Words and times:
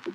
Hej 0.00 0.08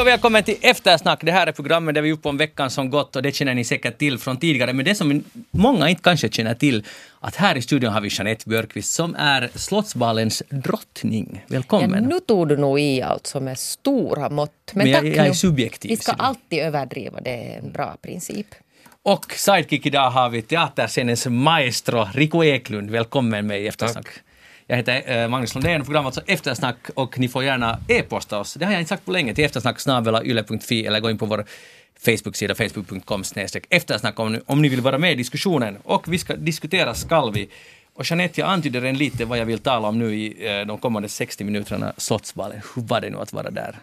och 0.00 0.06
välkommen 0.06 0.42
till 0.42 0.56
Eftersnack. 0.60 1.20
Det 1.22 1.32
här 1.32 1.46
är 1.46 1.52
programmet 1.52 1.94
där 1.94 2.02
vi 2.02 2.08
är 2.08 2.12
uppe 2.12 2.28
om 2.28 2.36
veckan 2.36 2.70
som 2.70 2.90
gått 2.90 3.16
och 3.16 3.22
det 3.22 3.32
känner 3.32 3.54
ni 3.54 3.64
säkert 3.64 3.98
till 3.98 4.18
från 4.18 4.36
tidigare. 4.36 4.72
Men 4.72 4.84
det 4.84 4.94
som 4.94 5.24
många 5.50 5.88
inte 5.88 6.02
kanske 6.02 6.28
känner 6.28 6.54
till, 6.54 6.84
att 7.20 7.36
här 7.36 7.56
i 7.56 7.62
studion 7.62 7.92
har 7.92 8.00
vi 8.00 8.08
Jeanette 8.12 8.48
Björkqvist 8.48 8.94
som 8.94 9.14
är 9.14 9.50
Slottsbalens 9.54 10.42
drottning. 10.48 11.44
Välkommen. 11.46 12.02
Ja, 12.02 12.08
nu 12.08 12.20
tog 12.20 12.48
du 12.48 12.56
nog 12.56 12.80
i 12.80 13.02
alltså 13.02 13.40
med 13.40 13.58
stora 13.58 14.30
mått. 14.30 14.50
Men, 14.72 14.84
Men 14.84 14.92
jag, 14.92 15.02
tack 15.02 15.16
jag 15.16 15.26
är 15.26 15.32
subjektiv. 15.32 15.90
Vi 15.90 15.96
ska 15.96 16.12
alltid 16.12 16.58
överdriva, 16.58 17.20
det 17.20 17.30
är 17.30 17.58
en 17.58 17.72
bra 17.72 17.96
princip. 18.02 18.46
Och 19.08 19.32
sidekick 19.34 19.86
idag 19.86 20.10
har 20.10 20.28
vi 20.28 20.42
teaterscenens 20.42 21.26
maestro 21.26 22.08
Rico 22.14 22.44
Eklund. 22.44 22.90
Välkommen 22.90 23.46
med 23.46 23.60
i 23.60 23.66
Eftersnack. 23.66 24.04
Tack. 24.04 24.14
Jag 24.66 24.76
heter 24.76 25.22
eh, 25.22 25.28
Magnus 25.28 25.54
Lundén, 25.54 25.84
programmet 25.84 26.06
alltså 26.06 26.32
Eftersnack 26.32 26.76
och 26.94 27.18
ni 27.18 27.28
får 27.28 27.44
gärna 27.44 27.78
e-posta 27.88 28.38
oss. 28.38 28.54
Det 28.54 28.64
har 28.64 28.72
jag 28.72 28.80
inte 28.80 28.88
sagt 28.88 29.04
på 29.04 29.12
länge 29.12 29.34
till 29.34 29.44
eftersnacksnabelayle.fi 29.44 30.86
eller 30.86 31.00
gå 31.00 31.10
in 31.10 31.18
på 31.18 31.26
vår 31.26 31.44
Facebook-sida 31.98 32.54
facebook.com 32.54 33.22
eftersnack 33.70 34.18
om, 34.18 34.40
om 34.46 34.62
ni 34.62 34.68
vill 34.68 34.80
vara 34.80 34.98
med 34.98 35.12
i 35.12 35.14
diskussionen. 35.14 35.78
Och 35.84 36.12
vi 36.12 36.18
ska 36.18 36.36
diskutera 36.36 36.94
Skalvi. 36.94 37.48
Och 37.94 38.04
Jeanette, 38.10 38.40
jag 38.40 38.50
antyder 38.50 38.84
en 38.84 38.98
lite 38.98 39.24
vad 39.24 39.38
jag 39.38 39.46
vill 39.46 39.58
tala 39.58 39.88
om 39.88 39.98
nu 39.98 40.14
i 40.14 40.58
eh, 40.58 40.66
de 40.66 40.78
kommande 40.78 41.08
60 41.08 41.44
minuterna, 41.44 41.92
Slottsbalen. 41.96 42.60
Hur 42.74 42.82
var 42.82 43.00
det 43.00 43.10
nu 43.10 43.18
att 43.18 43.32
vara 43.32 43.50
där? 43.50 43.78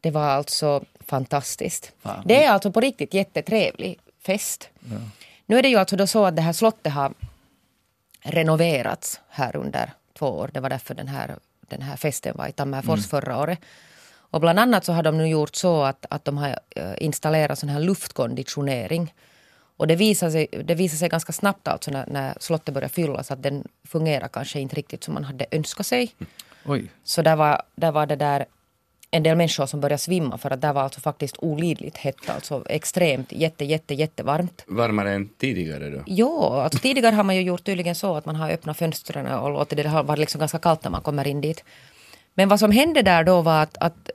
Det 0.00 0.10
var 0.10 0.28
alltså 0.28 0.84
fantastiskt. 1.06 1.92
Va? 2.02 2.22
Det 2.26 2.44
är 2.44 2.50
alltså 2.50 2.72
på 2.72 2.80
riktigt 2.80 3.14
jättetrevlig 3.14 3.98
fest. 4.26 4.68
Ja. 4.80 4.96
Nu 5.46 5.58
är 5.58 5.62
det 5.62 5.68
ju 5.68 5.76
alltså 5.76 5.96
då 5.96 6.06
så 6.06 6.24
att 6.24 6.36
det 6.36 6.42
här 6.42 6.52
slottet 6.52 6.92
har 6.92 7.14
renoverats 8.22 9.20
här 9.28 9.56
under 9.56 9.92
två 10.18 10.26
år. 10.26 10.50
Det 10.52 10.60
var 10.60 10.70
därför 10.70 10.94
den 10.94 11.08
här, 11.08 11.36
den 11.60 11.82
här 11.82 11.96
festen 11.96 12.36
var 12.36 12.48
i 12.48 12.52
Tammerfors 12.52 12.98
mm. 12.98 13.08
förra 13.08 13.38
året. 13.38 13.58
Och 14.30 14.40
bland 14.40 14.58
annat 14.58 14.84
så 14.84 14.92
har 14.92 15.02
de 15.02 15.18
nu 15.18 15.28
gjort 15.28 15.54
så 15.54 15.82
att, 15.82 16.06
att 16.10 16.24
de 16.24 16.38
har 16.38 16.58
eh, 16.70 16.94
installerat 16.98 17.58
sån 17.58 17.68
här 17.68 17.80
luftkonditionering. 17.80 19.14
Och 19.76 19.86
det 19.86 19.96
visar 19.96 20.30
sig, 20.30 20.46
det 20.64 20.74
visar 20.74 20.96
sig 20.96 21.08
ganska 21.08 21.32
snabbt 21.32 21.68
alltså 21.68 21.90
när, 21.90 22.06
när 22.06 22.34
slottet 22.40 22.74
börjar 22.74 22.88
fyllas 22.88 23.30
att 23.30 23.42
den 23.42 23.64
fungerar 23.84 24.28
kanske 24.28 24.60
inte 24.60 24.76
riktigt 24.76 25.04
som 25.04 25.14
man 25.14 25.24
hade 25.24 25.46
önskat 25.50 25.86
sig. 25.86 26.14
Oj. 26.64 26.90
Så 27.04 27.22
där 27.22 27.36
var, 27.36 27.62
där 27.74 27.92
var 27.92 28.06
det 28.06 28.16
där 28.16 28.46
en 29.16 29.22
del 29.22 29.36
människor 29.36 29.66
som 29.66 29.80
började 29.80 29.98
svimma 29.98 30.38
för 30.38 30.50
att 30.50 30.60
där 30.60 30.72
var 30.72 30.82
alltså 30.82 31.00
faktiskt 31.00 31.36
olidligt 31.38 31.96
hett, 31.96 32.30
alltså 32.30 32.62
extremt 32.68 33.32
jätte, 33.32 33.64
jätte, 33.64 33.94
jättevarmt. 33.94 34.64
Varmare 34.66 35.12
än 35.12 35.28
tidigare 35.28 35.90
då? 35.90 36.02
Ja, 36.06 36.62
alltså 36.62 36.78
tidigare 36.78 37.14
har 37.14 37.24
man 37.24 37.36
ju 37.36 37.42
gjort 37.42 37.64
tydligen 37.64 37.94
så 37.94 38.16
att 38.16 38.26
man 38.26 38.36
har 38.36 38.50
öppnat 38.50 38.76
fönstren 38.76 39.26
och 39.26 39.50
låtit 39.50 39.78
det 39.78 39.88
vara 39.88 40.16
liksom 40.16 40.38
ganska 40.38 40.58
kallt 40.58 40.84
när 40.84 40.90
man 40.90 41.02
kommer 41.02 41.26
in 41.26 41.40
dit. 41.40 41.64
Men 42.34 42.48
vad 42.48 42.60
som 42.60 42.70
hände 42.70 43.02
där 43.02 43.24
då 43.24 43.42
var 43.42 43.62
att, 43.62 43.76
att 43.80 44.10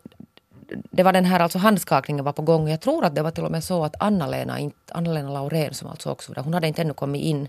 det 0.91 1.03
var 1.03 1.13
den 1.13 1.25
här 1.25 1.39
alltså 1.39 1.57
handskakningen 1.57 2.25
var 2.25 2.33
på 2.33 2.41
gång. 2.41 2.69
Jag 2.69 2.81
tror 2.81 3.05
att 3.05 3.15
det 3.15 3.21
var 3.21 3.31
till 3.31 3.45
och 3.45 3.51
med 3.51 3.63
så 3.63 3.85
att 3.85 3.95
Anna-Lena, 3.99 4.71
Anna-Lena 4.91 5.29
Laurén 5.29 5.73
som 5.73 5.89
alltså 5.89 6.09
också 6.09 6.31
var 6.31 6.35
där, 6.35 6.43
hon 6.43 6.53
hade 6.53 6.67
inte 6.67 6.81
ännu 6.81 6.93
kommit 6.93 7.21
in. 7.21 7.47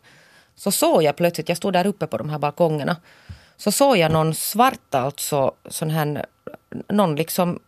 Så 0.56 0.70
såg 0.70 1.02
jag 1.02 1.16
plötsligt, 1.16 1.48
jag 1.48 1.58
stod 1.58 1.72
där 1.72 1.86
uppe 1.86 2.06
på 2.06 2.18
de 2.18 2.30
här 2.30 2.38
balkongerna, 2.38 2.96
så 3.56 3.72
såg 3.72 3.96
jag 3.96 4.12
någon 4.12 4.34
svart 4.34 4.94
alltså 4.94 5.52
sån 5.68 5.90
här 5.90 6.26
någon 6.88 7.16
liksom 7.16 7.58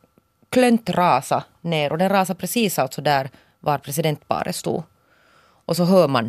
klönt 0.51 0.91
rasa 0.91 1.45
ner 1.61 1.93
och 1.93 1.99
den 1.99 2.09
rasade 2.09 2.41
precis 2.41 2.79
alltså 2.79 3.03
där 3.03 3.31
var 3.61 3.79
presidentparet 3.79 4.57
stod. 4.57 4.83
Och 5.67 5.77
så 5.77 5.85
hör 5.85 6.09
man 6.09 6.29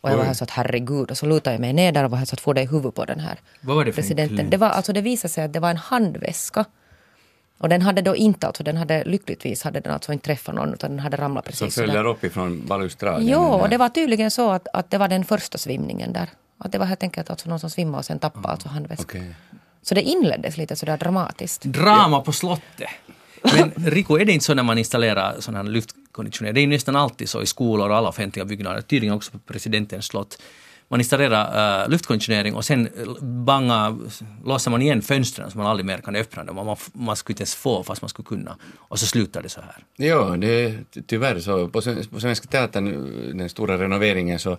och 0.00 0.10
jag 0.10 0.16
var 0.16 0.24
här 0.24 0.34
så 0.34 0.44
att 0.44 0.50
herregud 0.50 1.10
och 1.10 1.18
så 1.18 1.26
lutade 1.26 1.54
jag 1.54 1.60
mig 1.60 1.72
ner 1.72 1.92
där 1.92 2.04
och 2.04 2.10
var 2.10 2.18
här 2.18 2.24
så 2.24 2.34
att 2.34 2.40
få 2.40 2.52
det 2.52 2.62
i 2.62 2.66
huvudet 2.66 2.94
på 2.94 3.04
den 3.04 3.20
här 3.20 3.38
Vad 3.60 3.76
var 3.76 3.84
det 3.84 3.92
för 3.92 4.02
presidenten. 4.02 4.50
Det, 4.50 4.56
var, 4.56 4.68
alltså, 4.68 4.92
det 4.92 5.00
visade 5.00 5.32
sig 5.32 5.44
att 5.44 5.52
det 5.52 5.60
var 5.60 5.70
en 5.70 5.76
handväska. 5.76 6.64
Och 7.58 7.68
den 7.68 7.82
hade 7.82 8.02
då 8.02 8.16
inte, 8.16 8.46
alltså 8.46 8.62
den 8.62 8.76
hade 8.76 9.04
lyckligtvis 9.04 9.62
hade 9.62 9.80
den 9.80 9.92
alltså 9.92 10.12
inte 10.12 10.24
träffat 10.24 10.54
någon 10.54 10.74
utan 10.74 10.90
den 10.90 10.98
hade 10.98 11.16
ramlat 11.16 11.44
precis 11.44 11.74
Som 11.74 11.86
följer 11.86 12.06
upp 12.06 12.24
ifrån 12.24 12.66
balustraden? 12.66 13.28
Ja, 13.28 13.54
och 13.54 13.68
det 13.68 13.76
var 13.76 13.88
tydligen 13.88 14.30
så 14.30 14.50
att, 14.50 14.68
att 14.72 14.90
det 14.90 14.98
var 14.98 15.08
den 15.08 15.24
första 15.24 15.58
svimningen 15.58 16.12
där. 16.12 16.28
Att 16.60 16.72
det 16.72 16.78
var 16.78 16.86
helt 16.86 17.02
enkelt 17.02 17.30
alltså 17.30 17.48
någon 17.48 17.60
som 17.60 17.70
svimmade 17.70 17.98
och 17.98 18.04
sen 18.04 18.18
tappade 18.18 18.46
oh, 18.46 18.50
alltså 18.50 18.68
handväskan. 18.68 19.04
Okay. 19.04 19.34
Så 19.82 19.94
det 19.94 20.02
inleddes 20.02 20.56
lite 20.56 20.76
sådär 20.76 20.96
dramatiskt. 20.96 21.62
Drama 21.62 22.20
på 22.20 22.32
slottet. 22.32 22.88
Men 23.42 23.72
Rico, 23.76 24.18
är 24.18 24.24
det 24.24 24.32
inte 24.32 24.44
så 24.44 24.54
när 24.54 24.62
man 24.62 24.78
installerar 24.78 25.36
sån 25.38 25.54
här 25.54 25.62
luftkonditionering? 25.62 26.54
Det 26.54 26.60
är 26.60 26.62
ju 26.62 26.68
nästan 26.68 26.96
alltid 26.96 27.28
så 27.28 27.42
i 27.42 27.46
skolor 27.46 27.90
och 27.90 27.96
alla 27.96 28.08
offentliga 28.08 28.44
byggnader, 28.44 28.80
tydligen 28.80 29.14
också 29.14 29.32
på 29.32 29.38
presidentens 29.38 30.06
slott. 30.06 30.42
Man 30.88 31.00
installerar 31.00 31.82
uh, 31.82 31.90
luftkonditionering 31.90 32.54
och 32.54 32.64
sen 32.64 32.88
banga, 33.20 33.98
låser 34.44 34.70
man 34.70 34.82
igen 34.82 35.02
fönstren 35.02 35.50
så 35.50 35.58
man 35.58 35.66
aldrig 35.66 35.86
mer 35.86 35.98
kan 35.98 36.16
öppna 36.16 36.44
dem. 36.44 36.56
Man, 36.56 36.76
man 36.92 37.16
skulle 37.16 37.34
inte 37.34 37.42
ens 37.42 37.54
få 37.54 37.82
fast 37.82 38.02
man 38.02 38.08
skulle 38.08 38.26
kunna. 38.26 38.56
Och 38.78 38.98
så 38.98 39.06
slutar 39.06 39.42
det 39.42 39.48
så 39.48 39.60
här. 39.60 39.76
Ja, 39.96 40.36
det 40.36 40.64
är 40.64 40.84
tyvärr 41.06 41.40
så. 41.40 41.68
På, 41.68 41.82
på 42.10 42.20
Svenska 42.20 42.48
Teatern, 42.48 43.38
den 43.38 43.48
stora 43.48 43.78
renoveringen, 43.78 44.38
så 44.38 44.58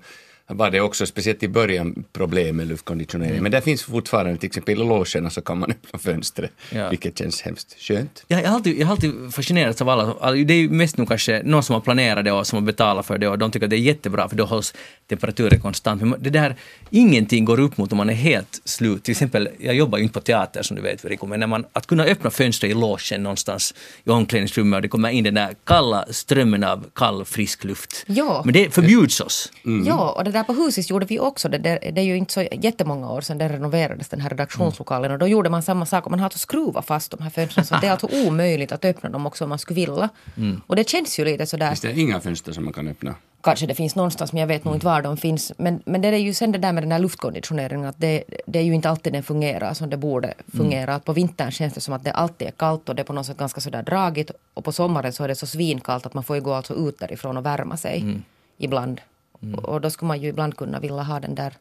var 0.54 0.72
det 0.72 0.82
också, 0.82 1.06
speciellt 1.06 1.44
i 1.44 1.48
början, 1.48 2.04
problem 2.14 2.56
med 2.56 2.68
luftkonditionering. 2.68 3.32
Mm. 3.32 3.44
Men 3.44 3.52
det 3.52 3.62
finns 3.62 3.84
fortfarande, 3.84 4.38
till 4.38 4.48
exempel 4.48 4.74
i 4.74 4.78
logerna 4.78 5.30
så 5.30 5.42
kan 5.42 5.58
man 5.58 5.72
öppna 5.84 6.00
fönstret, 6.00 6.52
ja. 6.70 6.90
vilket 6.90 7.18
känns 7.18 7.42
hemskt 7.42 7.76
skönt. 7.80 8.24
Ja, 8.28 8.42
jag, 8.42 8.50
har 8.50 8.56
alltid, 8.56 8.80
jag 8.80 8.88
har 8.88 8.92
alltid 8.92 9.14
fascinerats 9.34 9.82
av 9.82 9.90
alla, 9.90 10.32
det 10.32 10.54
är 10.54 10.58
ju 10.58 10.70
mest 10.70 10.98
nog 10.98 11.08
kanske 11.08 11.42
någon 11.44 11.64
som 11.64 11.74
har 11.74 11.82
planerat 11.82 12.26
det 12.26 12.32
och 12.32 12.48
som 12.48 12.58
har 12.58 12.64
betalat 12.64 13.06
för 13.06 13.18
det 13.18 13.28
och 13.28 13.38
de 13.38 13.52
tycker 13.52 13.66
att 13.66 13.70
det 13.70 13.76
är 13.76 13.80
jättebra 13.80 14.30
för 14.30 14.36
då 14.36 14.46
hålls 14.46 14.74
temperaturen 15.08 15.62
konstant. 15.62 16.02
Men 16.02 16.16
det 16.20 16.30
där, 16.30 16.56
ingenting 16.90 17.46
går 17.46 17.60
upp 17.60 17.78
mot 17.78 17.92
om 17.92 17.98
man 17.98 18.10
är 18.10 18.14
helt 18.14 18.62
slut. 18.66 19.04
Till 19.04 19.12
exempel, 19.12 19.50
jag 19.60 19.76
jobbar 19.76 19.98
ju 19.98 20.04
inte 20.04 20.14
på 20.14 20.20
teater 20.20 20.62
som 20.64 20.76
du 20.76 20.82
vet 20.82 21.06
Rico, 21.06 21.28
men 21.28 21.40
när 21.40 21.48
man, 21.48 21.66
att 21.74 21.88
kunna 21.88 22.04
öppna 22.04 22.30
fönstret 22.30 22.72
i 22.72 22.74
logen 22.74 23.24
någonstans 23.24 23.74
i 24.04 24.10
omklädningsrummet 24.10 24.78
och 24.78 24.82
det 24.82 24.88
kommer 24.88 25.10
in 25.10 25.24
den 25.24 25.34
där 25.34 25.56
kalla 25.64 26.06
strömmen 26.10 26.64
av 26.64 26.86
kall 26.96 27.26
frisk 27.26 27.64
luft. 27.64 28.04
Ja. 28.08 28.42
Men 28.46 28.54
det 28.54 28.74
förbjuds 28.74 29.22
oss. 29.22 29.52
Mm. 29.66 29.88
Ja, 29.88 30.12
och 30.12 30.24
det 30.24 30.32
där 30.32 30.41
på 30.44 30.54
Husis 30.54 30.90
gjorde 30.90 31.06
vi 31.06 31.20
också 31.20 31.50
det. 31.50 31.58
Det, 31.58 31.80
det 31.92 32.02
är 32.02 32.06
ju 32.06 32.18
inte 32.18 32.34
så 32.34 32.42
jättemånga 32.42 33.12
år 33.12 33.22
sedan 33.22 33.38
det 33.38 33.50
renoverades 33.50 34.10
den 34.10 34.22
här 34.22 34.30
redaktionslokalen 34.30 35.12
och 35.12 35.20
då 35.20 35.28
gjorde 35.28 35.50
man 35.50 35.64
samma 35.64 35.86
sak. 35.86 36.10
Man 36.10 36.20
har 36.20 36.26
alltså 36.26 36.40
skruvat 36.40 36.86
fast 36.86 37.12
de 37.12 37.24
här 37.24 37.30
fönstren 37.30 37.66
så 37.66 37.76
det 37.82 37.88
är 37.88 37.92
alltså 37.92 38.08
omöjligt 38.28 38.72
att 38.72 38.86
öppna 38.86 39.10
dem 39.10 39.26
också 39.26 39.44
om 39.44 39.50
man 39.50 39.60
skulle 39.60 39.76
vilja. 39.76 40.10
Mm. 40.38 40.62
Och 40.68 40.76
det 40.76 40.90
känns 40.90 41.20
ju 41.20 41.26
lite 41.26 41.46
sådär. 41.46 41.68
Finns 41.68 41.82
det 41.82 42.00
inga 42.00 42.20
fönster 42.20 42.52
som 42.52 42.64
man 42.64 42.74
kan 42.74 42.88
öppna? 42.88 43.16
Kanske 43.44 43.66
det 43.66 43.76
finns 43.76 43.96
någonstans 43.96 44.34
men 44.34 44.40
jag 44.40 44.48
vet 44.48 44.64
nog 44.64 44.76
inte 44.76 44.86
var 44.86 45.02
de 45.02 45.18
finns. 45.18 45.52
Men, 45.58 45.82
men 45.86 46.02
det 46.02 46.08
är 46.08 46.18
ju 46.18 46.34
sen 46.34 46.52
det 46.52 46.58
där 46.58 46.72
med 46.72 46.84
den 46.84 46.92
här 46.92 47.00
luftkonditioneringen 47.00 47.86
att 47.86 48.00
det, 48.00 48.24
det 48.48 48.60
är 48.60 48.64
ju 48.64 48.74
inte 48.74 48.90
alltid 48.90 49.14
den 49.14 49.24
fungerar 49.24 49.74
som 49.74 49.90
det 49.90 49.98
borde 49.98 50.34
fungera. 50.58 50.84
Mm. 50.84 50.96
Att 50.96 51.06
på 51.06 51.14
vintern 51.14 51.52
känns 51.52 51.74
det 51.74 51.82
som 51.82 51.94
att 51.94 52.04
det 52.04 52.12
alltid 52.12 52.48
är 52.48 52.52
kallt 52.52 52.90
och 52.90 52.96
det 52.96 53.02
är 53.02 53.04
på 53.04 53.14
något 53.14 53.26
sätt 53.26 53.38
ganska 53.38 53.62
sådär 53.62 53.84
dragigt. 53.84 54.32
Och 54.54 54.64
på 54.64 54.72
sommaren 54.72 55.14
så 55.14 55.24
är 55.24 55.28
det 55.28 55.36
så 55.36 55.48
svinkallt 55.48 56.06
att 56.06 56.14
man 56.14 56.24
får 56.24 56.36
ju 56.36 56.42
gå 56.42 56.54
alltså 56.54 56.74
ut 56.74 57.00
därifrån 57.00 57.38
och 57.38 57.46
värma 57.46 57.78
sig 57.78 58.02
mm. 58.02 58.24
ibland. 58.58 59.02
Mm. 59.42 59.60
Och 59.60 59.82
då 59.82 59.90
skulle 59.90 60.08
man 60.08 60.22
ju 60.22 60.28
ibland 60.28 60.58
kunna 60.58 60.80
vilja 60.80 61.04
ha 61.04 61.20
den 61.20 61.36
där 61.36 61.54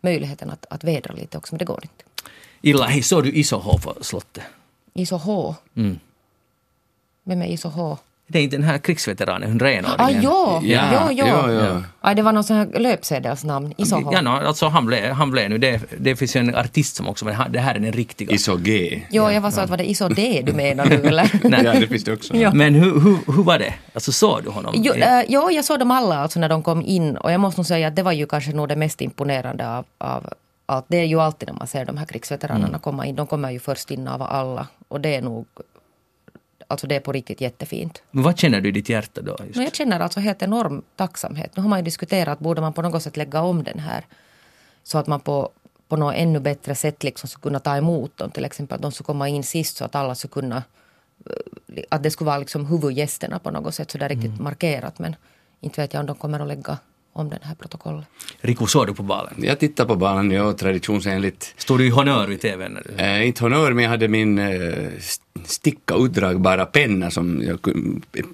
möjligheten 0.00 0.50
att, 0.50 0.66
att 0.70 0.84
vädra 0.84 1.14
lite 1.14 1.38
också, 1.38 1.54
men 1.54 1.58
det 1.58 1.64
går 1.64 1.80
inte. 1.82 2.04
Illa, 2.60 2.86
hej, 2.86 3.02
såg 3.02 3.24
du 3.24 3.32
Iso 3.32 3.78
på 3.78 3.96
slottet? 4.00 4.44
Iso 4.94 5.56
Mm. 5.74 5.98
Vem 7.24 7.42
är 7.42 7.46
Iso 7.46 7.98
det 8.32 8.38
är 8.38 8.42
inte 8.42 8.56
den 8.56 8.64
här 8.64 8.78
krigsveteranen, 8.78 9.50
hon 9.50 9.60
renåringen. 9.60 9.96
Ah, 9.98 10.10
ja, 10.10 10.60
ja, 10.64 11.12
ja. 11.12 11.26
ja, 11.26 11.52
ja. 11.52 11.82
Ah, 12.00 12.14
det 12.14 12.22
var 12.22 12.32
någon 12.32 12.44
sån 12.44 12.56
här 12.56 12.68
löpsedelsnamn, 12.78 13.74
Isoho. 13.76 14.12
Ja, 14.12 14.20
no, 14.20 14.28
alltså 14.28 14.68
han 14.68 14.86
blev, 14.86 15.12
han 15.12 15.30
blev 15.30 15.50
nu, 15.50 15.58
det, 15.58 15.80
det 15.98 16.16
finns 16.16 16.36
ju 16.36 16.40
en 16.40 16.54
artist 16.54 16.96
som 16.96 17.08
också, 17.08 17.24
men 17.24 17.52
det 17.52 17.58
här 17.58 17.74
är 17.74 17.78
den 17.78 17.92
riktiga. 17.92 18.34
Iso 18.34 18.56
G. 18.56 19.02
Ja, 19.10 19.32
jag 19.32 19.40
var 19.40 19.50
så 19.50 19.60
att 19.60 19.70
var 19.70 19.76
det 19.76 19.90
Iso 19.90 20.08
D 20.08 20.42
du 20.46 20.52
menar 20.52 20.86
nu 20.86 20.94
eller? 20.94 21.30
Nej. 21.48 21.64
Ja, 21.64 21.72
det 21.80 21.86
finns 21.86 22.04
det 22.04 22.12
också. 22.12 22.36
Ja. 22.36 22.54
Men 22.54 22.74
hur, 22.74 23.00
hur, 23.00 23.32
hur 23.32 23.42
var 23.42 23.58
det? 23.58 23.74
Alltså 23.94 24.12
såg 24.12 24.44
du 24.44 24.50
honom? 24.50 24.74
Jo, 24.76 24.94
äh, 24.94 25.22
ja, 25.28 25.50
jag 25.50 25.64
såg 25.64 25.78
dem 25.78 25.90
alla 25.90 26.18
alltså 26.18 26.40
när 26.40 26.48
de 26.48 26.62
kom 26.62 26.82
in 26.82 27.16
och 27.16 27.32
jag 27.32 27.40
måste 27.40 27.60
nog 27.60 27.66
säga 27.66 27.88
att 27.88 27.96
det 27.96 28.02
var 28.02 28.12
ju 28.12 28.26
kanske 28.26 28.52
nog 28.52 28.68
det 28.68 28.76
mest 28.76 29.00
imponerande 29.00 29.68
av, 29.68 29.84
av 29.98 30.26
allt. 30.66 30.84
Det 30.88 30.96
är 30.96 31.04
ju 31.04 31.20
alltid 31.20 31.48
när 31.48 31.56
man 31.58 31.66
ser 31.66 31.84
de 31.84 31.96
här 31.96 32.06
krigsveteranerna 32.06 32.68
mm. 32.68 32.80
komma 32.80 33.06
in, 33.06 33.16
de 33.16 33.26
kommer 33.26 33.50
ju 33.50 33.58
först 33.58 33.90
in 33.90 34.08
av 34.08 34.22
alla 34.22 34.66
och 34.88 35.00
det 35.00 35.16
är 35.16 35.22
nog 35.22 35.46
Alltså 36.72 36.86
det 36.86 36.96
är 36.96 37.00
på 37.00 37.12
riktigt 37.12 37.40
jättefint. 37.40 38.02
Men 38.10 38.24
vad 38.24 38.38
känner 38.38 38.60
du 38.60 38.68
i 38.68 38.72
ditt 38.72 38.88
hjärta 38.88 39.22
då? 39.22 39.36
Just? 39.46 39.56
jag 39.56 39.74
känner 39.74 40.00
alltså 40.00 40.20
helt 40.20 40.42
enorm 40.42 40.82
tacksamhet. 40.96 41.56
Nu 41.56 41.62
har 41.62 41.68
man 41.68 41.78
ju 41.78 41.84
diskuterat, 41.84 42.38
borde 42.38 42.60
man 42.60 42.72
på 42.72 42.82
något 42.82 43.02
sätt 43.02 43.16
lägga 43.16 43.42
om 43.42 43.64
den 43.64 43.78
här 43.78 44.04
så 44.82 44.98
att 44.98 45.06
man 45.06 45.20
på, 45.20 45.50
på 45.88 45.96
något 45.96 46.14
ännu 46.14 46.40
bättre 46.40 46.74
sätt 46.74 47.02
liksom 47.02 47.28
skulle 47.28 47.42
kunna 47.42 47.60
ta 47.60 47.76
emot 47.76 48.16
dem. 48.16 48.30
Till 48.30 48.44
exempel 48.44 48.76
att 48.76 48.82
de 48.82 48.92
skulle 48.92 49.06
komma 49.06 49.28
in 49.28 49.42
sist 49.42 49.76
så 49.76 49.84
att 49.84 49.94
alla 49.94 50.14
skulle 50.14 50.32
kunna 50.32 50.62
eh, 51.26 51.82
att 51.88 52.02
det 52.02 52.10
skulle 52.10 52.26
vara 52.26 52.38
liksom 52.38 52.66
huvudgästerna 52.66 53.38
på 53.38 53.50
något 53.50 53.74
sätt 53.74 53.90
så 53.90 53.98
där 53.98 54.08
riktigt 54.08 54.30
mm. 54.30 54.44
markerat. 54.44 54.98
Men 54.98 55.16
inte 55.60 55.80
vet 55.80 55.94
jag 55.94 56.00
om 56.00 56.06
de 56.06 56.16
kommer 56.16 56.40
att 56.40 56.48
lägga 56.48 56.78
om 57.12 57.28
den 57.28 57.38
här 57.42 57.54
protokollet. 57.54 58.06
Riku, 58.40 58.66
såg 58.66 58.86
du 58.86 58.94
på 58.94 59.02
balen? 59.02 59.34
Jag 59.36 59.58
tittar 59.58 59.84
på 59.84 59.96
banan, 59.96 60.30
ja, 60.30 60.52
traditionsenligt. 60.52 61.54
Stod 61.56 61.78
du 61.78 61.86
i 61.86 61.90
honör 61.90 62.32
i 62.32 62.36
tvn? 62.36 62.78
Du... 62.84 63.02
Eh, 63.02 63.26
inte 63.26 63.44
honör, 63.44 63.72
men 63.72 63.84
jag 63.84 63.90
hade 63.90 64.08
min 64.08 64.38
eh, 64.38 64.88
sticka 65.44 65.94
utdragbara 65.94 66.66
penna 66.66 67.10
som 67.10 67.42
jag 67.42 67.58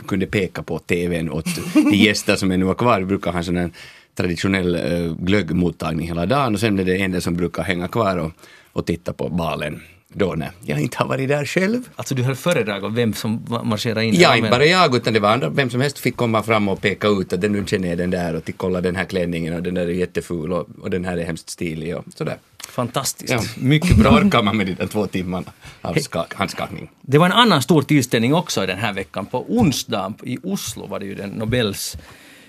kunde 0.06 0.26
peka 0.26 0.62
på 0.62 0.78
tvn 0.78 1.30
åt 1.30 1.46
de 1.74 1.96
gäster 1.96 2.36
som 2.36 2.50
ännu 2.50 2.64
var 2.64 2.74
kvar. 2.74 3.00
Vi 3.00 3.06
brukar 3.06 3.30
ha 3.30 3.38
en 3.38 3.44
sån 3.44 3.56
här 3.56 3.70
traditionell 4.14 4.74
eh, 4.74 5.14
glöggmottagning 5.14 6.06
hela 6.06 6.26
dagen 6.26 6.54
och 6.54 6.60
sen 6.60 6.78
är 6.78 6.84
det 6.84 6.96
en 6.96 7.12
del 7.12 7.22
som 7.22 7.36
brukar 7.36 7.62
hänga 7.62 7.88
kvar 7.88 8.16
och, 8.16 8.32
och 8.72 8.86
titta 8.86 9.12
på 9.12 9.28
balen 9.28 9.80
då 10.12 10.34
när 10.34 10.50
jag 10.64 10.80
inte 10.80 10.98
har 10.98 11.06
varit 11.06 11.28
där 11.28 11.44
själv. 11.44 11.82
Alltså 11.96 12.14
du 12.14 12.22
höll 12.22 12.34
föredrag 12.34 12.84
om 12.84 12.94
vem 12.94 13.14
som 13.14 13.46
marscherade 13.64 14.04
in? 14.04 14.14
Ja, 14.14 14.36
inte 14.36 14.50
bara 14.50 14.64
jag 14.64 14.96
utan 14.96 15.12
det 15.12 15.20
var 15.20 15.32
andra, 15.32 15.48
vem 15.48 15.70
som 15.70 15.80
helst 15.80 15.98
fick 15.98 16.16
komma 16.16 16.42
fram 16.42 16.68
och 16.68 16.80
peka 16.80 17.08
ut 17.08 17.32
att 17.32 17.40
den 17.40 17.52
nu 17.52 17.64
känner 17.66 17.88
jag 17.88 17.98
den 17.98 18.10
där 18.10 18.34
och 18.34 18.50
kolla 18.56 18.80
den 18.80 18.96
här 18.96 19.04
klänningen 19.04 19.54
och 19.54 19.62
den 19.62 19.74
där 19.74 19.86
är 19.86 19.92
jätteful 19.92 20.52
och, 20.52 20.68
och 20.82 20.90
den 20.90 21.04
här 21.04 21.16
är 21.16 21.24
hemskt 21.24 21.50
stilig 21.50 21.96
och 21.96 22.04
sådär. 22.16 22.36
Fantastiskt. 22.68 23.32
Ja. 23.32 23.42
Mycket 23.56 23.96
bra. 23.96 24.10
Orkar 24.10 24.42
man 24.42 24.56
med 24.56 24.66
de 24.66 24.74
där 24.74 24.86
två 24.86 25.06
timmarna 25.06 25.52
av 25.82 25.94
skak, 25.94 26.34
handskakning. 26.34 26.90
Det 27.00 27.18
var 27.18 27.26
en 27.26 27.32
annan 27.32 27.62
stor 27.62 27.82
tillställning 27.82 28.34
också 28.34 28.66
den 28.66 28.78
här 28.78 28.92
veckan. 28.92 29.26
På 29.26 29.44
onsdagen 29.48 30.14
i 30.22 30.38
Oslo 30.42 30.86
var 30.86 31.00
det 31.00 31.06
ju 31.06 31.14
den 31.14 31.30
Nobels 31.30 31.96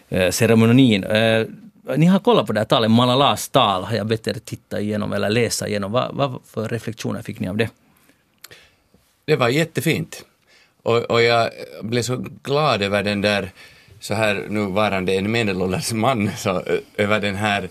eh, 0.09 0.31
ceremonin. 0.31 1.03
Eh, 1.03 1.45
ni 1.97 2.05
har 2.05 2.19
kollat 2.19 2.47
på 2.47 2.53
det 2.53 2.59
här 2.59 2.65
talet, 2.65 2.91
Malalas 2.91 3.49
tal, 3.49 3.83
har 3.83 3.95
jag 3.95 4.07
bett 4.07 4.27
er 4.27 4.33
titta 4.45 4.79
igenom 4.79 5.13
eller 5.13 5.29
läsa 5.29 5.67
igenom. 5.67 5.91
Vad, 5.91 6.15
vad 6.15 6.39
för 6.45 6.67
reflektioner 6.67 7.21
fick 7.21 7.39
ni 7.39 7.47
av 7.47 7.57
det? 7.57 7.69
Det 9.25 9.35
var 9.35 9.49
jättefint. 9.49 10.25
Och, 10.83 10.97
och 10.97 11.21
jag 11.21 11.49
blev 11.81 12.01
så 12.01 12.25
glad 12.43 12.81
över 12.81 13.03
den 13.03 13.21
där, 13.21 13.51
så 13.99 14.13
här 14.13 14.45
nuvarande 14.49 15.13
en 15.13 15.31
medelålders 15.31 15.93
man, 15.93 16.29
så, 16.37 16.63
över 16.97 17.19
den 17.19 17.35
här 17.35 17.69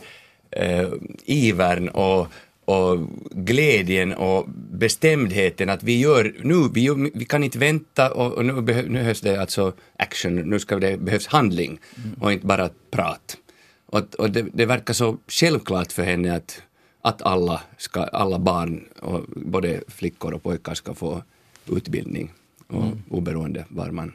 eh, 0.50 0.88
ivern 1.24 1.88
och, 1.88 2.26
och 2.64 2.98
glädjen 3.30 4.14
och 4.14 4.44
bestämdheten 4.72 5.70
att 5.70 5.82
vi 5.82 6.00
gör 6.00 6.34
nu, 6.42 6.68
vi, 6.74 7.10
vi 7.14 7.24
kan 7.24 7.44
inte 7.44 7.58
vänta 7.58 8.10
och, 8.10 8.32
och 8.32 8.44
nu, 8.44 8.60
behövs 8.60 9.20
det 9.20 9.40
alltså 9.40 9.72
action, 9.96 10.36
nu 10.36 10.60
ska 10.60 10.76
det 10.76 10.96
behövs 10.96 11.26
handling 11.26 11.78
och 12.20 12.32
inte 12.32 12.46
bara 12.46 12.70
prat. 12.90 13.36
Och, 13.90 14.14
och 14.18 14.30
det, 14.30 14.46
det, 14.52 14.66
verkar 14.66 14.94
så 14.94 15.18
självklart 15.28 15.92
för 15.92 16.02
henne 16.02 16.36
att, 16.36 16.62
att 17.00 17.22
alla, 17.22 17.60
ska, 17.76 18.02
alla 18.02 18.38
barn, 18.38 18.84
och 19.00 19.24
både 19.36 19.80
flickor 19.88 20.34
och 20.34 20.42
pojkar, 20.42 20.74
ska 20.74 20.94
få 20.94 21.22
utbildning 21.66 22.32
och 22.66 22.82
mm. 22.82 23.02
oberoende 23.10 23.64
var 23.68 23.90
man 23.90 24.12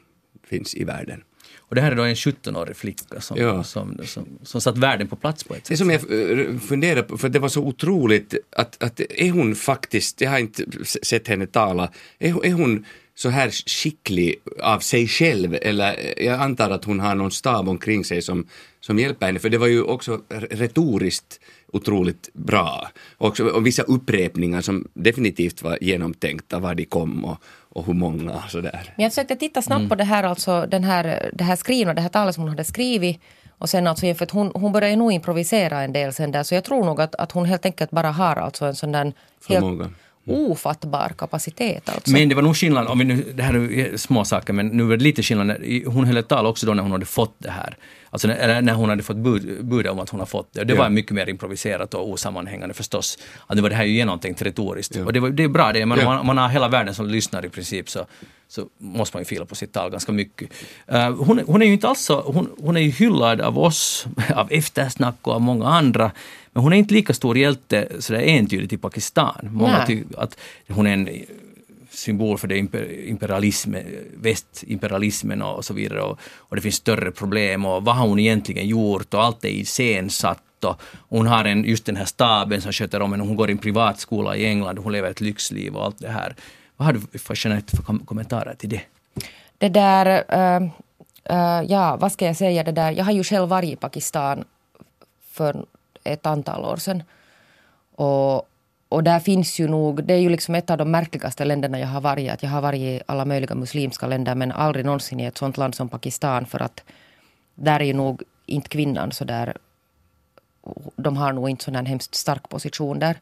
finns 0.48 0.76
i 0.76 0.84
världen. 0.84 1.24
Och 1.58 1.76
det 1.76 1.82
här 1.82 1.92
är 1.92 1.96
då 1.96 2.04
en 2.04 2.16
17-årig 2.16 2.76
flicka 2.76 3.22
som, 3.22 3.38
ja. 3.38 3.64
som, 3.64 3.98
som, 4.06 4.26
som 4.44 4.62
satt 4.62 4.78
världen 4.78 5.08
på 5.08 5.16
plats 5.16 5.44
på 5.44 5.56
ett 5.56 5.68
sätt. 5.68 5.70
Det 5.70 5.78
som 5.78 5.90
jag 5.90 6.02
eh, 6.02 6.60
funderar 6.60 7.02
på, 7.02 7.18
för 7.18 7.30
det 7.30 7.40
var 7.40 7.50
så 7.50 7.62
otroligt 7.62 8.36
att, 8.52 8.84
att 8.84 9.00
är 9.00 9.32
hon 9.32 9.56
faktiskt, 9.56 10.22
jag 10.22 10.30
har 10.30 10.40
inte 10.40 10.64
sett 10.86 11.28
henne 11.28 11.48
tala, 11.48 11.90
är, 12.20 12.46
är 12.46 12.54
hon 12.54 12.86
så 13.16 13.30
här 13.30 13.50
skicklig 13.50 14.36
av 14.60 14.80
sig 14.80 15.08
själv 15.08 15.58
eller 15.62 16.22
jag 16.24 16.40
antar 16.40 16.70
att 16.70 16.86
hon 16.86 17.00
har 17.00 17.16
någon 17.16 17.32
stab 17.32 17.70
omkring 17.70 18.06
sig 18.06 18.22
som, 18.22 18.48
som 18.86 19.00
hjälper 19.00 19.26
henne 19.26 19.40
för 19.40 19.50
det 19.50 19.58
var 19.58 19.68
ju 19.68 19.84
också 19.84 20.22
retoriskt 20.30 21.40
otroligt 21.74 22.30
bra. 22.34 22.88
Och, 23.18 23.40
och 23.40 23.66
vissa 23.66 23.84
upprepningar 23.84 24.62
som 24.62 24.88
definitivt 24.94 25.62
var 25.62 25.78
genomtänkta 25.82 26.60
var 26.60 26.76
de 26.76 26.86
kom 26.86 27.26
och, 27.26 27.38
och 27.70 27.86
hur 27.86 27.94
många 27.94 28.32
och 28.32 28.52
sådär. 28.52 28.94
Men 28.96 29.04
jag 29.04 29.12
försökte 29.12 29.36
titta 29.36 29.62
snabbt 29.62 29.80
mm. 29.80 29.90
på 29.90 29.96
det 29.96 30.04
här, 30.04 30.24
alltså, 30.24 30.66
den 30.66 30.84
här, 30.84 31.30
det 31.34 31.44
här 31.44 31.56
skrivna, 31.56 31.94
det 31.94 32.02
här 32.02 32.10
talet 32.10 32.36
som 32.36 32.42
hon 32.42 32.50
hade 32.50 32.64
skrivit 32.64 33.20
och 33.58 33.70
sen 33.70 33.88
alltså, 33.88 34.14
för 34.14 34.24
att 34.24 34.32
hon, 34.32 34.52
hon 34.56 34.72
började 34.72 34.96
nog 34.96 35.12
improvisera 35.12 35.82
en 35.82 35.94
del 35.94 36.14
sen 36.14 36.32
där 36.32 36.44
så 36.44 36.56
jag 36.56 36.64
tror 36.64 36.86
nog 36.86 37.02
att, 37.02 37.16
att 37.16 37.32
hon 37.32 37.46
helt 37.46 37.66
enkelt 37.66 37.92
bara 37.92 38.12
har 38.12 38.36
alltså 38.36 38.66
en 38.66 38.76
sån 38.76 38.92
där 38.92 39.14
helt, 39.50 39.66
ofattbar 40.28 41.12
kapacitet. 41.18 41.90
Alltså. 41.90 42.12
Men 42.12 42.30
det 42.30 42.36
var 42.36 42.42
nog 42.42 42.58
skillnad, 42.58 42.88
om 42.88 43.00
vi 43.00 43.06
nu, 43.06 43.34
det 43.36 43.44
här 43.44 43.72
är 43.72 43.98
små 43.98 44.26
saker, 44.26 44.54
men 44.54 44.68
nu 44.68 44.84
var 44.84 44.98
det 44.98 45.04
lite 45.04 45.24
skillnad. 45.24 45.58
Hon 45.86 46.06
höll 46.06 46.18
ett 46.18 46.28
tal 46.28 46.46
också 46.46 46.66
då 46.66 46.74
när 46.74 46.84
hon 46.84 46.92
hade 46.92 47.06
fått 47.06 47.36
det 47.38 47.52
här. 47.52 47.78
Alltså 48.14 48.28
när, 48.28 48.62
när 48.62 48.74
hon 48.74 48.90
hade 48.90 49.04
fått 49.04 49.18
bud, 49.18 49.66
bud 49.66 49.88
om 49.88 50.00
att 50.00 50.10
hon 50.10 50.20
har 50.20 50.28
fått 50.28 50.54
det. 50.54 50.64
Det 50.64 50.74
var 50.74 50.90
mycket 50.90 51.12
mer 51.12 51.30
improviserat 51.30 51.94
och 51.94 52.10
osammanhängande 52.10 52.74
förstås. 52.74 53.18
Att 53.48 53.56
det 53.56 53.62
var 53.62 53.70
det 53.70 53.76
här 53.76 53.84
ju 53.84 53.94
genomtänkt 53.94 54.42
retoriskt. 54.42 54.96
Och 54.96 55.14
det, 55.14 55.20
var, 55.20 55.30
det 55.30 55.44
är 55.44 55.48
bra 55.48 55.72
det, 55.74 55.86
men 55.86 56.06
man, 56.06 56.26
man 56.26 56.38
har 56.38 56.50
hela 56.50 56.68
världen 56.68 56.96
som 56.96 57.08
lyssnar 57.08 57.46
i 57.46 57.50
princip 57.50 57.90
så, 57.90 58.06
så 58.48 58.68
måste 58.78 59.18
man 59.18 59.22
ju 59.22 59.26
fila 59.26 59.46
på 59.46 59.56
sitt 59.56 59.74
tal 59.74 59.92
ganska 59.92 60.12
mycket. 60.12 60.50
Uh, 60.94 61.10
hon, 61.10 61.40
hon, 61.48 61.62
är 61.62 61.66
ju 61.66 61.74
inte 61.74 61.88
alls 61.88 62.02
så, 62.02 62.22
hon, 62.22 62.50
hon 62.58 62.78
är 62.78 62.82
ju 62.82 62.90
hyllad 62.90 63.42
av 63.42 63.60
oss, 63.60 64.06
av 64.36 64.52
eftersnack 64.52 65.16
och 65.22 65.34
av 65.34 65.42
många 65.42 65.68
andra. 65.68 66.12
Men 66.52 66.64
hon 66.64 66.74
är 66.74 66.78
inte 66.78 66.94
lika 66.94 67.14
stor 67.14 67.38
hjälte 67.38 67.88
sådär 68.00 68.22
entydigt 68.22 68.74
i 68.74 68.78
Pakistan. 68.78 69.50
Många 69.52 69.86
tycker 69.86 70.20
att 70.20 70.38
hon 70.70 70.88
är 70.88 70.94
en 70.94 71.10
symbol 71.94 72.38
för 72.38 72.48
det 72.48 72.58
imperialism, 73.08 73.76
västimperialismen 74.14 75.42
och 75.42 75.66
så 75.66 75.74
vidare. 75.74 76.02
Och, 76.02 76.20
och, 76.38 76.56
det 76.56 76.62
finns 76.62 76.76
större 76.76 77.12
problem 77.12 77.66
och 77.66 77.86
vad 77.86 77.96
har 77.96 78.08
hon 78.08 78.20
egentligen 78.20 78.68
gjort 78.68 79.14
och 79.14 79.24
allt 79.24 79.46
är 79.46 79.50
iscensatt. 79.50 80.40
Och 80.64 80.82
hon 81.10 81.28
har 81.28 81.46
en, 81.46 81.64
just 81.64 81.86
den 81.86 81.96
här 81.96 82.06
staben 82.06 82.62
som 82.62 82.72
sköter 82.72 83.02
om 83.02 83.12
henne. 83.12 83.24
Hon 83.24 83.36
går 83.36 83.50
i 83.50 83.52
en 83.52 83.58
privatskola 83.58 84.36
i 84.36 84.46
England 84.46 84.78
och 84.78 84.84
hon 84.84 84.94
lever 84.94 85.12
ett 85.12 85.22
lyxliv 85.22 85.76
och 85.76 85.86
allt 85.86 86.00
det 86.00 86.10
här. 86.10 86.36
Vad 86.78 86.86
har 86.86 86.94
du 86.94 87.20
för, 87.20 87.46
Jeanette, 87.46 87.78
för 87.78 88.06
kommentarer 88.06 88.56
till 88.56 88.70
det? 88.70 88.82
Det 89.58 89.70
där, 89.70 90.24
uh, 90.34 90.64
uh, 91.32 91.72
ja 91.72 91.96
vad 91.96 92.12
ska 92.12 92.26
jag 92.26 92.38
säga, 92.38 92.64
det 92.64 92.72
där, 92.72 92.92
jag 92.92 93.06
har 93.06 93.12
ju 93.12 93.24
själv 93.24 93.50
varit 93.50 93.74
i 93.74 93.76
Pakistan 93.76 94.44
för 95.32 95.66
ett 96.04 96.26
antal 96.26 96.66
år 96.66 96.78
sedan. 96.78 97.04
Och, 97.96 98.48
och 98.94 99.04
där 99.04 99.20
finns 99.20 99.60
ju 99.60 99.68
nog, 99.68 100.04
det 100.04 100.14
är 100.14 100.18
ju 100.18 100.30
liksom 100.30 100.56
ett 100.56 100.70
av 100.70 100.78
de 100.78 100.92
märkligaste 100.92 101.46
länderna 101.46 101.80
jag 101.80 101.88
har 101.88 102.02
varit 102.02 102.32
Att 102.32 102.44
jag 102.44 102.50
har 102.50 102.62
varit 102.62 102.80
i 102.80 103.02
alla 103.06 103.26
möjliga 103.26 103.56
muslimska 103.56 104.08
länder 104.08 104.36
men 104.36 104.52
aldrig 104.52 104.86
någonsin 104.86 105.20
i 105.20 105.26
ett 105.26 105.38
sånt 105.38 105.58
land 105.58 105.76
som 105.76 105.90
Pakistan 105.90 106.46
för 106.46 106.62
att 106.62 106.84
där 107.56 107.80
är 107.80 107.84
ju 107.84 107.94
nog 107.94 108.24
inte 108.46 108.70
kvinnan 108.70 109.12
så 109.12 109.26
där 109.26 109.58
de 110.96 111.18
har 111.18 111.34
nog 111.34 111.50
inte 111.50 111.64
sån 111.64 111.76
här 111.76 111.86
hemskt 111.86 112.16
stark 112.16 112.50
position 112.50 113.00
där. 113.00 113.16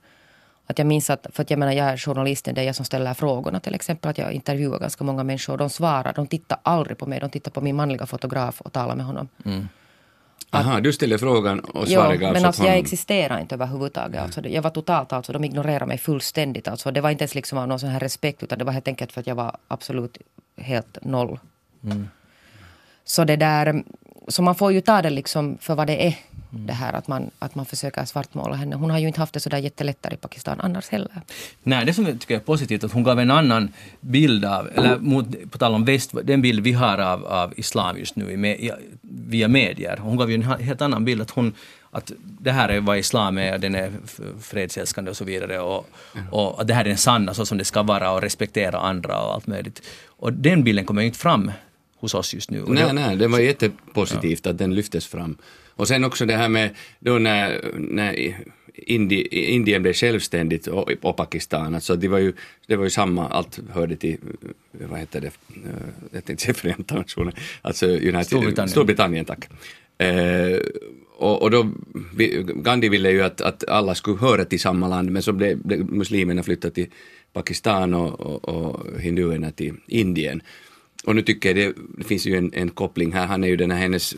Att 0.68 0.78
jag 0.78 0.88
minns 0.88 1.10
att, 1.10 1.28
för 1.34 1.42
att 1.44 1.50
jag 1.50 1.60
menar 1.60 1.74
jag 1.74 1.88
är 1.88 1.98
journalisten, 1.98 2.56
det 2.56 2.62
är 2.62 2.66
jag 2.66 2.76
som 2.76 2.86
ställer 2.86 3.14
frågorna 3.14 3.60
till 3.60 3.76
exempel. 3.76 4.12
Att 4.12 4.18
jag 4.18 4.32
intervjuar 4.32 4.80
ganska 4.80 5.04
många 5.04 5.24
människor. 5.24 5.58
De 5.58 5.70
svarar, 5.70 6.14
de 6.14 6.28
tittar 6.28 6.60
aldrig 6.64 6.98
på 6.98 7.06
mig. 7.06 7.20
De 7.20 7.30
tittar 7.30 7.52
på 7.52 7.62
min 7.62 7.76
manliga 7.76 8.06
fotograf 8.06 8.62
och 8.62 8.74
talar 8.74 8.96
med 8.96 9.06
honom. 9.06 9.28
Mm. 9.46 9.68
Aha, 10.50 10.80
du 10.80 10.94
ställer 10.94 11.18
frågan 11.18 11.60
och 11.60 11.88
svarar 11.88 12.14
Jo, 12.14 12.34
men 12.34 12.46
alltså 12.46 12.64
jag 12.64 12.78
existerar 12.78 13.40
inte 13.40 13.56
överhuvudtaget. 13.56 14.22
Alltså, 14.22 14.48
jag 14.48 14.62
var 14.62 14.70
totalt, 14.70 15.14
alltså, 15.14 15.34
de 15.34 15.44
ignorerade 15.44 15.86
mig 15.86 15.98
fullständigt. 15.98 16.68
Alltså, 16.68 16.92
det 16.92 17.02
var 17.02 17.10
inte 17.10 17.24
ens 17.24 17.36
liksom 17.36 17.58
av 17.58 17.68
någon 17.68 17.80
sån 17.80 17.90
här 17.90 18.00
respekt 18.00 18.44
utan 18.44 18.60
det 18.60 18.66
var 18.66 18.74
helt 18.74 18.88
enkelt 18.88 19.12
för 19.12 19.22
att 19.22 19.28
jag 19.28 19.36
var 19.36 19.58
absolut 19.68 20.18
helt 20.58 20.98
noll. 21.02 21.40
Mm. 21.84 22.10
Så 23.04 23.24
det 23.24 23.36
där, 23.36 23.84
så 24.32 24.42
man 24.42 24.56
får 24.56 24.72
ju 24.72 24.82
ta 24.82 25.02
det 25.02 25.10
liksom 25.10 25.58
för 25.62 25.76
vad 25.76 25.88
det 25.88 26.08
är. 26.08 26.16
Mm. 26.54 26.68
Det 26.68 26.74
här 26.74 26.94
att 26.94 27.08
man, 27.08 27.32
att 27.40 27.56
man 27.56 27.66
försöker 27.66 28.06
svartmåla 28.06 28.56
henne. 28.56 28.76
Hon 28.76 28.90
har 28.90 29.00
ju 29.00 29.08
inte 29.08 29.20
haft 29.20 29.34
det 29.34 29.40
så 29.40 29.50
där 29.50 29.58
jättelätt 29.58 30.02
där 30.02 30.14
i 30.14 30.18
Pakistan 30.18 30.60
annars 30.60 30.90
heller. 30.90 31.22
Nej, 31.64 31.86
det 31.86 31.94
som 31.94 32.06
jag 32.06 32.20
tycker 32.20 32.36
är 32.36 32.40
positivt 32.40 32.84
att 32.84 32.92
hon 32.92 33.04
gav 33.04 33.20
en 33.20 33.32
annan 33.32 33.70
bild 34.00 34.46
av, 34.46 34.70
eller 34.76 34.98
mot, 34.98 35.52
på 35.52 35.58
tal 35.58 35.74
om 35.74 35.86
väst, 35.86 36.12
den 36.24 36.42
bild 36.42 36.60
vi 36.60 36.72
har 36.72 36.98
av, 36.98 37.26
av 37.26 37.54
islam 37.58 37.98
just 37.98 38.16
nu 38.16 38.32
i, 38.32 38.72
via 39.02 39.48
medier. 39.48 39.98
Hon 39.98 40.18
gav 40.18 40.32
ju 40.32 40.36
en 40.36 40.44
helt 40.44 40.82
annan 40.82 41.06
bild 41.06 41.22
att 41.22 41.32
hon 41.32 41.54
att 41.92 42.12
det 42.22 42.52
här 42.52 42.70
är 42.70 42.80
vad 42.80 42.98
islam 42.98 43.38
är, 43.38 43.58
den 43.58 43.76
är 43.76 43.92
fredsälskande 44.42 45.12
och 45.12 45.18
så 45.18 45.26
vidare 45.26 45.60
och, 45.60 45.90
och 46.32 46.62
att 46.62 46.68
det 46.68 46.74
här 46.74 46.86
är 46.86 46.90
den 46.90 46.98
sanna 46.98 47.34
så 47.34 47.46
som 47.46 47.58
det 47.58 47.66
ska 47.66 47.84
vara 47.84 48.12
och 48.12 48.22
respektera 48.22 48.80
andra 48.80 49.22
och 49.22 49.34
allt 49.34 49.48
möjligt. 49.48 49.82
Och 50.08 50.34
den 50.34 50.64
bilden 50.64 50.86
kommer 50.86 51.02
ju 51.02 51.08
inte 51.08 51.20
fram 51.20 51.52
hos 52.02 52.14
oss 52.14 52.34
just 52.34 52.52
nu. 52.52 52.64
Nej, 52.68 52.94
nej, 52.94 53.16
det 53.16 53.28
var 53.28 53.40
jättepositivt 53.40 54.46
ja. 54.46 54.52
att 54.52 54.58
den 54.58 54.76
lyftes 54.76 55.08
fram. 55.08 55.38
Och 55.76 55.88
sen 55.88 56.04
också 56.04 56.26
det 56.26 56.36
här 56.36 56.50
med 56.50 56.70
då 57.00 57.20
när, 57.20 57.62
när 57.78 58.36
Indi, 58.74 59.28
Indien 59.32 59.82
blev 59.82 59.94
självständigt 59.94 60.68
och, 60.68 60.92
och, 61.02 61.18
Pakistan, 61.18 61.76
alltså 61.76 61.96
det 61.96 62.08
var, 62.08 62.20
ju, 62.20 62.34
det 62.68 62.76
var 62.76 62.84
ju 62.84 62.90
samma, 62.90 63.30
allt 63.30 63.60
hörde 63.74 63.96
till, 63.96 64.18
vad 64.72 65.00
heter 65.00 65.22
det, 65.22 65.28
eh, 65.28 65.72
jag 66.12 66.26
tänkte 66.26 66.46
säga 66.46 66.54
Förenta 66.54 66.96
Nationer, 66.96 67.34
alltså 67.62 67.86
United, 67.88 68.26
Storbritannien. 68.26 68.70
Storbritannien 68.70 69.26
tack. 69.26 69.50
Eh, 69.98 70.60
och, 71.18 71.42
och, 71.42 71.52
då, 71.52 71.72
Gandhi 72.56 72.90
ville 72.90 73.12
ju 73.12 73.22
att, 73.22 73.42
att 73.42 73.68
alla 73.68 73.96
skulle 73.96 74.18
höra 74.18 74.46
till 74.46 74.60
samma 74.60 74.88
land, 74.88 75.12
men 75.12 75.24
så 75.24 75.34
blev, 75.34 75.58
blev 75.58 75.86
muslimerna 75.86 76.44
flyttade 76.44 76.74
till 76.74 76.88
Pakistan 77.34 77.94
och, 77.94 78.20
och, 78.20 78.50
och 78.50 79.00
hinduerna 79.00 79.52
till 79.52 79.74
Indien. 79.88 80.42
Och 81.04 81.16
nu 81.16 81.22
tycker 81.22 81.50
jag 81.50 81.56
det, 81.56 81.82
det 81.98 82.04
finns 82.04 82.26
ju 82.26 82.38
en, 82.38 82.54
en, 82.54 82.70
koppling 82.70 83.12
här, 83.12 83.26
han 83.26 83.44
är 83.44 83.48
ju 83.48 83.56
den 83.56 83.72
här 83.72 83.78
hennes 83.78 84.16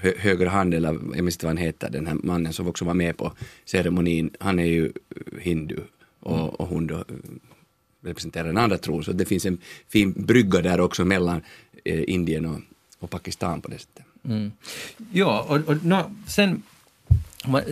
hö, 0.00 0.12
högra 0.18 0.50
hand, 0.50 0.74
eller 0.74 0.88
jag 0.88 1.24
minns 1.24 1.36
inte 1.36 1.46
vad 1.46 1.50
han 1.50 1.64
heter, 1.64 1.90
den 1.90 2.06
här 2.06 2.16
mannen 2.22 2.52
som 2.52 2.68
också 2.68 2.84
var 2.84 2.94
med 2.94 3.16
på 3.16 3.32
ceremonin, 3.64 4.30
han 4.40 4.58
är 4.58 4.64
ju 4.64 4.92
hindu 5.40 5.80
och, 6.20 6.60
och 6.60 6.68
hon 6.68 6.86
då 6.86 7.04
representerar 8.04 8.46
den 8.46 8.58
andra 8.58 8.78
tron, 8.78 9.04
så 9.04 9.12
det 9.12 9.24
finns 9.24 9.46
en 9.46 9.58
fin 9.88 10.12
brygga 10.16 10.60
där 10.60 10.80
också 10.80 11.04
mellan 11.04 11.42
eh, 11.84 12.04
Indien 12.06 12.46
och, 12.46 12.60
och 12.98 13.10
Pakistan 13.10 13.60
på 13.60 13.68
det 13.68 13.78
sättet. 13.78 14.04
Ja, 15.12 15.46
och, 15.48 15.68
och 15.68 15.84
nå, 15.84 16.10
sen 16.26 16.62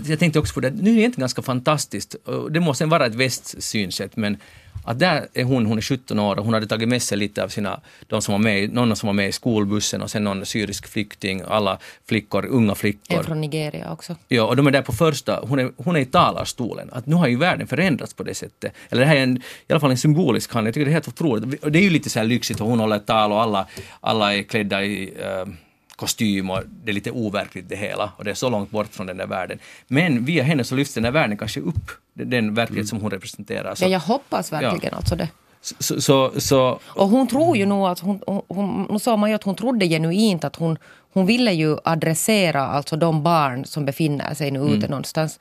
jag 0.07 0.19
tänkte 0.19 0.39
också 0.39 0.55
på 0.55 0.61
det, 0.61 0.71
nu 0.71 0.91
är 0.91 0.95
det 0.95 1.01
egentligen 1.01 1.23
ganska 1.23 1.43
fantastiskt, 1.43 2.17
det 2.51 2.61
måste 2.61 2.87
vara 2.87 3.07
ett 3.07 3.15
västsynsätt, 3.15 4.17
men 4.17 4.37
att 4.85 4.99
där 4.99 5.29
är 5.35 5.45
hon, 5.45 5.67
hon 5.67 5.79
är 5.79 5.83
17 5.83 6.19
år 6.19 6.39
och 6.39 6.45
hon 6.45 6.55
hade 6.55 6.67
tagit 6.67 6.89
med 6.89 7.03
sig 7.03 7.19
lite 7.19 7.45
av 7.45 7.49
sina, 7.49 7.81
de 8.07 8.23
som 8.23 8.33
var 8.33 8.39
med, 8.39 8.73
någon 8.73 8.97
som 8.97 9.07
var 9.07 9.15
med 9.15 9.29
i 9.29 9.33
skolbussen 9.33 10.03
och 10.03 10.11
sen 10.11 10.25
någon 10.25 10.47
syrisk 10.47 10.89
flykting, 10.89 11.43
alla 11.49 11.79
flickor, 12.09 12.47
unga 12.47 12.75
flickor. 12.75 13.19
En 13.19 13.25
från 13.25 13.41
Nigeria 13.41 13.93
också. 13.93 14.17
Ja, 14.29 14.43
och 14.43 14.57
de 14.57 14.67
är 14.67 14.71
där 14.71 14.83
på 14.83 14.93
första, 14.93 15.41
hon 15.49 15.59
är, 15.59 15.73
hon 15.77 15.97
är 15.97 16.01
i 16.01 16.05
talarstolen. 16.05 16.89
Att 16.93 17.07
nu 17.07 17.17
har 17.17 17.27
ju 17.27 17.37
världen 17.37 17.67
förändrats 17.67 18.15
på 18.15 18.23
det 18.23 18.35
sättet. 18.35 18.73
Eller 18.91 19.01
det 19.01 19.07
här 19.07 19.17
är 19.17 19.23
en, 19.23 19.37
i 19.37 19.73
alla 19.73 19.81
fall 19.81 19.91
en 19.91 19.99
symbolisk 19.99 20.53
handling, 20.53 20.69
jag 20.69 20.75
tycker 20.75 20.85
det 20.85 20.91
är 20.91 20.93
helt 20.93 21.09
otroligt. 21.09 21.65
Och 21.65 21.73
det 21.73 21.79
är 21.79 21.83
ju 21.83 21.91
lite 21.91 22.11
så 22.11 22.19
här 22.19 22.27
lyxigt 22.27 22.61
och 22.61 22.69
hon 22.69 22.81
håller 22.81 22.97
ett 22.97 23.07
tal 23.07 23.33
och 23.33 23.43
alla, 23.43 23.67
alla 24.01 24.35
är 24.35 24.43
klädda 24.43 24.85
i 24.85 25.11
uh, 25.11 25.53
kostym 25.97 26.51
och 26.51 26.63
det 26.85 26.91
är 26.91 26.95
lite 26.95 27.11
overkligt 27.11 27.69
det 27.69 27.77
hela 27.77 28.13
och 28.17 28.25
det 28.25 28.31
är 28.31 28.35
så 28.35 28.51
långt 28.51 28.71
bort 28.71 28.95
från 28.95 29.07
den 29.07 29.17
där 29.17 29.27
världen. 29.27 29.59
Men 29.87 30.25
via 30.25 30.43
henne 30.43 30.65
så 30.65 30.75
lyfts 30.75 30.95
den 30.95 31.03
där 31.03 31.11
världen 31.11 31.37
kanske 31.37 31.61
upp, 31.61 31.91
den 32.15 32.55
verklighet 32.55 32.85
mm. 32.85 32.87
som 32.87 33.01
hon 33.01 33.11
representerar. 33.11 33.75
Så, 33.75 33.85
ja, 33.85 33.89
jag 33.89 34.01
hoppas 34.01 34.53
verkligen 34.53 34.91
ja. 34.93 34.97
alltså 34.97 35.17
det. 35.17 35.29
Så, 35.61 36.01
så, 36.01 36.33
så, 36.41 36.81
och 36.85 37.09
hon 37.09 37.29
tror 37.29 37.57
ju 37.57 37.67
nog 37.67 37.87
att 37.87 37.99
hon, 37.99 38.21
hon, 38.27 38.43
hon, 38.49 38.87
nu 38.91 38.99
sa 38.99 39.17
man 39.17 39.31
ju 39.31 39.37
att 39.37 39.43
hon 39.43 39.55
trodde 39.55 39.89
genuint 39.89 40.45
att 40.45 40.57
hon, 40.57 40.79
hon 41.13 41.27
ville 41.27 41.53
ju 41.53 41.77
adressera 41.85 42.67
alltså 42.67 42.97
de 42.97 43.23
barn 43.23 43.65
som 43.65 43.85
befinner 43.85 44.35
sig 44.35 44.51
nu 44.51 44.61
ute 44.61 44.77
mm. 44.77 44.91
någonstans. 44.91 45.41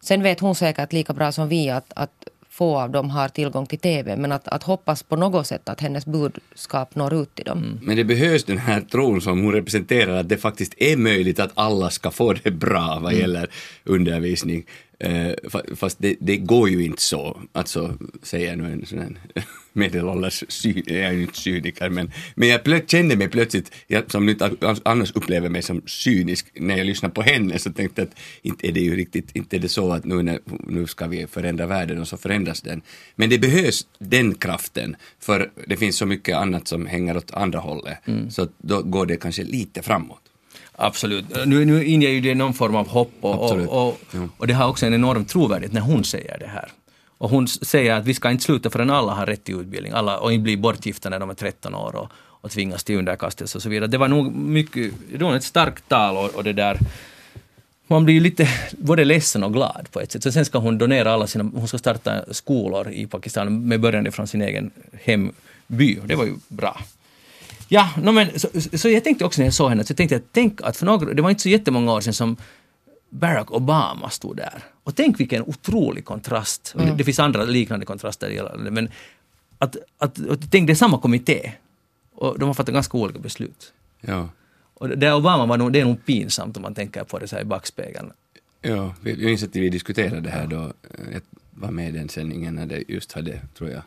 Sen 0.00 0.22
vet 0.22 0.40
hon 0.40 0.54
säkert 0.54 0.92
lika 0.92 1.12
bra 1.12 1.32
som 1.32 1.48
vi 1.48 1.70
att, 1.70 1.92
att 1.96 2.28
få 2.58 2.78
av 2.78 2.90
dem 2.90 3.10
har 3.10 3.28
tillgång 3.28 3.66
till 3.66 3.78
TV. 3.78 4.16
Men 4.16 4.32
att, 4.32 4.48
att 4.48 4.62
hoppas 4.62 5.02
på 5.02 5.16
något 5.16 5.46
sätt 5.46 5.68
att 5.68 5.80
hennes 5.80 6.06
budskap 6.06 6.94
når 6.94 7.14
ut 7.14 7.34
till 7.34 7.44
dem. 7.44 7.58
Mm. 7.58 7.78
Men 7.82 7.96
det 7.96 8.04
behövs 8.04 8.44
den 8.44 8.58
här 8.58 8.80
tron 8.80 9.20
som 9.20 9.42
hon 9.44 9.52
representerar 9.52 10.16
att 10.20 10.28
det 10.28 10.36
faktiskt 10.36 10.74
är 10.76 10.96
möjligt 10.96 11.40
att 11.40 11.50
alla 11.54 11.90
ska 11.90 12.10
få 12.10 12.32
det 12.32 12.50
bra 12.50 12.98
vad 13.02 13.12
mm. 13.12 13.20
gäller 13.20 13.48
undervisning. 13.84 14.64
Uh, 15.04 15.32
fast 15.76 15.98
det, 15.98 16.16
det, 16.20 16.36
går 16.36 16.68
ju 16.68 16.84
inte 16.84 17.02
så, 17.02 17.40
alltså 17.52 17.98
säger 18.22 18.56
nu 18.56 18.72
en 18.72 18.86
sån 18.86 18.98
här 18.98 19.16
medelålders, 19.72 20.44
jag 20.64 20.88
är 20.88 21.12
ju 21.12 21.22
inte 21.22 21.38
cyniker, 21.38 21.88
men, 21.88 22.10
men 22.34 22.48
jag 22.48 22.64
plöt, 22.64 22.90
kände 22.90 23.16
mig 23.16 23.28
plötsligt, 23.28 23.72
jag, 23.86 24.10
som 24.10 24.28
inte 24.28 24.50
annars 24.84 25.12
upplever 25.12 25.48
mig 25.48 25.62
som 25.62 25.82
cynisk, 25.86 26.46
när 26.54 26.76
jag 26.76 26.86
lyssnar 26.86 27.10
på 27.10 27.22
henne 27.22 27.58
så 27.58 27.72
tänkte 27.72 28.00
jag 28.00 28.08
att 28.08 28.18
inte 28.42 28.68
är 28.68 28.72
det 28.72 28.80
ju 28.80 28.96
riktigt, 28.96 29.36
inte 29.36 29.56
är 29.56 29.60
det 29.60 29.68
så 29.68 29.92
att 29.92 30.04
nu, 30.04 30.22
när, 30.22 30.38
nu 30.66 30.86
ska 30.86 31.06
vi 31.06 31.26
förändra 31.26 31.66
världen 31.66 32.00
och 32.00 32.08
så 32.08 32.16
förändras 32.16 32.62
den. 32.62 32.82
Men 33.16 33.30
det 33.30 33.38
behövs 33.38 33.86
den 33.98 34.34
kraften, 34.34 34.96
för 35.20 35.50
det 35.66 35.76
finns 35.76 35.96
så 35.96 36.06
mycket 36.06 36.36
annat 36.36 36.68
som 36.68 36.86
hänger 36.86 37.16
åt 37.16 37.30
andra 37.30 37.58
hållet, 37.58 37.98
mm. 38.08 38.30
så 38.30 38.48
då 38.58 38.82
går 38.82 39.06
det 39.06 39.16
kanske 39.16 39.44
lite 39.44 39.82
framåt. 39.82 40.27
Absolut. 40.80 41.24
Nu, 41.46 41.64
nu 41.64 41.84
inger 41.84 42.08
ju 42.08 42.20
det 42.20 42.34
någon 42.34 42.54
form 42.54 42.76
av 42.76 42.88
hopp 42.88 43.12
och, 43.20 43.52
och, 43.52 43.86
och, 43.86 44.00
och, 44.36 44.46
det 44.46 44.54
har 44.54 44.68
också 44.68 44.86
en 44.86 44.94
enorm 44.94 45.24
trovärdighet 45.24 45.72
när 45.72 45.80
hon 45.80 46.04
säger 46.04 46.38
det 46.38 46.46
här. 46.46 46.68
Och 47.18 47.30
hon 47.30 47.48
säger 47.48 47.94
att 47.94 48.04
vi 48.04 48.14
ska 48.14 48.30
inte 48.30 48.44
sluta 48.44 48.70
förrän 48.70 48.90
alla 48.90 49.12
har 49.12 49.26
rätt 49.26 49.44
till 49.44 49.60
utbildning 49.60 49.92
alla, 49.92 50.18
och 50.18 50.32
inte 50.32 50.42
bli 50.42 50.56
bortgifta 50.56 51.08
när 51.08 51.18
de 51.18 51.30
är 51.30 51.34
13 51.34 51.74
år 51.74 51.96
och, 51.96 52.08
och 52.16 52.50
tvingas 52.50 52.84
till 52.84 52.98
underkastelse 52.98 53.58
och 53.58 53.62
så 53.62 53.68
vidare. 53.68 53.86
Det 53.86 53.98
var 53.98 54.08
nog 54.08 54.32
mycket, 54.34 54.92
det 55.12 55.24
var 55.24 55.36
ett 55.36 55.44
starkt 55.44 55.88
tal 55.88 56.16
och, 56.16 56.34
och 56.34 56.44
det 56.44 56.52
där 56.52 56.78
man 57.86 58.04
blir 58.04 58.14
ju 58.14 58.20
lite 58.20 58.48
både 58.78 59.04
ledsen 59.04 59.44
och 59.44 59.52
glad 59.52 59.88
på 59.92 60.00
ett 60.00 60.12
sätt. 60.12 60.22
Så 60.22 60.32
sen 60.32 60.44
ska 60.44 60.58
hon 60.58 60.78
donera 60.78 61.12
alla 61.12 61.26
sina, 61.26 61.50
hon 61.54 61.68
ska 61.68 61.78
starta 61.78 62.34
skolor 62.34 62.90
i 62.90 63.06
Pakistan 63.06 63.68
med 63.68 63.80
början 63.80 64.12
från 64.12 64.26
sin 64.26 64.42
egen 64.42 64.70
hemby. 65.04 65.98
Det 66.04 66.14
var 66.14 66.24
ju 66.24 66.34
bra. 66.48 66.80
Ja, 67.68 67.90
no, 68.02 68.10
men, 68.10 68.38
så, 68.38 68.48
så, 68.78 68.88
jag 68.88 69.04
tänkte 69.04 69.24
också 69.24 69.40
när 69.40 69.46
jag 69.46 69.54
såg 69.54 69.68
henne, 69.70 69.84
så 69.84 69.90
jag 69.90 69.96
tänkte 69.96 70.16
att 70.16 70.22
tänk 70.32 70.62
att 70.62 70.76
för 70.76 70.86
några, 70.86 71.14
det 71.14 71.22
var 71.22 71.30
inte 71.30 71.42
så 71.42 71.48
jättemånga 71.48 71.92
år 71.92 72.00
sedan 72.00 72.12
som 72.12 72.36
Barack 73.10 73.50
Obama 73.50 74.10
stod 74.10 74.36
där. 74.36 74.64
Och 74.84 74.94
tänk 74.96 75.20
vilken 75.20 75.42
otrolig 75.42 76.04
kontrast. 76.04 76.74
Mm. 76.74 76.86
Det, 76.86 76.94
det, 76.94 77.04
finns 77.04 77.18
andra 77.18 77.44
liknande 77.44 77.86
kontraster, 77.86 78.56
men 78.70 78.88
att, 79.58 79.76
att, 79.98 80.28
att, 80.30 80.50
tänk 80.50 80.66
det 80.66 80.72
är 80.72 80.74
samma 80.74 80.98
kommitté. 80.98 81.52
Och 82.14 82.38
de 82.38 82.44
har 82.44 82.54
fattat 82.54 82.74
ganska 82.74 82.98
olika 82.98 83.18
beslut. 83.18 83.72
Ja. 84.00 84.28
Och 84.74 84.88
det 84.88 85.12
Obama 85.12 85.46
var 85.46 85.56
nog, 85.56 85.72
det 85.72 85.80
är 85.80 85.84
nog 85.84 86.04
pinsamt 86.04 86.56
om 86.56 86.62
man 86.62 86.74
tänker 86.74 87.04
på 87.04 87.18
det 87.18 87.28
så 87.28 87.36
här 87.36 87.42
i 87.42 87.44
backspegeln. 87.44 88.12
Ja, 88.62 88.94
jag 89.04 89.18
minns 89.18 89.42
att 89.42 89.56
vi 89.56 89.68
diskuterade 89.68 90.20
det 90.20 90.30
här 90.30 90.46
då, 90.46 90.72
jag 91.12 91.22
var 91.50 91.70
med 91.70 91.88
i 91.88 91.92
den 91.92 92.08
sändningen 92.08 92.54
när 92.54 92.66
det 92.66 92.84
just 92.88 93.12
hade, 93.12 93.40
tror 93.58 93.70
jag, 93.70 93.82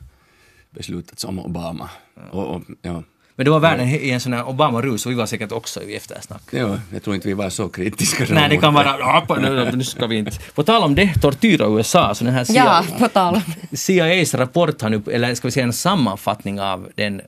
beslutats 0.70 1.26
om 1.26 1.40
Obama. 1.40 1.90
Ja. 2.16 2.22
Och, 2.32 2.56
och, 2.56 2.62
ja, 2.82 3.04
men 3.42 3.46
det 3.46 3.52
var 3.52 3.60
världen 3.60 3.88
i 3.88 4.10
en 4.10 4.20
sån 4.20 4.34
här 4.34 4.50
Obama-rus 4.50 5.06
och 5.06 5.12
vi 5.12 5.16
var 5.16 5.26
säkert 5.26 5.52
också 5.52 5.84
i 5.84 5.96
eftersnack. 5.96 6.42
Ja, 6.52 6.80
jag 6.94 7.04
tror 7.04 7.16
inte 7.16 7.28
vi 7.28 7.34
var 7.34 7.50
så 7.50 7.70
kritiska. 7.70 8.26
Nej, 8.30 8.50
det 8.50 8.58
kan 8.58 8.74
vara... 8.74 9.24
Nu, 9.42 9.72
nu 9.74 9.84
ska 9.84 10.08
vi 10.08 10.18
inte... 10.18 10.32
På 10.56 10.64
tal 10.64 10.84
om 10.84 10.96
det, 10.96 11.14
tortyr 11.22 11.62
av 11.62 11.78
USA, 11.78 12.16
så 12.16 12.24
den 12.24 12.34
här 12.34 12.44
CIA, 12.44 12.56
ja, 12.56 12.84
på 13.00 13.08
tal 13.08 13.36
om 13.36 13.42
CIAs 13.78 14.34
rapport 14.34 14.82
har 14.82 14.90
nu, 14.90 15.02
eller 15.12 15.36
ska 15.36 15.48
vi 15.48 15.52
säga 15.52 15.66
en 15.66 15.74
sammanfattning 15.74 16.62
av 16.62 16.90
den, 16.96 17.22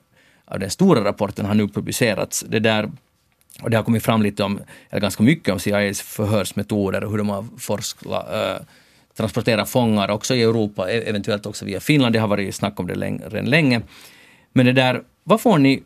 av 0.44 0.58
den 0.58 0.70
stora 0.70 1.04
rapporten 1.04 1.46
har 1.46 1.54
nu 1.54 1.68
publicerats. 1.68 2.44
Det 2.48 2.60
där 2.60 2.90
och 3.62 3.70
det 3.70 3.76
har 3.76 3.84
kommit 3.84 4.04
fram 4.04 4.22
lite 4.22 4.42
om, 4.42 4.60
eller 4.90 5.00
ganska 5.00 5.22
mycket 5.22 5.52
om 5.52 5.58
CIAs 5.58 6.00
förhörsmetoder 6.00 7.04
och 7.04 7.10
hur 7.10 7.18
de 7.18 7.28
har 7.28 7.46
forskat, 7.58 8.32
äh, 8.32 8.64
transporterat 9.16 9.68
fångar 9.68 10.10
också 10.10 10.34
i 10.34 10.42
Europa, 10.42 10.90
e- 10.90 11.04
eventuellt 11.06 11.46
också 11.46 11.64
via 11.64 11.80
Finland. 11.80 12.14
Det 12.14 12.18
har 12.18 12.28
varit 12.28 12.54
snack 12.54 12.80
om 12.80 12.86
det 12.86 12.94
redan 12.94 13.44
länge. 13.44 13.80
Men 14.52 14.66
det 14.66 14.72
där, 14.72 15.02
vad 15.24 15.40
får 15.40 15.58
ni 15.58 15.82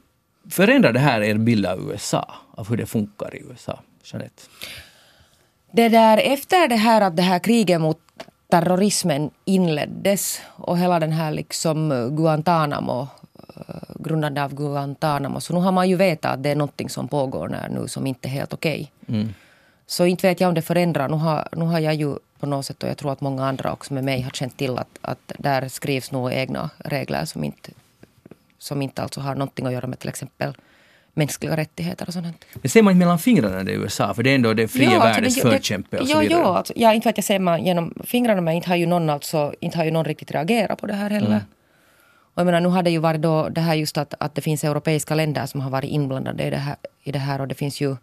Förändrar 0.50 0.92
det 0.92 0.98
här 0.98 1.20
er 1.20 1.34
bild 1.34 1.66
av 1.66 1.90
USA, 1.90 2.34
av 2.50 2.68
hur 2.68 2.76
det 2.76 2.86
funkar 2.86 3.34
i 3.34 3.42
USA? 3.50 3.80
Jeanette? 4.04 4.42
Det 5.72 5.88
där, 5.88 6.18
efter 6.18 6.68
det 6.68 6.76
här 6.76 7.00
att 7.00 7.16
det 7.16 7.22
här 7.22 7.38
kriget 7.38 7.80
mot 7.80 7.98
terrorismen 8.50 9.30
inleddes 9.44 10.40
och 10.46 10.78
hela 10.78 11.00
den 11.00 11.12
här 11.12 11.30
liksom 11.30 12.08
Guantanamo 12.16 13.08
eh, 13.56 14.02
grundande 14.04 14.44
av 14.44 14.54
Guantanamo. 14.54 15.40
Så 15.40 15.54
nu 15.54 15.60
har 15.60 15.72
man 15.72 15.88
ju 15.88 15.96
vetat 15.96 16.32
att 16.32 16.42
det 16.42 16.50
är 16.50 16.56
någonting 16.56 16.88
som 16.88 17.08
pågår 17.08 17.48
där 17.48 17.68
nu 17.68 17.88
som 17.88 18.06
inte 18.06 18.28
är 18.28 18.30
helt 18.30 18.52
okej. 18.52 18.92
Okay. 19.02 19.20
Mm. 19.20 19.34
Så 19.86 20.06
inte 20.06 20.28
vet 20.28 20.40
jag 20.40 20.48
om 20.48 20.54
det 20.54 20.62
förändrar. 20.62 21.08
Nu 21.08 21.16
har, 21.16 21.48
nu 21.52 21.64
har 21.64 21.78
jag 21.78 21.94
ju 21.94 22.16
på 22.40 22.46
något 22.46 22.66
sätt 22.66 22.82
och 22.82 22.88
jag 22.88 22.96
tror 22.96 23.12
att 23.12 23.20
många 23.20 23.46
andra 23.46 23.72
också 23.72 23.94
med 23.94 24.04
mig 24.04 24.20
har 24.22 24.30
känt 24.30 24.56
till 24.56 24.78
att, 24.78 24.98
att 25.00 25.32
där 25.38 25.68
skrivs 25.68 26.10
nog 26.10 26.32
egna 26.32 26.70
regler 26.78 27.24
som 27.24 27.44
inte 27.44 27.70
som 28.58 28.82
inte 28.82 29.02
alltså 29.02 29.20
har 29.20 29.34
någonting 29.34 29.66
att 29.66 29.72
göra 29.72 29.86
med 29.86 29.98
till 29.98 30.08
exempel 30.08 30.54
mänskliga 31.18 31.56
rättigheter 31.56 32.06
och 32.06 32.12
sånt. 32.12 32.44
Men 32.54 32.70
ser 32.70 32.82
man 32.82 32.92
inte 32.92 32.98
mellan 32.98 33.18
fingrarna 33.18 33.64
det 33.64 33.72
i 33.72 33.74
USA? 33.74 34.14
För 34.14 34.22
det 34.22 34.30
är 34.30 34.34
ändå 34.34 34.54
det 34.54 34.68
fria 34.68 34.92
ja, 34.92 34.98
världens 34.98 35.36
alltså 35.36 35.50
förkämpe 35.50 35.98
och 35.98 36.08
så 36.08 36.18
vidare. 36.18 36.40
Ja, 36.40 36.56
alltså, 36.56 36.72
ja, 36.76 36.94
inte 36.94 37.08
vet 37.08 37.18
jag 37.18 37.24
ser 37.24 37.38
man 37.38 37.64
genom 37.64 37.94
fingrarna 38.04 38.40
men 38.40 38.54
inte 38.54 38.68
har 38.68 38.76
ju 38.76 38.86
någon, 38.86 39.10
alltså, 39.10 39.54
inte 39.60 39.78
har 39.78 39.84
ju 39.84 39.90
någon 39.90 40.04
riktigt 40.04 40.30
reagerat 40.30 40.80
på 40.80 40.86
det 40.86 40.94
här 40.94 41.10
heller. 41.10 41.26
Mm. 41.26 41.40
Och 42.34 42.40
jag 42.40 42.46
menar, 42.46 42.60
nu 42.60 42.68
har 42.68 42.82
det 42.82 42.90
ju 42.90 42.98
varit 42.98 43.22
då 43.22 43.48
det 43.48 43.60
här 43.60 43.74
just 43.74 43.98
att, 43.98 44.14
att 44.20 44.34
det 44.34 44.40
finns 44.40 44.64
europeiska 44.64 45.14
länder 45.14 45.46
som 45.46 45.60
har 45.60 45.70
varit 45.70 45.90
inblandade 45.90 46.44
i 46.44 46.50
det, 46.50 46.56
här, 46.56 46.76
i 47.02 47.12
det 47.12 47.18
här 47.18 47.40
och 47.40 47.48
det 47.48 47.54
finns 47.54 47.80
ju 47.80 47.96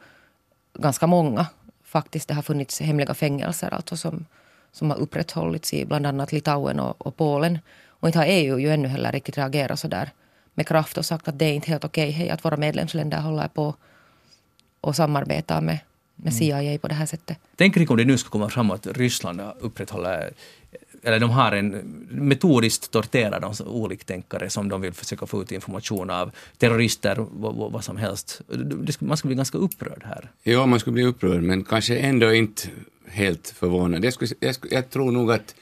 ganska 0.73 1.07
många 1.07 1.45
faktiskt. 1.83 2.27
Det 2.27 2.33
har 2.33 2.41
funnits 2.41 2.81
hemliga 2.81 3.13
fängelser 3.13 3.73
alltså 3.73 3.97
som, 3.97 4.25
som 4.71 4.89
har 4.89 4.97
upprätthållits 4.97 5.73
i 5.73 5.85
bland 5.85 6.05
annat 6.05 6.31
Litauen 6.31 6.79
och, 6.79 7.07
och 7.07 7.17
Polen. 7.17 7.59
Och 7.87 8.07
inte 8.07 8.19
har 8.19 8.25
EU 8.25 8.59
ju 8.59 8.73
ännu 8.73 8.87
heller 8.87 9.11
riktigt 9.11 9.37
reagerat 9.37 9.79
så 9.79 9.87
där 9.87 10.09
med 10.55 10.67
kraft 10.67 10.97
och 10.97 11.05
sagt 11.05 11.27
att 11.27 11.39
det 11.39 11.45
är 11.45 11.53
inte 11.53 11.71
helt 11.71 11.85
okej 11.85 12.09
okay, 12.09 12.29
att 12.29 12.45
våra 12.45 12.57
medlemsländer 12.57 13.21
håller 13.21 13.47
på 13.47 13.75
och 14.81 14.95
samarbetar 14.95 15.61
med, 15.61 15.79
med 16.15 16.33
mm. 16.33 16.39
CIA 16.39 16.79
på 16.79 16.87
det 16.87 16.93
här 16.93 17.05
sättet. 17.05 17.37
Tänk 17.55 17.73
dig 17.75 17.87
om 17.87 17.97
det 17.97 18.05
nu 18.05 18.17
skulle 18.17 18.31
komma 18.31 18.49
fram 18.49 18.71
att 18.71 18.87
Ryssland 18.87 19.41
upprätthåller 19.59 20.33
eller 21.05 21.19
de 21.19 21.29
har 21.29 21.51
en 21.51 21.69
metodiskt 22.09 22.91
torterar 22.91 23.39
de 23.39 23.53
oliktänkare 23.67 24.49
som 24.49 24.69
de 24.69 24.81
vill 24.81 24.93
försöka 24.93 25.25
få 25.25 25.41
ut 25.41 25.51
information 25.51 26.09
av, 26.09 26.31
terrorister, 26.57 27.25
vad, 27.31 27.71
vad 27.71 27.83
som 27.83 27.97
helst. 27.97 28.41
Man 28.99 29.17
skulle 29.17 29.29
bli 29.29 29.35
ganska 29.35 29.57
upprörd 29.57 30.03
här. 30.05 30.31
Ja, 30.43 30.65
man 30.65 30.79
skulle 30.79 30.93
bli 30.93 31.03
upprörd, 31.03 31.43
men 31.43 31.63
kanske 31.63 31.97
ändå 31.97 32.33
inte 32.33 32.67
helt 33.07 33.47
förvånad. 33.47 34.05
Jag, 34.05 34.13
skulle, 34.13 34.31
jag, 34.39 34.55
skulle, 34.55 34.75
jag 34.75 34.89
tror 34.89 35.11
nog 35.11 35.31
att 35.31 35.55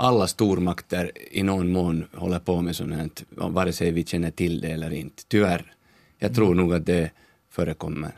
alla 0.00 0.26
stormakter 0.26 1.12
i 1.30 1.42
någon 1.42 1.72
mån 1.72 2.04
håller 2.14 2.38
på 2.38 2.62
med 2.62 2.76
sånt 2.76 2.94
här, 2.94 3.10
vare 3.48 3.72
sig 3.72 3.90
vi 3.90 4.04
känner 4.04 4.30
till 4.30 4.60
det 4.60 4.68
eller 4.68 4.92
inte. 4.92 5.22
Tyvärr. 5.28 5.72
Jag 6.18 6.34
tror 6.34 6.54
nog 6.54 6.74
att 6.74 6.86
det 6.86 7.10
förekommer. 7.50 8.10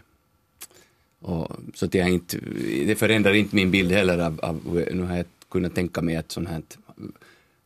Och, 1.21 1.57
så 1.75 1.87
att 1.87 1.95
jag 1.95 2.09
inte, 2.09 2.39
det 2.87 2.95
förändrar 2.99 3.35
inte 3.35 3.57
min 3.57 3.71
bild 3.71 3.93
heller 3.93 4.19
av, 4.19 4.41
av, 4.43 4.85
nu 4.93 5.03
har 5.03 5.17
jag 5.17 5.27
kunnat 5.49 5.75
tänka 5.75 6.03
mig 6.03 6.17
att 6.17 6.33
sånt 6.33 6.49
här 6.49 6.63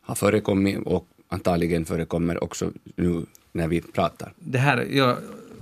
har 0.01 0.15
förekommit 0.15 0.77
och 0.85 1.07
antagligen 1.27 1.85
förekommer 1.85 2.43
också 2.43 2.71
nu 2.95 3.25
när 3.51 3.67
vi 3.67 3.81
pratar. 3.81 4.33
Det 4.39 4.57
här, 4.57 4.87
jag, 4.91 5.17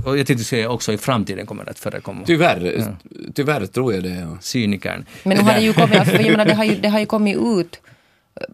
och 0.06 0.18
jag 0.18 0.28
tänkte 0.28 0.46
säga 0.46 0.70
också 0.70 0.94
i 0.94 0.98
framtiden 0.98 1.46
kommer 1.46 1.66
det 1.66 1.72
att 1.72 1.80
förekomma. 1.80 2.24
Tyvärr, 2.26 2.74
ja. 2.78 2.86
tyvärr 3.34 3.66
tror 3.66 3.94
jag 3.94 4.04
det. 4.04 4.10
Ja. 4.10 4.38
Cynikern. 4.42 5.06
Men 5.24 5.38
nu 5.38 5.44
har 5.44 5.54
det 5.54 5.62
ju 5.62 5.74
kommit, 5.74 6.00
alltså, 6.00 6.16
jag 6.16 6.32
menar, 6.32 6.46
det 6.46 6.54
har 6.54 6.66
ju, 6.66 6.76
det 6.76 6.90
har 6.90 7.00
ju 7.00 7.06
kommit 7.06 7.38
ut 7.38 7.80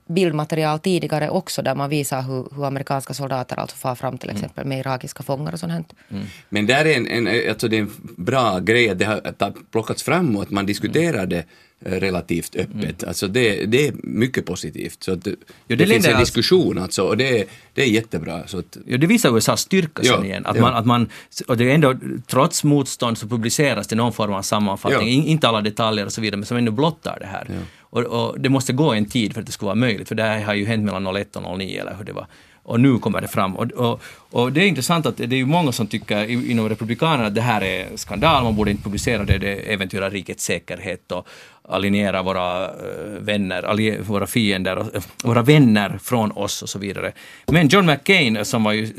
bildmaterial 0.07 0.79
tidigare 0.79 1.29
också 1.29 1.61
där 1.61 1.75
man 1.75 1.89
visar 1.89 2.21
hur, 2.21 2.47
hur 2.55 2.65
amerikanska 2.65 3.13
soldater 3.13 3.59
alltså 3.59 3.77
far 3.77 3.95
fram 3.95 4.17
till 4.17 4.29
exempel 4.29 4.65
med 4.65 4.79
irakiska 4.79 5.23
fångar 5.23 5.53
och 5.53 5.59
sånt. 5.59 5.71
här. 5.71 6.25
Men 6.49 6.65
där 6.65 6.85
är 6.85 6.97
en, 6.97 7.07
en, 7.07 7.49
alltså 7.49 7.67
det 7.67 7.77
är 7.77 7.81
en 7.81 7.91
bra 8.17 8.59
grej 8.59 8.89
att 8.89 8.99
det 8.99 9.05
har 9.05 9.21
att 9.23 9.39
det 9.39 9.45
har 9.45 9.53
plockats 9.71 10.03
fram 10.03 10.35
och 10.35 10.43
att 10.43 10.49
man 10.49 10.65
diskuterar 10.65 11.25
det 11.25 11.37
eh, 11.37 11.43
relativt 11.79 12.55
öppet. 12.55 13.03
Alltså 13.03 13.27
det, 13.27 13.65
det 13.65 13.87
är 13.87 13.93
mycket 14.03 14.45
positivt. 14.45 15.03
Så 15.03 15.13
att 15.13 15.23
det, 15.23 15.35
det 15.67 15.75
det 15.75 15.85
finns 15.85 16.05
en 16.05 16.15
alltså- 16.15 16.19
diskussion 16.19 16.77
alltså 16.77 17.03
och 17.03 17.17
det, 17.17 17.45
det 17.73 17.81
är 17.81 17.87
jättebra. 17.87 18.47
Så 18.47 18.59
att, 18.59 18.77
Ja, 18.85 18.97
det 18.97 19.07
visar 19.07 19.37
USAs 19.37 19.61
styrka 19.61 20.03
sen 20.03 20.13
Ja, 20.19 20.25
igen. 20.25 20.45
Att 20.45 20.55
ja. 20.55 20.61
man, 20.61 20.73
att 20.73 20.85
man, 20.85 21.09
och 21.47 21.57
det 21.57 21.71
är 21.71 21.75
ändå, 21.75 21.95
trots 22.27 22.63
motstånd 22.63 23.17
så 23.17 23.27
publiceras 23.27 23.87
det 23.87 23.95
någon 23.95 24.13
form 24.13 24.33
av 24.33 24.41
sammanfattning. 24.41 25.09
In, 25.09 25.23
inte 25.23 25.47
alla 25.47 25.61
detaljer 25.61 26.05
och 26.05 26.11
så 26.13 26.21
vidare, 26.21 26.37
men 26.37 26.45
som 26.45 26.57
ändå 26.57 26.71
blottar 26.71 27.17
det 27.19 27.27
här. 27.27 27.47
Och, 27.79 28.01
och 28.03 28.39
det 28.39 28.49
måste 28.49 28.73
gå 28.73 28.93
en 28.93 29.05
tid 29.05 29.33
för 29.33 29.39
att 29.39 29.45
det 29.45 29.51
ska 29.51 29.65
vara 29.65 29.75
möjligt, 29.75 30.07
för 30.07 30.15
det 30.15 30.23
här 30.23 30.43
har 30.43 30.53
ju 30.53 30.65
hänt 30.65 30.83
mellan 30.85 31.15
01 31.15 31.35
och 31.35 31.57
09 31.59 31.81
eller 31.81 31.95
hur 31.95 32.03
det 32.05 32.13
var. 32.13 32.27
Och 32.69 32.79
nu 32.79 32.99
kommer 32.99 33.21
det 33.21 33.27
fram. 33.27 33.55
Och, 33.55 33.71
och, 33.71 34.01
och 34.31 34.51
det 34.51 34.61
är 34.61 34.67
intressant 34.67 35.05
att 35.05 35.17
det 35.17 35.23
är 35.23 35.33
ju 35.33 35.45
många 35.45 35.71
som 35.71 35.87
tycker 35.87 36.49
inom 36.51 36.69
Republikanerna 36.69 37.27
att 37.27 37.35
det 37.35 37.41
här 37.41 37.61
är 37.61 37.87
skandal, 37.95 38.43
man 38.43 38.55
borde 38.55 38.71
inte 38.71 38.83
publicera 38.83 39.23
det, 39.23 39.37
det 39.37 39.73
äventyrar 39.73 40.11
rikets 40.11 40.43
säkerhet 40.43 41.11
och 41.11 41.27
alienera 41.63 42.23
våra 42.23 42.65
eh, 42.65 42.71
vänner, 43.19 43.63
allie, 43.63 44.01
våra 44.01 44.27
fiender, 44.27 44.77
eh, 44.77 45.03
våra 45.23 45.41
vänner 45.41 45.99
från 46.01 46.31
oss 46.31 46.61
och 46.61 46.69
så 46.69 46.79
vidare. 46.79 47.11
Men 47.47 47.67
John 47.67 47.85
McCain 47.85 48.45
som 48.45 48.63
var 48.63 48.73
ju 48.73 48.93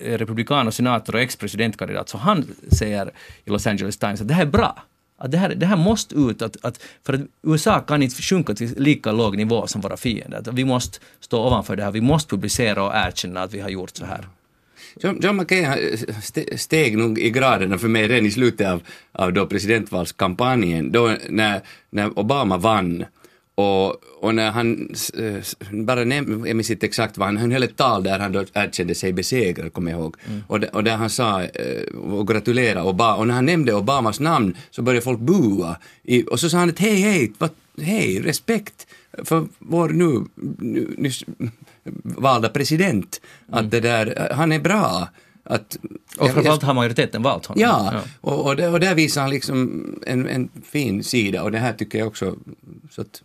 eh, 0.00 0.18
republikan 0.18 0.66
och 0.66 0.74
senator 0.74 1.14
och 1.14 1.20
ex-presidentkandidat, 1.20 2.08
så 2.08 2.18
han 2.18 2.46
säger 2.78 3.10
i 3.44 3.50
Los 3.50 3.66
Angeles 3.66 3.98
Times 3.98 4.20
att 4.20 4.28
det 4.28 4.34
här 4.34 4.42
är 4.42 4.46
bra. 4.46 4.82
Att 5.20 5.30
det, 5.30 5.38
här, 5.38 5.54
det 5.54 5.66
här 5.66 5.76
måste 5.76 6.14
ut, 6.14 6.42
att, 6.42 6.56
att, 6.62 6.82
för 7.06 7.12
att 7.12 7.20
USA 7.42 7.80
kan 7.80 8.02
inte 8.02 8.22
sjunka 8.22 8.54
till 8.54 8.74
lika 8.76 9.12
låg 9.12 9.36
nivå 9.36 9.66
som 9.66 9.80
våra 9.80 9.96
fiender. 9.96 10.38
Att 10.38 10.54
vi 10.54 10.64
måste 10.64 10.98
stå 11.20 11.46
ovanför 11.46 11.76
det 11.76 11.84
här, 11.84 11.90
vi 11.90 12.00
måste 12.00 12.30
publicera 12.30 12.82
och 12.82 12.92
erkänna 12.94 13.42
att 13.42 13.54
vi 13.54 13.60
har 13.60 13.68
gjort 13.68 13.96
så 13.96 14.04
här. 14.04 14.28
John, 15.02 15.20
John 15.22 15.36
McCain 15.36 15.64
eh, 15.64 16.56
steg 16.56 16.98
nog 16.98 17.18
i 17.18 17.30
graderna 17.30 17.78
för 17.78 17.88
mig 17.88 18.08
redan 18.08 18.26
i 18.26 18.30
slutet 18.30 18.68
av, 18.68 18.82
av 19.12 19.32
då 19.32 19.46
presidentvalskampanjen, 19.46 20.92
då 20.92 21.16
när, 21.28 21.60
när 21.90 22.18
Obama 22.18 22.56
vann 22.56 23.04
och, 23.58 23.96
och 24.20 24.34
när 24.34 24.50
han, 24.50 24.94
eh, 25.18 25.74
bara 25.84 26.04
näm, 26.04 26.46
jag 26.46 26.56
minns 26.56 26.70
inte 26.70 26.86
exakt 26.86 27.18
vad 27.18 27.28
han, 27.28 27.36
han 27.36 27.52
höll 27.52 27.62
ett 27.62 27.76
tal 27.76 28.02
där 28.02 28.18
han 28.18 28.32
då 28.32 28.44
erkände 28.54 28.94
sig 28.94 29.12
besegrad, 29.12 29.72
kommer 29.72 29.90
jag 29.90 30.00
ihåg. 30.00 30.16
Och, 30.46 30.60
där- 30.60 30.74
och 30.76 30.84
där 30.84 30.96
han 30.96 31.10
sa 31.10 31.42
eh, 31.42 31.98
och 31.98 32.28
gratulerade 32.28 32.88
Obama, 32.88 33.16
och 33.16 33.26
när 33.26 33.34
han 33.34 33.46
nämnde 33.46 33.74
Obamas 33.74 34.20
namn 34.20 34.56
så 34.70 34.82
började 34.82 35.04
folk 35.04 35.18
bua. 35.20 35.76
I, 36.02 36.22
och 36.30 36.40
så 36.40 36.50
sa 36.50 36.58
han 36.58 36.68
att 36.68 36.78
hej, 36.78 36.96
hej, 37.00 37.32
vad, 37.38 37.50
hej, 37.82 38.20
respekt 38.22 38.86
för 39.24 39.46
vår 39.58 39.88
nu, 39.88 40.24
nu 40.58 40.94
nyss 40.98 41.24
valda 42.02 42.48
president, 42.48 43.20
att 43.52 43.70
det 43.70 43.80
där, 43.80 44.28
han 44.34 44.52
är 44.52 44.58
bra. 44.60 45.08
Att, 45.48 45.76
Och 46.18 46.30
framförallt 46.30 46.62
har 46.62 46.74
majoriteten 46.74 47.22
valt 47.22 47.46
honom. 47.46 47.60
Ja, 47.62 48.00
Och, 48.20 48.46
och, 48.46 48.56
där, 48.56 48.72
och 48.72 48.80
där 48.80 48.94
visar 48.94 49.20
han 49.20 49.30
liksom 49.30 49.84
en, 50.06 50.26
en 50.28 50.48
fin 50.64 51.04
sida 51.04 51.42
och 51.42 51.50
det 51.52 51.58
här 51.58 51.72
tycker 51.72 51.98
jag 51.98 52.08
också, 52.08 52.36
så 52.90 53.00
att, 53.00 53.22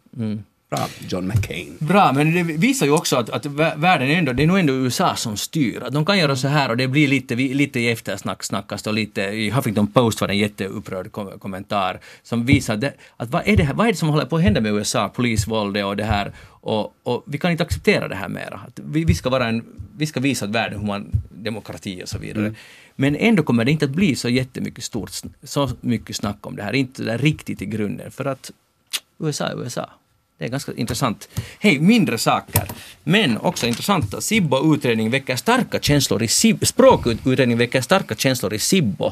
bra 0.74 0.88
John 1.08 1.28
McCain. 1.28 1.78
Bra, 1.80 2.14
men 2.14 2.34
det 2.34 2.44
visar 2.44 2.86
ju 2.86 2.92
också 2.92 3.16
att, 3.18 3.30
att 3.30 3.46
vä- 3.46 3.78
världen 3.78 4.10
är 4.10 4.18
ändå, 4.18 4.34
det 4.34 4.44
är 4.44 4.48
nog 4.48 4.60
ändå 4.60 4.74
USA 4.74 5.16
som 5.16 5.38
styr. 5.38 5.84
Att 5.84 5.94
de 5.94 6.06
kan 6.06 6.18
göra 6.18 6.36
så 6.36 6.48
här 6.48 6.70
och 6.70 6.78
det 6.78 6.88
blir 6.88 7.08
lite, 7.08 7.36
lite 7.36 7.80
i 7.80 7.90
eftersnack 7.92 8.44
snackas 8.44 8.88
och 8.88 8.94
lite, 8.94 9.22
i 9.22 9.50
Huffington 9.50 9.88
Post 9.88 10.22
var 10.22 10.28
det 10.28 10.34
en 10.34 10.38
jätteupprörd 10.38 11.12
kom, 11.12 11.40
kommentar 11.40 12.00
som 12.24 12.46
visar 12.46 12.78
det, 12.78 12.94
att 13.18 13.30
vad 13.30 13.48
är 13.48 13.58
det 13.58 13.64
här, 13.64 13.74
vad 13.74 13.88
är 13.88 13.92
det 13.92 13.98
som 13.98 14.10
håller 14.10 14.26
på 14.26 14.36
att 14.36 14.44
hända 14.44 14.62
med 14.62 14.72
USA, 14.74 15.10
polisvåldet 15.10 15.86
och 15.86 15.98
det 15.98 16.04
här 16.04 16.32
och, 16.66 16.94
och 17.04 17.24
vi 17.28 17.38
kan 17.38 17.52
inte 17.52 17.64
acceptera 17.64 18.08
det 18.08 18.16
här 18.16 18.30
mera. 18.30 18.60
Vi, 18.76 19.06
vi 19.06 19.14
ska 19.14 19.30
vara 19.30 19.48
en, 19.48 19.64
vi 19.98 20.06
ska 20.06 20.20
visa 20.20 20.46
att 20.46 20.52
världen 20.52 20.80
hur 20.80 20.88
man, 20.88 21.12
demokrati 21.30 22.04
och 22.04 22.10
så 22.10 22.18
vidare. 22.18 22.54
Men 22.96 23.16
ändå 23.16 23.44
kommer 23.44 23.66
det 23.66 23.72
inte 23.72 23.86
att 23.86 23.92
bli 23.92 24.16
så 24.16 24.30
jättemycket 24.30 24.84
stort, 24.84 25.12
så 25.44 25.70
mycket 25.82 26.16
snack 26.16 26.48
om 26.48 26.56
det 26.56 26.64
här, 26.64 26.74
inte 26.74 27.04
där 27.04 27.18
riktigt 27.18 27.62
i 27.62 27.66
grunden 27.66 28.12
för 28.12 28.26
att 28.26 28.52
USA 29.20 29.46
är 29.46 29.64
USA. 29.64 29.90
Det 30.44 30.48
är 30.48 30.52
ganska 30.52 30.74
intressant. 30.74 31.30
Hej, 31.60 31.80
mindre 31.80 32.18
saker, 32.18 32.64
men 33.04 33.38
också 33.38 33.68
intressanta. 33.68 34.22
Sibbo-utredning 34.22 35.10
väcker 35.10 35.36
starka 35.36 35.80
känslor 35.80 36.24
i 36.24 36.28
Sibbo. 36.28 36.66
Språkutredning 36.66 37.58
väcker 37.58 37.82
starka 37.82 38.16
känslor 38.16 38.54
i 38.54 38.60
Sibbo. 38.60 39.12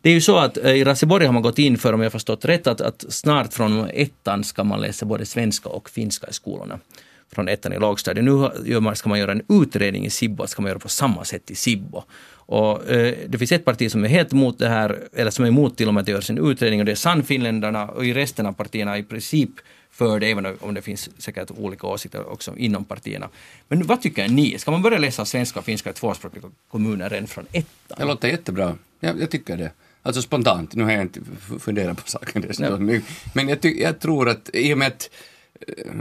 Det 0.00 0.10
är 0.10 0.14
ju 0.14 0.20
så 0.20 0.36
att 0.36 0.56
eh, 0.56 0.70
i 0.70 0.84
Raseborg 0.84 1.26
har 1.26 1.32
man 1.32 1.42
gått 1.42 1.58
in 1.58 1.78
för, 1.78 1.92
om 1.92 2.00
jag 2.00 2.12
förstått 2.12 2.44
rätt, 2.44 2.66
att, 2.66 2.80
att 2.80 3.04
snart 3.08 3.52
från 3.52 3.90
ettan 3.90 4.44
ska 4.44 4.64
man 4.64 4.80
läsa 4.80 5.06
både 5.06 5.26
svenska 5.26 5.68
och 5.68 5.90
finska 5.90 6.26
i 6.26 6.32
skolorna. 6.32 6.78
Från 7.32 7.48
ettan 7.48 7.72
i 7.72 7.78
lågstadiet. 7.78 8.24
Nu 8.24 8.94
ska 8.94 9.08
man 9.08 9.18
göra 9.18 9.32
en 9.32 9.42
utredning 9.48 10.06
i 10.06 10.10
Sibbo, 10.10 10.46
ska 10.46 10.62
man 10.62 10.68
göra 10.68 10.78
på 10.78 10.88
samma 10.88 11.24
sätt 11.24 11.50
i 11.50 11.54
Sibbo. 11.54 12.02
Och, 12.30 12.90
eh, 12.90 13.14
det 13.28 13.38
finns 13.38 13.52
ett 13.52 13.64
parti 13.64 13.90
som 13.90 14.04
är 14.04 14.08
helt 14.08 14.32
emot 14.32 14.58
det 14.58 14.68
här, 14.68 14.98
eller 15.12 15.30
som 15.30 15.44
är 15.44 15.48
emot 15.48 15.76
till 15.76 15.88
och 15.88 15.94
med 15.94 16.00
att 16.00 16.06
det 16.06 16.12
görs 16.12 16.30
en 16.30 16.50
utredning 16.50 16.80
och 16.80 16.86
det 16.86 16.92
är 16.92 16.96
Sannfinländarna 16.96 17.88
och 17.88 18.06
i 18.06 18.14
resten 18.14 18.46
av 18.46 18.52
partierna 18.52 18.98
i 18.98 19.02
princip 19.02 19.50
för 19.96 20.20
det, 20.20 20.30
även 20.30 20.46
om 20.60 20.74
det 20.74 20.82
finns 20.82 21.08
säkert 21.22 21.50
olika 21.50 21.86
åsikter 21.86 22.28
också 22.32 22.56
inom 22.56 22.84
partierna. 22.84 23.28
Men 23.68 23.86
vad 23.86 24.02
tycker 24.02 24.28
ni? 24.28 24.58
Ska 24.58 24.70
man 24.70 24.82
börja 24.82 24.98
läsa 24.98 25.24
svenska 25.24 25.58
och 25.58 25.64
finska 25.64 25.90
i 25.90 25.92
tvåspråkiga 25.92 26.42
kommuner 26.70 27.10
redan 27.10 27.26
från 27.26 27.46
ettan? 27.52 27.96
Det 27.98 28.04
låter 28.04 28.28
jättebra. 28.28 28.76
Jag, 29.00 29.20
jag 29.20 29.30
tycker 29.30 29.56
det. 29.56 29.70
Alltså 30.02 30.22
spontant, 30.22 30.74
nu 30.74 30.84
har 30.84 30.90
jag 30.90 31.02
inte 31.02 31.20
funderat 31.60 32.04
på 32.04 32.08
saken. 32.10 32.42
Men- 32.58 32.72
Men 33.34 33.48
jag, 33.48 33.64
jag 33.64 34.00
tror 34.00 34.28
att 34.28 34.50
i 34.52 34.74
och 34.74 34.78
med 34.78 34.88
att 34.88 35.10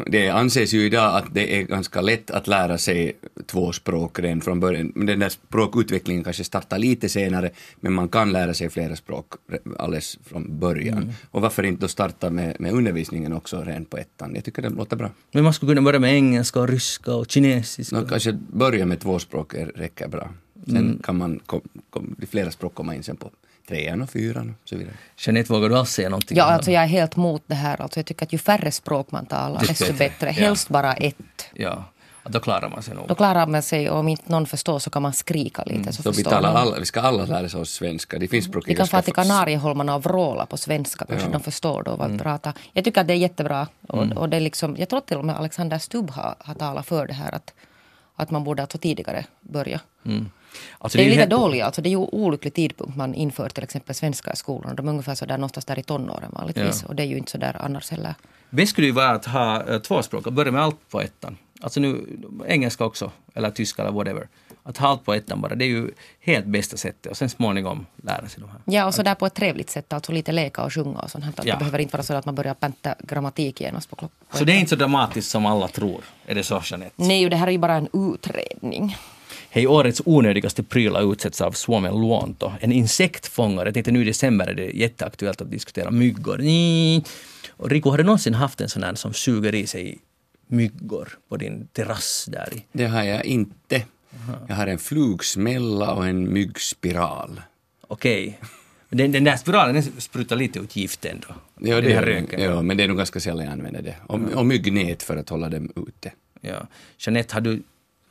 det 0.08 0.30
anses 0.30 0.74
ju 0.74 0.86
idag 0.86 1.16
att 1.16 1.34
det 1.34 1.60
är 1.60 1.64
ganska 1.64 2.02
lätt 2.02 2.32
att 2.32 2.48
lära 2.48 2.78
sig 2.78 3.18
två 3.46 3.72
språk 3.72 4.20
redan 4.20 4.42
från 4.42 4.60
början. 4.60 4.92
Den 4.96 5.20
där 5.20 5.30
språkutvecklingen 5.30 6.24
kanske 6.24 6.44
startar 6.44 6.78
lite 6.78 7.10
senare, 7.10 7.50
men 7.80 7.94
man 7.94 8.10
kan 8.10 8.32
lära 8.32 8.54
sig 8.54 8.70
flera 8.70 8.96
språk 8.96 9.34
alldeles 9.78 10.20
från 10.24 10.60
början. 10.60 11.14
Och 11.32 11.42
varför 11.42 11.64
inte 11.64 11.82
då 11.82 11.88
starta 11.88 12.30
med, 12.30 12.56
med 12.60 12.74
undervisningen 12.74 13.34
också 13.34 13.64
redan 13.64 13.86
på 13.86 13.98
ettan? 13.98 14.36
Jag 14.36 14.44
tycker 14.44 14.62
det 14.62 14.70
låter 14.70 14.96
bra. 14.96 15.10
Men 15.32 15.44
man 15.44 15.54
skulle 15.54 15.72
kunna 15.72 15.82
börja 15.82 16.00
med 16.00 16.14
engelska 16.14 16.60
och 16.60 16.68
ryska 16.70 17.14
och 17.16 17.32
kinesiska. 17.32 18.00
Nå, 18.00 18.08
kanske 18.08 18.34
börja 18.34 18.86
med 18.86 19.00
två 19.00 19.20
språk 19.20 19.54
räcker 19.76 20.08
bra. 20.08 20.30
Sen 20.68 21.00
kan 21.04 21.18
man, 21.18 21.40
kom, 21.46 21.62
kom, 21.90 22.16
flera 22.30 22.52
språk 22.52 22.74
komma 22.76 22.96
in 22.96 23.04
sen 23.04 23.18
på 23.18 23.32
trean 23.68 24.02
och 24.02 24.10
fyran 24.10 24.56
och 24.64 24.70
så 24.70 24.76
vidare. 24.78 24.94
Jeanette, 25.18 25.54
vågar 25.54 25.70
du 25.70 25.78
alls 25.78 25.92
säga 25.92 26.10
någonting? 26.10 26.38
Ja, 26.38 26.44
alltså 26.44 26.72
jag 26.72 26.84
är 26.84 26.88
helt 26.88 27.16
mot 27.16 27.44
det 27.48 27.56
här. 27.56 27.82
Alltså 27.82 28.00
jag 28.00 28.06
tycker 28.06 28.26
att 28.26 28.34
ju 28.34 28.38
färre 28.38 28.72
språk 28.72 29.12
man 29.12 29.26
talar, 29.26 29.60
Desto 29.60 29.84
desto 29.86 29.98
bättre. 29.98 30.30
Helst 30.30 30.70
bara 30.70 30.94
ett. 30.94 31.16
Ja, 31.54 31.84
att 32.24 32.32
då 32.32 32.40
klarar 32.40 32.70
man 32.70 32.84
sig 32.84 32.96
nog. 32.96 33.08
Då 33.08 33.16
klarar 33.16 33.48
man 33.48 33.62
sig 33.62 33.90
och 33.90 34.00
om 34.00 34.08
inte 34.08 34.32
någon 34.32 34.46
förstår 34.46 34.80
så 34.80 34.90
kan 34.90 35.02
man 35.02 35.14
skrika 35.14 35.64
lite. 35.64 35.94
Så 35.94 36.04
Så 36.04 36.12
vi, 36.12 36.24
talar 36.24 36.42
någon. 36.54 36.62
alla, 36.62 36.80
vi 36.80 36.86
ska 36.86 37.02
alla 37.02 37.26
lära 37.26 37.60
oss 37.60 37.70
svenska. 37.72 38.20
Det 38.20 38.28
finns 38.28 38.46
språk 38.46 38.64
Vi 38.68 38.76
kan 38.76 38.88
fara 38.88 39.02
till 39.02 39.14
Kanarieholmarna 39.14 39.96
och 39.96 40.04
vråla 40.04 40.46
på 40.46 40.58
svenska, 40.58 41.06
kanske 41.06 41.28
Ja. 41.28 41.32
de 41.32 41.44
förstår 41.44 41.84
då 41.84 41.96
vad 41.96 42.12
vi 42.12 42.18
pratar. 42.18 42.54
Jag 42.74 42.84
tycker 42.86 43.02
att 43.02 43.08
det 43.08 43.14
är 43.14 43.18
jättebra. 43.18 43.68
Och, 43.88 44.04
Mm. 44.04 44.18
och 44.18 44.30
det 44.30 44.38
är 44.38 44.42
liksom, 44.42 44.76
jag 44.80 44.90
tror 44.90 45.00
till 45.02 45.18
och 45.18 45.26
med 45.26 45.36
Alexander 45.38 45.78
Stubb 45.80 46.10
har, 46.12 46.36
har 46.40 46.54
talat 46.54 46.86
för 46.86 47.08
det 47.08 47.14
här 47.14 47.36
att, 47.36 47.54
att 48.16 48.32
man 48.32 48.44
borde 48.44 48.62
alltså 48.62 48.78
tidigare 48.78 49.26
börja. 49.42 49.80
Alltså, 50.80 50.98
Det 50.98 51.02
är 51.02 51.06
ju 51.06 51.10
lite 51.10 51.20
helt- 51.22 51.32
dåligt, 51.32 51.64
alltså 51.64 51.82
det 51.82 51.90
är 51.90 51.92
ju 51.92 51.98
olycklig 51.98 52.54
tidpunkt 52.54 52.96
man 52.98 53.14
inför 53.16 53.50
till 53.50 53.64
exempel 53.64 53.96
svenska 53.96 54.34
i 54.34 54.36
skolan. 54.36 54.76
De 54.76 54.88
är 54.88 54.92
ungefär 54.92 55.16
så 55.16 55.26
där 55.26 55.38
någonstans 55.38 55.66
där 55.66 55.80
i 55.80 55.84
tonåren 55.84 56.30
vanligtvis. 56.32 56.82
Ja. 56.82 56.88
Och 56.88 56.96
det 56.96 57.04
är 57.04 57.08
ju 57.08 57.18
inte 57.18 57.32
så 57.32 57.38
där 57.38 57.58
annars 57.62 57.92
heller. 57.92 58.14
Bäst 58.50 58.72
skulle 58.72 58.88
ju 58.88 58.94
vara 58.94 59.10
att 59.12 59.26
ha 59.26 59.64
eh, 59.68 59.80
två 59.80 60.02
språk 60.02 60.28
och 60.28 60.34
börja 60.34 60.52
med 60.52 60.62
allt 60.64 60.90
på 60.90 61.02
ettan. 61.02 61.38
Alltså 61.62 61.80
nu, 61.80 62.06
engelska 62.48 62.86
också, 62.86 63.12
eller 63.34 63.52
tyska 63.52 63.82
eller 63.82 63.92
whatever. 63.92 64.28
Att 64.64 64.78
ha 64.78 64.88
allt 64.88 65.06
på 65.06 65.14
ettan 65.14 65.42
bara, 65.42 65.56
det 65.56 65.66
är 65.66 65.70
ju 65.70 65.92
helt 66.20 66.46
bästa 66.46 66.78
sättet 66.78 67.12
och 67.12 67.18
sen 67.18 67.30
småningom 67.30 67.86
lära 68.04 68.28
sig 68.28 68.42
de 68.42 68.50
här. 68.50 68.60
Ja, 68.66 68.86
och 68.86 68.94
så 68.94 69.04
där 69.04 69.16
på 69.16 69.26
ett 69.26 69.34
trevligt 69.34 69.70
sätt, 69.70 69.94
alltså 69.94 70.12
lite 70.12 70.32
leka 70.32 70.64
och 70.64 70.74
sjunga 70.74 71.00
och 71.00 71.12
sånt. 71.12 71.26
Ja. 71.44 71.54
Det 71.54 71.60
behöver 71.60 71.80
inte 71.80 71.98
vara 71.98 72.04
så 72.04 72.14
att 72.14 72.26
man 72.26 72.36
börjar 72.36 72.54
pänta 72.54 72.96
grammatik 73.00 73.62
genast 73.62 73.90
på 73.90 73.96
klockan. 73.96 74.18
Så 74.34 74.44
det 74.44 74.54
är 74.54 74.58
inte 74.58 74.70
så 74.70 74.76
dramatiskt 74.76 75.30
som 75.32 75.46
alla 75.46 75.68
tror. 75.68 76.02
Är 76.26 76.36
det 76.36 76.44
så, 76.44 76.62
Jeanette? 76.66 76.94
Nej, 76.96 77.30
det 77.30 77.36
här 77.36 77.48
är 77.48 77.52
ju 77.52 77.58
bara 77.58 77.76
en 77.76 77.88
utredning. 77.94 78.98
Hej, 79.56 79.68
årets 79.68 80.02
onödigaste 80.06 80.64
prylar 80.64 81.12
utsätts 81.12 81.42
av 81.42 81.52
Suomen 81.52 81.94
luonto. 81.94 82.52
En 82.60 82.72
insektfångare. 82.72 83.68
Jag 83.68 83.74
tänkte 83.74 83.92
nu 83.92 84.02
i 84.02 84.04
december 84.04 84.48
är 84.48 84.54
det 84.54 84.66
jätteaktuellt 84.66 85.42
att 85.42 85.52
diskutera 85.52 85.92
myggor. 85.92 86.40
Mm. 86.40 87.02
Och 87.50 87.70
Rico, 87.70 87.90
har 87.90 87.98
du 87.98 88.04
någonsin 88.04 88.34
haft 88.34 88.62
en 88.62 88.70
sån 88.70 88.84
här 88.84 88.96
som 88.96 89.14
suger 89.14 89.56
i 89.56 89.68
sig 89.68 89.98
myggor 90.48 91.10
på 91.30 91.38
din 91.38 91.68
terrass 91.68 92.26
där 92.32 92.50
i? 92.54 92.66
Det 92.72 92.86
har 92.86 93.04
jag 93.04 93.26
inte. 93.26 93.84
Jag 94.48 94.56
har 94.56 94.68
en 94.68 94.78
flugsmälla 94.80 95.94
och 95.94 96.08
en 96.08 96.34
myggspiral. 96.34 97.42
Okej. 97.88 98.40
Men 98.90 98.98
Den, 98.98 99.12
den 99.12 99.24
där 99.24 99.38
spiralen 99.38 99.76
den 99.76 99.84
sprutar 99.98 100.36
lite 100.36 100.60
ut 100.60 100.76
gift 100.76 101.06
ändå. 101.06 101.28
Ja, 101.60 101.82
det 101.82 101.94
här 101.94 102.04
är, 102.04 102.22
röken. 102.22 102.42
ja, 102.42 102.62
men 102.62 102.78
det 102.78 102.84
är 102.84 102.88
nog 102.88 102.98
ganska 102.98 103.20
sällan 103.20 103.46
jag 103.46 103.52
använder 103.52 103.82
det. 103.82 103.96
Och, 104.08 104.20
och 104.20 104.46
myggnät 104.46 105.04
för 105.04 105.18
att 105.18 105.30
hålla 105.30 105.50
dem 105.50 105.72
ute. 105.76 106.12
Ja. 106.42 106.68
Jeanette, 106.98 107.34
har 107.34 107.42
du 107.42 107.64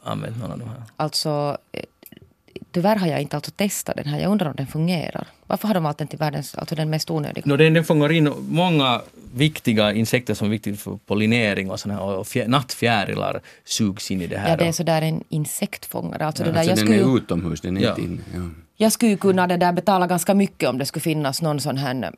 använt 0.05 0.39
någon 0.39 0.53
av 0.53 0.59
de 0.59 0.69
här? 0.69 0.83
Alltså, 0.97 1.59
eh, 1.73 1.83
tyvärr 2.73 2.97
har 2.97 3.07
jag 3.07 3.21
inte 3.23 3.37
alltså 3.37 3.51
testat 3.51 3.97
den 3.97 4.07
här. 4.07 4.21
Jag 4.21 4.31
undrar 4.33 4.49
om 4.51 4.57
den 4.57 4.67
fungerar. 4.67 5.27
Varför 5.47 5.69
har 5.69 5.75
de 5.75 5.83
valt 5.85 5.99
den 5.99 6.09
till 6.09 6.19
världens, 6.19 6.55
alltså 6.55 6.75
den 6.75 6.91
mest 6.91 7.11
onödiga? 7.11 7.43
No, 7.47 7.57
den, 7.57 7.75
den 7.75 7.85
fångar 7.85 8.13
in 8.13 8.33
många 8.49 9.01
viktiga 9.35 9.93
insekter 9.93 10.35
som 10.35 10.47
är 10.47 10.51
viktiga 10.51 10.77
för 10.77 10.99
pollinering 11.07 11.71
och, 11.71 11.81
såna 11.81 11.95
här, 11.95 12.03
och 12.03 12.27
fjär, 12.27 12.49
nattfjärilar 12.49 13.41
sugs 13.65 14.11
in 14.11 14.23
i 14.23 14.27
det 14.27 14.39
här. 14.39 14.49
Ja, 14.51 14.57
det 14.57 14.67
är 14.67 14.73
sådär 14.73 15.03
en 15.03 15.25
insektfångare. 15.29 16.27
Alltså 16.27 16.43
Ja, 16.43 16.47
det 16.47 16.53
där, 16.53 16.59
alltså 16.59 16.71
jag, 16.71 16.77
den 16.79 16.87
skulle, 16.87 17.01
är 17.03 17.09
ju- 17.13 17.17
utomhus, 17.17 17.61
den 17.61 17.77
är 17.77 17.81
Ja. 17.83 17.89
inte 17.91 18.03
inne. 18.03 18.21
Ja. 18.35 18.41
Jag 18.77 18.93
skulle 18.93 19.17
kunna 19.17 19.47
det 19.47 19.57
där 19.57 19.73
betala 19.73 20.07
ganska 20.07 20.35
mycket 20.35 20.69
om 20.69 20.79
det 20.79 20.87
skulle 20.87 21.03
finnas 21.03 21.43
någon 21.43 21.61
sån 21.61 21.77
här 21.77 21.91
mm, 21.91 22.15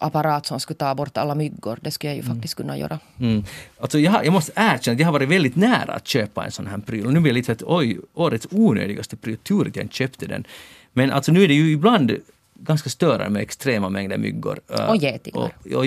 apparat 0.00 0.46
som 0.46 0.60
skulle 0.60 0.76
ta 0.76 0.94
bort 0.94 1.16
alla 1.16 1.34
myggor. 1.34 1.78
Det 1.80 1.90
skulle 1.90 2.10
jag 2.10 2.16
ju 2.16 2.22
faktiskt 2.22 2.54
kunna 2.54 2.78
göra. 2.78 2.98
Mm. 3.20 3.44
Alltså 3.80 3.98
jag, 3.98 4.26
jag 4.26 4.32
måste 4.32 4.52
erkänna 4.54 4.94
att 4.94 5.00
jag 5.00 5.06
har 5.06 5.12
varit 5.12 5.28
väldigt 5.28 5.56
nära 5.56 5.92
att 5.92 6.06
köpa 6.06 6.44
en 6.44 6.52
sån 6.52 6.66
här 6.66 6.78
pryl. 6.78 7.06
Och 7.06 7.12
nu 7.12 7.20
blir 7.20 7.30
jag 7.30 7.34
lite 7.34 7.52
att 7.52 7.62
oj, 7.62 7.98
årets 8.14 8.48
onödigaste 8.50 9.16
pryl, 9.16 9.36
tur 9.36 9.68
att 9.68 9.76
jag 9.76 9.84
inte 9.84 9.94
köpte 9.94 10.26
den. 10.26 10.44
Men 10.92 11.12
alltså 11.12 11.32
nu 11.32 11.44
är 11.44 11.48
det 11.48 11.54
ju 11.54 11.72
ibland 11.72 12.12
ganska 12.58 12.90
störande 12.90 13.30
med 13.30 13.42
extrema 13.42 13.88
mängder 13.88 14.18
myggor. 14.18 14.60
Och 14.88 14.96
getingar. 14.96 15.38
Och, 15.38 15.44
och, 15.44 15.86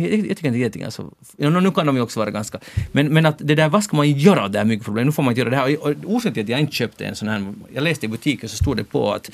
jag 0.00 0.36
tycker 0.36 0.46
inte 0.46 0.58
getingar 0.58 0.90
så... 0.90 1.12
Ja, 1.36 1.50
nu 1.50 1.70
kan 1.70 1.86
de 1.86 1.96
ju 1.96 2.02
också 2.02 2.20
vara 2.20 2.30
ganska... 2.30 2.58
Men, 2.92 3.06
men 3.06 3.26
att 3.26 3.38
det 3.38 3.54
där, 3.54 3.68
vad 3.68 3.84
ska 3.84 3.96
man 3.96 4.10
göra 4.10 4.44
åt 4.44 4.52
det 4.52 4.58
här 4.58 4.66
myggproblemet? 4.66 5.06
Nu 5.06 5.12
får 5.12 5.22
man 5.22 5.32
inte 5.32 5.40
göra 5.40 5.50
det 5.50 5.56
här. 5.56 5.78
Och, 5.80 5.86
och 5.86 5.94
orsaken 6.04 6.34
till 6.34 6.42
att 6.42 6.48
jag 6.48 6.60
inte 6.60 6.72
köpte 6.72 7.06
en 7.06 7.16
sån 7.16 7.28
här... 7.28 7.54
Jag 7.74 7.84
läste 7.84 8.06
i 8.06 8.08
butiken 8.08 8.48
så 8.48 8.56
stod 8.56 8.76
det 8.76 8.84
på 8.84 9.12
att 9.12 9.30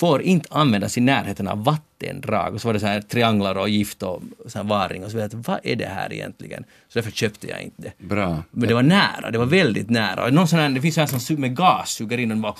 får 0.00 0.22
inte 0.22 0.48
användas 0.50 0.98
i 0.98 1.00
närheten 1.00 1.48
av 1.48 1.64
vattendrag. 1.64 2.54
Och 2.54 2.60
så 2.60 2.68
var 2.68 2.72
det 2.72 2.80
så 2.80 2.86
här 2.86 3.00
trianglar 3.00 3.54
och 3.54 3.68
gift 3.68 4.02
och 4.02 4.22
så 4.46 4.58
här 4.58 4.64
varing 4.64 5.04
och 5.04 5.10
så 5.10 5.16
vidare. 5.16 5.42
Vad 5.46 5.60
är 5.62 5.76
det 5.76 5.86
här 5.86 6.12
egentligen? 6.12 6.64
Så 6.88 6.98
därför 6.98 7.10
köpte 7.10 7.46
jag 7.46 7.62
inte 7.62 7.82
det. 7.82 7.92
Bra. 7.98 8.42
Men 8.50 8.68
det 8.68 8.74
var 8.74 8.82
nära, 8.82 9.30
det 9.30 9.38
var 9.38 9.46
väldigt 9.46 9.90
nära. 9.90 10.30
Någon 10.30 10.48
sån 10.48 10.58
här, 10.58 10.68
det 10.68 10.80
finns 10.80 10.98
en 10.98 11.08
som 11.08 11.18
su- 11.18 11.38
med 11.38 11.56
gas 11.56 11.90
suger 11.90 12.18
in 12.18 12.32
och 12.32 12.38
bara 12.38 12.54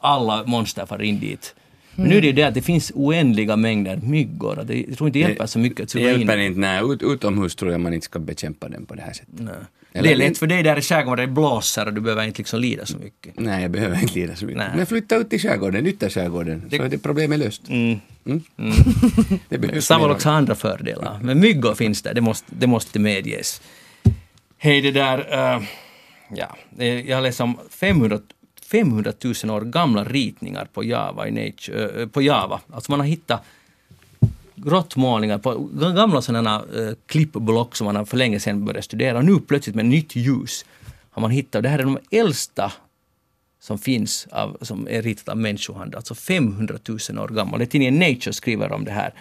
alla 0.00 0.44
monster 0.44 0.86
far 0.86 1.02
in 1.02 1.20
dit. 1.20 1.54
Men 1.96 2.08
nu 2.08 2.16
är 2.16 2.20
det 2.20 2.26
ju 2.26 2.32
det 2.32 2.42
att 2.42 2.54
det 2.54 2.62
finns 2.62 2.92
oändliga 2.94 3.56
mängder 3.56 3.96
myggor. 3.96 4.62
Det, 4.66 4.84
jag 4.88 4.96
tror 4.98 5.08
inte 5.08 5.18
det 5.18 5.22
hjälper 5.28 5.46
så 5.46 5.58
mycket 5.58 5.80
att 5.80 5.86
Det 5.86 5.92
suga 5.92 6.12
in. 6.12 6.18
hjälper 6.20 6.38
inte. 6.38 6.60
Nej, 6.60 6.82
ut, 6.92 7.02
utomhus 7.02 7.54
tror 7.56 7.72
jag 7.72 7.80
man 7.80 7.94
inte 7.94 8.04
ska 8.04 8.18
bekämpa 8.18 8.68
den 8.68 8.86
på 8.86 8.94
det 8.94 9.02
här 9.02 9.12
sättet. 9.12 9.34
Nej. 9.38 9.54
Eller- 9.94 10.08
Det 10.08 10.14
är 10.14 10.16
lätt 10.28 10.38
för 10.38 10.46
dig 10.46 10.62
där 10.62 10.78
i 10.78 10.82
skärgården 10.82 11.28
det 11.28 11.32
blåser 11.34 11.86
och 11.86 11.92
du 11.94 12.00
behöver 12.00 12.24
inte 12.26 12.38
liksom 12.38 12.60
lida 12.60 12.86
så 12.86 12.98
mycket. 12.98 13.32
Nej, 13.40 13.62
jag 13.62 13.70
behöver 13.70 14.02
inte 14.02 14.14
lida 14.14 14.36
så 14.36 14.44
mycket. 14.44 14.58
Nej. 14.58 14.68
Men 14.76 14.86
flytta 14.86 15.16
ut 15.16 15.32
i 15.32 15.38
skärgården, 15.38 15.86
ytterskärgården, 15.86 16.62
så 16.70 16.82
är 16.82 16.88
det 16.88 16.98
problemet 16.98 17.38
löst. 17.38 17.68
Mm. 17.68 17.98
Mm. 18.26 18.42
det 19.48 19.58
behövs 19.58 19.86
Samma 19.86 20.08
mer 20.08 20.14
har 20.24 20.32
andra 20.32 20.54
fördelar. 20.54 21.18
Men 21.22 21.40
myggor 21.40 21.74
finns 21.74 22.02
där, 22.02 22.14
det 22.14 22.20
måste, 22.20 22.46
det 22.58 22.66
måste 22.66 22.98
medges. 22.98 23.60
Hej, 24.58 24.80
det 24.80 24.90
där... 24.90 25.18
eh, 25.56 25.62
ja, 26.36 26.56
det- 26.76 27.00
jag 27.02 27.16
har 27.16 27.22
läst 27.22 27.40
om 27.40 27.58
500, 27.70 28.18
500 28.72 29.12
000 29.44 29.56
år 29.56 29.60
gamla 29.60 30.04
ritningar 30.04 30.68
på 30.72 30.84
Java, 30.84 31.28
i 31.28 31.30
nature, 31.30 32.06
på 32.06 32.22
Java. 32.22 32.60
Alltså 32.70 32.92
man 32.92 33.00
har 33.00 33.06
hittat 33.06 33.42
grottmålningar 34.54 35.38
på 35.38 35.68
gamla 35.96 36.22
sådana 36.22 36.64
klippblock 37.06 37.76
som 37.76 37.84
man 37.84 37.96
har 37.96 38.04
för 38.04 38.16
länge 38.16 38.40
sedan 38.40 38.64
börjat 38.64 38.84
studera. 38.84 39.18
Och 39.18 39.24
nu 39.24 39.38
plötsligt 39.40 39.76
med 39.76 39.86
nytt 39.86 40.16
ljus 40.16 40.64
har 41.10 41.22
man 41.22 41.30
hittat, 41.30 41.62
det 41.62 41.68
här 41.68 41.78
är 41.78 41.84
de 41.84 41.98
äldsta 42.10 42.72
som 43.60 43.78
finns, 43.78 44.26
av, 44.30 44.56
som 44.60 44.88
är 44.90 45.02
ritat 45.02 45.28
av 45.28 45.36
människohand, 45.36 45.94
alltså 45.94 46.14
500 46.14 46.78
000 46.88 47.18
år 47.18 47.28
gammal. 47.28 47.58
Det 47.58 47.64
är 47.64 47.66
tidningen 47.66 47.98
Nature 47.98 48.32
skriver 48.32 48.72
om 48.72 48.84
det 48.84 48.90
här. 48.90 49.14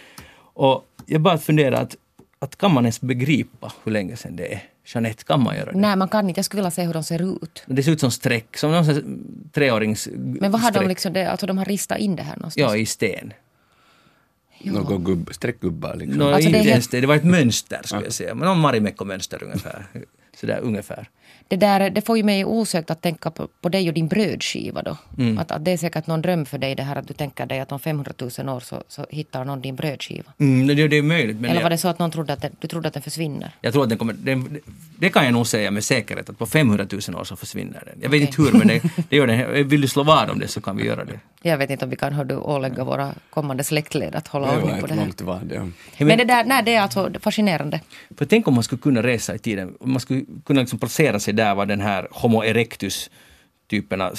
Och 0.54 0.86
jag 1.06 1.22
bara 1.22 1.38
funderar 1.38 1.82
att, 1.82 1.96
att 2.40 2.58
kan 2.58 2.74
man 2.74 2.84
ens 2.84 3.02
begripa 3.02 3.74
hur 3.84 3.92
länge 3.92 4.16
sedan 4.16 4.36
det 4.36 4.54
är? 4.54 4.71
Jeanette, 4.86 5.24
kan 5.24 5.44
man 5.44 5.56
göra 5.56 5.72
det? 5.72 5.78
Nej, 5.78 5.96
man 5.96 6.08
kan 6.10 6.30
inte. 6.30 6.38
Jag 6.40 6.46
skulle 6.46 6.62
vilja 6.62 6.72
se 6.72 6.84
hur 6.86 6.94
de 6.94 7.04
ser 7.04 7.22
ut. 7.44 7.64
Det 7.66 7.84
ser 7.84 7.92
ut 7.92 8.00
som 8.00 8.12
streck, 8.12 8.58
som 8.58 8.72
någon 8.72 8.86
treårings 9.54 10.10
Men 10.14 10.52
vad 10.52 10.62
har 10.62 10.72
de 10.72 10.76
streck. 10.78 10.88
liksom, 10.88 11.14
det, 11.14 11.32
alltså 11.32 11.46
de 11.48 11.58
har 11.58 11.66
ristat 11.66 11.98
in 12.00 12.16
det 12.16 12.24
här 12.24 12.36
någonstans? 12.36 12.72
Ja, 12.72 12.78
i 12.78 12.86
sten. 12.86 13.34
Några 14.64 14.98
gubb, 14.98 15.30
streckgubbar 15.34 15.96
liksom. 15.96 16.18
No, 16.18 16.24
Alltså, 16.24 16.50
det 16.50 16.58
helt- 16.58 16.70
ens 16.70 16.88
det, 16.88 17.02
det 17.02 17.08
var 17.08 17.16
ett 17.16 17.24
mönster 17.24 17.82
skulle 17.84 18.04
jag 18.04 18.14
säga. 18.14 18.34
Någon 18.34 18.60
Marimekko-mönster 18.60 19.44
ungefär. 19.44 19.86
Sådär 20.40 20.60
ungefär. 20.64 21.10
Det, 21.48 21.58
där, 21.58 21.90
det 21.90 22.02
får 22.02 22.18
ju 22.18 22.24
mig 22.24 22.46
osökt 22.46 22.92
att 22.92 23.02
tänka 23.02 23.32
på, 23.32 23.48
på 23.62 23.70
dig 23.70 23.88
och 23.88 23.94
din 23.94 24.08
brödskiva 24.08 24.82
då. 24.82 24.98
Mm. 25.18 25.38
Att, 25.38 25.52
att 25.52 25.66
det 25.66 25.72
är 25.72 25.78
säkert 25.78 26.08
någon 26.08 26.22
dröm 26.22 26.46
för 26.46 26.58
dig 26.58 26.76
det 26.76 26.84
här 26.84 26.96
att 26.96 27.08
du 27.08 27.14
tänker 27.14 27.46
dig 27.46 27.60
att 27.60 27.72
om 27.72 27.80
500 27.80 28.14
000 28.38 28.50
år 28.50 28.60
så, 28.60 28.84
så 28.88 29.06
hittar 29.10 29.46
någon 29.46 29.62
din 29.62 29.76
brödskiva. 29.76 30.34
Mm, 30.38 30.68
det, 30.68 30.88
det 30.88 30.98
är 30.98 31.02
möjligt. 31.02 31.36
Men 31.36 31.46
Eller 31.46 31.60
jag, 31.60 31.64
var 31.64 31.70
det 31.70 31.78
så 31.78 31.88
att 31.88 32.00
någon 32.00 32.12
trodde 32.12 32.34
att 32.34 32.42
den, 32.42 32.52
du 32.60 32.68
trodde 32.68 32.88
att 32.88 32.94
den 32.94 33.04
försvinner? 33.04 33.52
jag 33.62 33.74
tror 33.74 33.84
att 33.84 33.90
den 33.90 33.98
kommer... 33.98 34.14
Den, 34.14 34.60
det 35.00 35.10
kan 35.10 35.24
jag 35.24 35.34
nog 35.34 35.48
säga 35.48 35.72
med 35.72 35.84
säkerhet 35.84 36.30
att 36.30 36.38
på 36.38 36.46
500 36.46 36.86
000 37.08 37.20
år 37.20 37.24
så 37.24 37.36
försvinner 37.36 37.84
den. 37.86 38.02
Jag 38.02 38.10
vet 38.10 38.18
Okej. 38.18 38.22
inte 38.22 38.42
hur 38.42 38.52
men 38.52 38.68
det, 38.68 38.82
det 39.10 39.16
gör 39.16 39.28
den. 39.28 39.68
Vill 39.68 39.82
du 39.82 39.88
slå 39.88 40.04
vad 40.04 40.30
om 40.30 40.40
det 40.40 40.48
så 40.48 40.62
kan 40.62 40.78
vi 40.78 40.86
göra 40.86 41.06
det. 41.06 41.20
Jag 41.42 41.58
vet 41.58 41.70
inte 41.70 41.86
om 41.86 41.92
vi 41.92 41.96
kan 41.96 42.14
hör 42.14 42.24
du, 42.24 42.36
ålägga 42.36 42.84
våra 42.84 43.14
kommande 43.30 43.64
släktled 43.64 44.16
att 44.16 44.28
hålla 44.28 44.48
det 44.48 44.56
var 44.56 44.64
ordning 44.64 44.82
på 44.82 44.88
det 44.88 44.94
här. 44.94 45.02
långt 45.02 45.22
vad. 45.22 45.52
Ja. 45.98 46.06
Men 46.06 46.18
det 46.18 46.24
där, 46.24 46.44
nej, 46.44 46.64
det 46.66 46.76
är 46.76 46.82
alltså 46.82 47.12
fascinerande. 47.20 47.80
För 48.18 48.26
tänk 48.26 48.48
om 48.48 48.54
man 48.54 48.64
skulle 48.64 48.82
kunna 48.82 49.04
resa 49.04 49.36
i 49.36 49.40
tiden, 49.40 49.74
om 49.80 49.92
man 49.92 50.00
skulle 50.00 50.26
kunna 50.46 50.60
liksom 50.60 50.80
placera 50.80 51.20
sig 51.22 51.34
där 51.34 51.56
var 51.56 51.66
den 51.66 51.82
här 51.82 52.08
Homo 52.12 52.44
erectus 52.44 53.10
typerna 53.68 54.12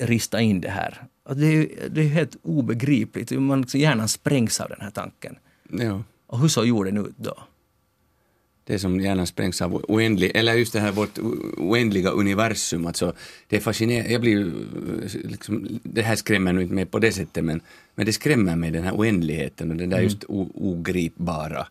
rista 0.00 0.40
in 0.40 0.60
det 0.60 0.70
här. 0.70 1.02
Det 1.34 1.46
är, 1.46 1.88
det 1.88 2.00
är 2.00 2.08
helt 2.08 2.36
obegripligt. 2.42 3.30
Man 3.30 3.60
liksom 3.60 3.80
hjärnan 3.80 4.08
sprängs 4.08 4.60
av 4.60 4.68
den 4.68 4.80
här 4.80 4.90
tanken. 4.90 5.36
Ja. 5.70 6.02
Och 6.26 6.38
hur 6.38 6.48
såg 6.48 6.66
jorden 6.66 6.96
ut 6.96 7.14
då? 7.16 7.34
Det 8.64 8.78
som 8.78 9.00
gärna 9.00 9.26
sprängs 9.26 9.62
av 9.62 9.74
oändlig, 9.88 10.32
eller 10.34 10.54
just 10.54 10.72
det 10.72 10.80
här 10.80 10.92
vårt 10.92 11.18
oändliga 11.56 12.10
universum. 12.10 12.86
Alltså, 12.86 13.12
det 13.48 13.56
är 13.56 13.60
fascinerande. 13.60 14.12
Jag 14.12 14.20
blir 14.20 14.46
eh, 14.46 15.30
liksom, 15.30 15.80
det 15.82 16.02
här 16.02 16.16
skrämmer 16.16 16.52
nu 16.52 16.62
inte 16.62 16.74
mig 16.74 16.86
på 16.86 16.98
det 16.98 17.12
sättet, 17.12 17.44
men, 17.44 17.60
men 17.94 18.06
det 18.06 18.12
skrämmer 18.12 18.56
mig 18.56 18.70
den 18.70 18.84
här 18.84 18.92
oändligheten 18.92 19.70
och 19.70 19.76
det 19.76 19.86
där 19.86 20.00
just 20.00 20.24
o, 20.28 20.50
ogripbara. 20.54 21.66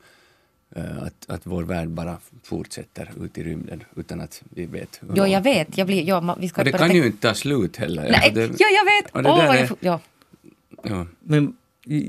Eh, 0.76 1.04
Att, 1.04 1.26
att 1.28 1.42
vår 1.44 1.64
värld 1.64 1.88
bara 1.90 2.18
fortsätter 2.44 3.12
ut 3.24 3.38
i 3.38 3.44
rymden 3.44 3.84
utan 3.96 4.22
att 4.22 4.42
vi 4.50 4.66
vet. 4.66 5.00
Jo, 5.02 5.16
långt. 5.16 5.32
jag 5.32 5.42
vet. 5.42 5.78
Jag 5.78 5.88
blir, 5.88 6.04
ja, 6.08 6.36
vi 6.40 6.50
ska 6.50 6.62
Och 6.62 6.66
det 6.66 6.72
kan 6.72 6.80
tänka- 6.80 6.96
ju 6.98 7.06
inte 7.06 7.28
ta 7.28 7.34
slut 7.34 7.78
heller. 7.78 8.02
Nej, 8.04 8.14
Alltså, 8.16 8.32
det, 8.34 8.42
ja, 8.60 8.68
jag 8.68 8.86
vet! 8.86 9.14
det 9.14 9.22
där 9.22 9.48
vad 9.48 9.56
är- 9.56 9.60
jag, 9.60 9.78
ja. 9.80 10.00
ja, 10.84 11.06
Men 11.20 11.56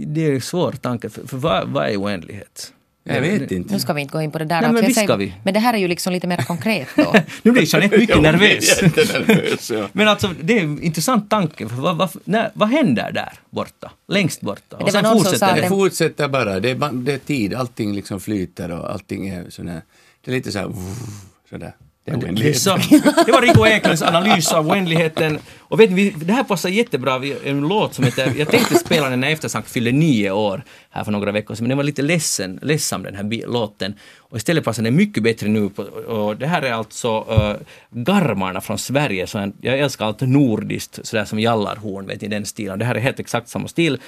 det 0.06 0.26
är 0.26 0.34
en 0.34 0.40
svår 0.40 0.72
tanke, 0.72 1.08
för, 1.10 1.26
för 1.26 1.36
vad, 1.36 1.68
vad 1.68 1.88
är 1.88 1.96
oändlighet? 2.02 2.72
Jag 3.14 3.20
vet 3.20 3.50
inte. 3.52 3.72
Nu 3.72 3.80
ska 3.80 3.92
vi 3.92 4.00
inte 4.00 4.12
gå 4.12 4.22
in 4.22 4.30
på 4.30 4.38
det 4.38 4.44
där. 4.44 4.60
Nej, 4.60 4.72
men 4.72 4.82
jag 4.82 4.88
visst 4.88 5.02
ska 5.02 5.16
vi. 5.16 5.34
men 5.42 5.54
det 5.54 5.60
här 5.60 5.74
är 5.74 5.78
ju 5.78 5.88
liksom 5.88 6.12
lite 6.12 6.26
mer 6.26 6.36
konkret 6.36 6.88
då. 6.96 7.14
nu 7.42 7.50
blir 7.52 7.74
Jeanette 7.74 7.98
mycket 7.98 8.22
nervös. 8.22 9.70
ja. 9.70 9.88
Men 9.92 10.08
alltså, 10.08 10.34
det 10.42 10.58
är 10.58 10.62
en 10.62 10.82
intressant 10.82 11.30
tanke. 11.30 11.64
Vad, 11.64 11.96
vad, 11.96 12.10
när, 12.24 12.50
vad 12.54 12.68
händer 12.68 13.12
där 13.12 13.32
borta? 13.50 13.92
Längst 14.08 14.40
borta? 14.40 14.78
någon 15.02 15.24
som 15.24 15.38
sa 15.38 15.54
Det 15.54 15.60
det- 15.60 15.68
fortsätter 15.68 16.28
bara, 16.28 16.60
det 16.60 16.70
är, 16.70 16.92
det 16.92 17.12
är 17.12 17.18
tid, 17.18 17.54
allting 17.54 17.94
liksom 17.94 18.20
flyter 18.20 18.70
och 18.70 18.92
allting 18.92 19.28
är 19.28 19.50
sådär, 19.50 19.82
det 20.24 20.30
är 20.30 20.34
lite 20.34 20.52
såhär, 20.52 20.72
sådär. 21.50 21.74
Det 22.06 22.12
är 22.12 22.16
Det, 22.16 22.22
är 22.22 22.26
oändlighet. 22.26 22.58
så, 22.58 22.76
det 23.26 23.32
var 23.32 23.42
Rico 23.42 23.66
Eklunds 23.66 24.02
analys 24.02 24.52
av 24.52 24.68
oändligheten. 24.68 25.38
Och 25.58 25.80
vet 25.80 25.90
ni, 25.90 26.10
det 26.10 26.32
här 26.32 26.44
passar 26.44 26.68
jättebra 26.68 27.18
vid 27.18 27.36
en 27.44 27.60
låt 27.60 27.94
som 27.94 28.04
heter... 28.04 28.34
Jag 28.38 28.48
tänkte 28.48 28.74
spela 28.74 29.10
den 29.10 29.20
när 29.20 29.30
Eftersnack 29.30 29.66
fyllde 29.68 29.92
nio 29.92 30.30
år 30.30 30.62
här 30.90 31.04
för 31.04 31.12
några 31.12 31.32
veckor 31.32 31.54
sedan, 31.54 31.64
men 31.64 31.68
den 31.68 31.76
var 31.76 31.84
lite 31.84 32.02
ledsen, 32.02 32.58
ledsam 32.62 33.02
den 33.02 33.14
här 33.14 33.46
låten. 33.46 33.94
Och 34.18 34.36
istället 34.36 34.64
passar 34.64 34.82
den 34.82 34.96
mycket 34.96 35.22
bättre 35.22 35.48
nu. 35.48 35.68
På, 35.68 35.82
och 35.82 36.36
det 36.36 36.46
här 36.46 36.62
är 36.62 36.72
alltså 36.72 37.20
uh, 37.20 37.56
Garmarna 37.90 38.60
från 38.60 38.78
Sverige. 38.78 39.26
Så 39.26 39.38
en, 39.38 39.52
jag 39.60 39.78
älskar 39.78 40.06
allt 40.06 40.20
nordiskt, 40.20 40.98
sådär 41.02 41.24
som 41.24 41.40
jallarhorn, 41.40 42.06
vet 42.06 42.20
ni, 42.20 42.28
den 42.28 42.46
stilen. 42.46 42.78
Det 42.78 42.84
här 42.84 42.94
är 42.94 43.00
helt 43.00 43.20
exakt 43.20 43.48
samma 43.48 43.68
stil. 43.68 43.98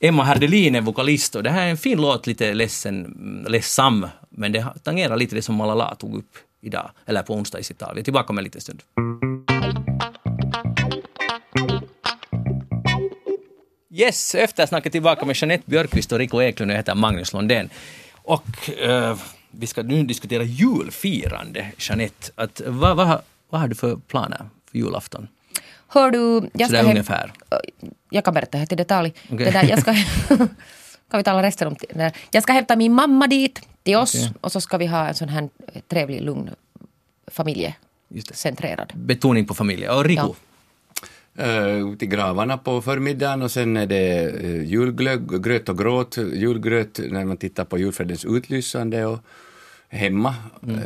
Emma 0.00 0.24
Herdelin 0.24 0.74
är 0.74 0.80
vokalist 0.80 1.34
och 1.34 1.42
det 1.42 1.50
här 1.50 1.66
är 1.66 1.70
en 1.70 1.76
fin 1.76 2.00
låt, 2.00 2.26
lite 2.26 2.54
ledsen, 2.54 3.44
ledsam, 3.48 4.06
men 4.30 4.52
det 4.52 4.66
tangerar 4.82 5.16
lite 5.16 5.34
det 5.34 5.42
som 5.42 5.54
Malala 5.54 5.94
tog 5.94 6.14
upp 6.18 6.36
idag, 6.60 6.90
eller 7.06 7.22
på 7.22 7.34
onsdag 7.34 7.58
i 7.58 7.62
sitt 7.62 7.78
tal. 7.78 7.94
Vi 7.94 8.00
är 8.00 8.04
tillbaka 8.04 8.28
om 8.28 8.38
en 8.38 8.44
liten 8.44 8.60
stund. 8.60 8.82
Yes, 13.90 14.34
eftersnacket 14.34 14.92
tillbaka 14.92 15.24
med 15.26 15.36
Jeanette 15.36 15.64
Björkqvist 15.66 16.12
och 16.12 16.18
Rico 16.18 16.42
Eklund 16.42 16.70
jag 16.70 16.76
heter 16.76 16.94
Magnus 16.94 17.32
Lundén. 17.32 17.70
Och 18.12 18.70
eh, 18.80 19.16
vi 19.50 19.66
ska 19.66 19.82
nu 19.82 20.02
diskutera 20.02 20.42
julfirande, 20.42 21.72
Jeanette. 21.78 22.32
Att, 22.34 22.60
vad, 22.66 22.96
vad, 22.96 23.20
vad 23.48 23.60
har 23.60 23.68
du 23.68 23.74
för 23.74 23.96
planer 23.96 24.48
för 24.70 24.78
julafton? 24.78 25.28
Hör 25.88 26.10
du, 26.10 26.50
jag 26.52 26.68
Sådär 26.68 26.82
ska 26.82 26.90
ungefär. 26.90 27.32
Jag 28.10 28.24
kan 28.24 28.34
berätta 28.34 28.58
här 28.58 28.66
till 28.66 28.76
detalj. 28.76 29.14
Okej. 29.24 29.46
Det 29.46 29.50
där, 29.50 29.64
jag 29.64 29.80
ska, 29.80 29.94
kan 31.10 31.18
vi 31.18 31.22
tala 31.22 31.42
resten 31.42 31.68
om 31.68 31.76
det. 31.94 32.12
Jag 32.30 32.42
ska 32.42 32.52
hämta 32.52 32.76
min 32.76 32.92
mamma 32.92 33.26
dit, 33.26 33.68
till 33.88 33.96
oss, 33.96 34.14
Okej. 34.14 34.32
och 34.40 34.52
så 34.52 34.60
ska 34.60 34.78
vi 34.78 34.86
ha 34.86 35.08
en 35.08 35.14
sån 35.14 35.28
här 35.28 35.48
trevlig, 35.88 36.22
lugn 36.22 36.50
familjecentrerad. 37.26 38.92
Betoning 38.94 39.46
på 39.46 39.54
familj. 39.54 39.88
Och 39.88 40.04
Rico? 40.04 40.34
Ja. 40.34 40.34
Uh, 41.46 41.96
till 41.96 42.08
gravarna 42.08 42.58
på 42.58 42.82
förmiddagen 42.82 43.42
och 43.42 43.50
sen 43.50 43.76
är 43.76 43.86
det 43.86 44.32
uh, 44.32 44.64
julglögg, 44.64 45.42
gröt 45.42 45.68
och 45.68 45.78
gråt, 45.78 46.16
julgröt 46.16 47.00
när 47.10 47.24
man 47.24 47.36
tittar 47.36 47.64
på 47.64 47.78
julfredens 47.78 48.24
utlysande 48.24 49.06
och 49.06 49.18
hemma 49.88 50.34
mm. 50.62 50.80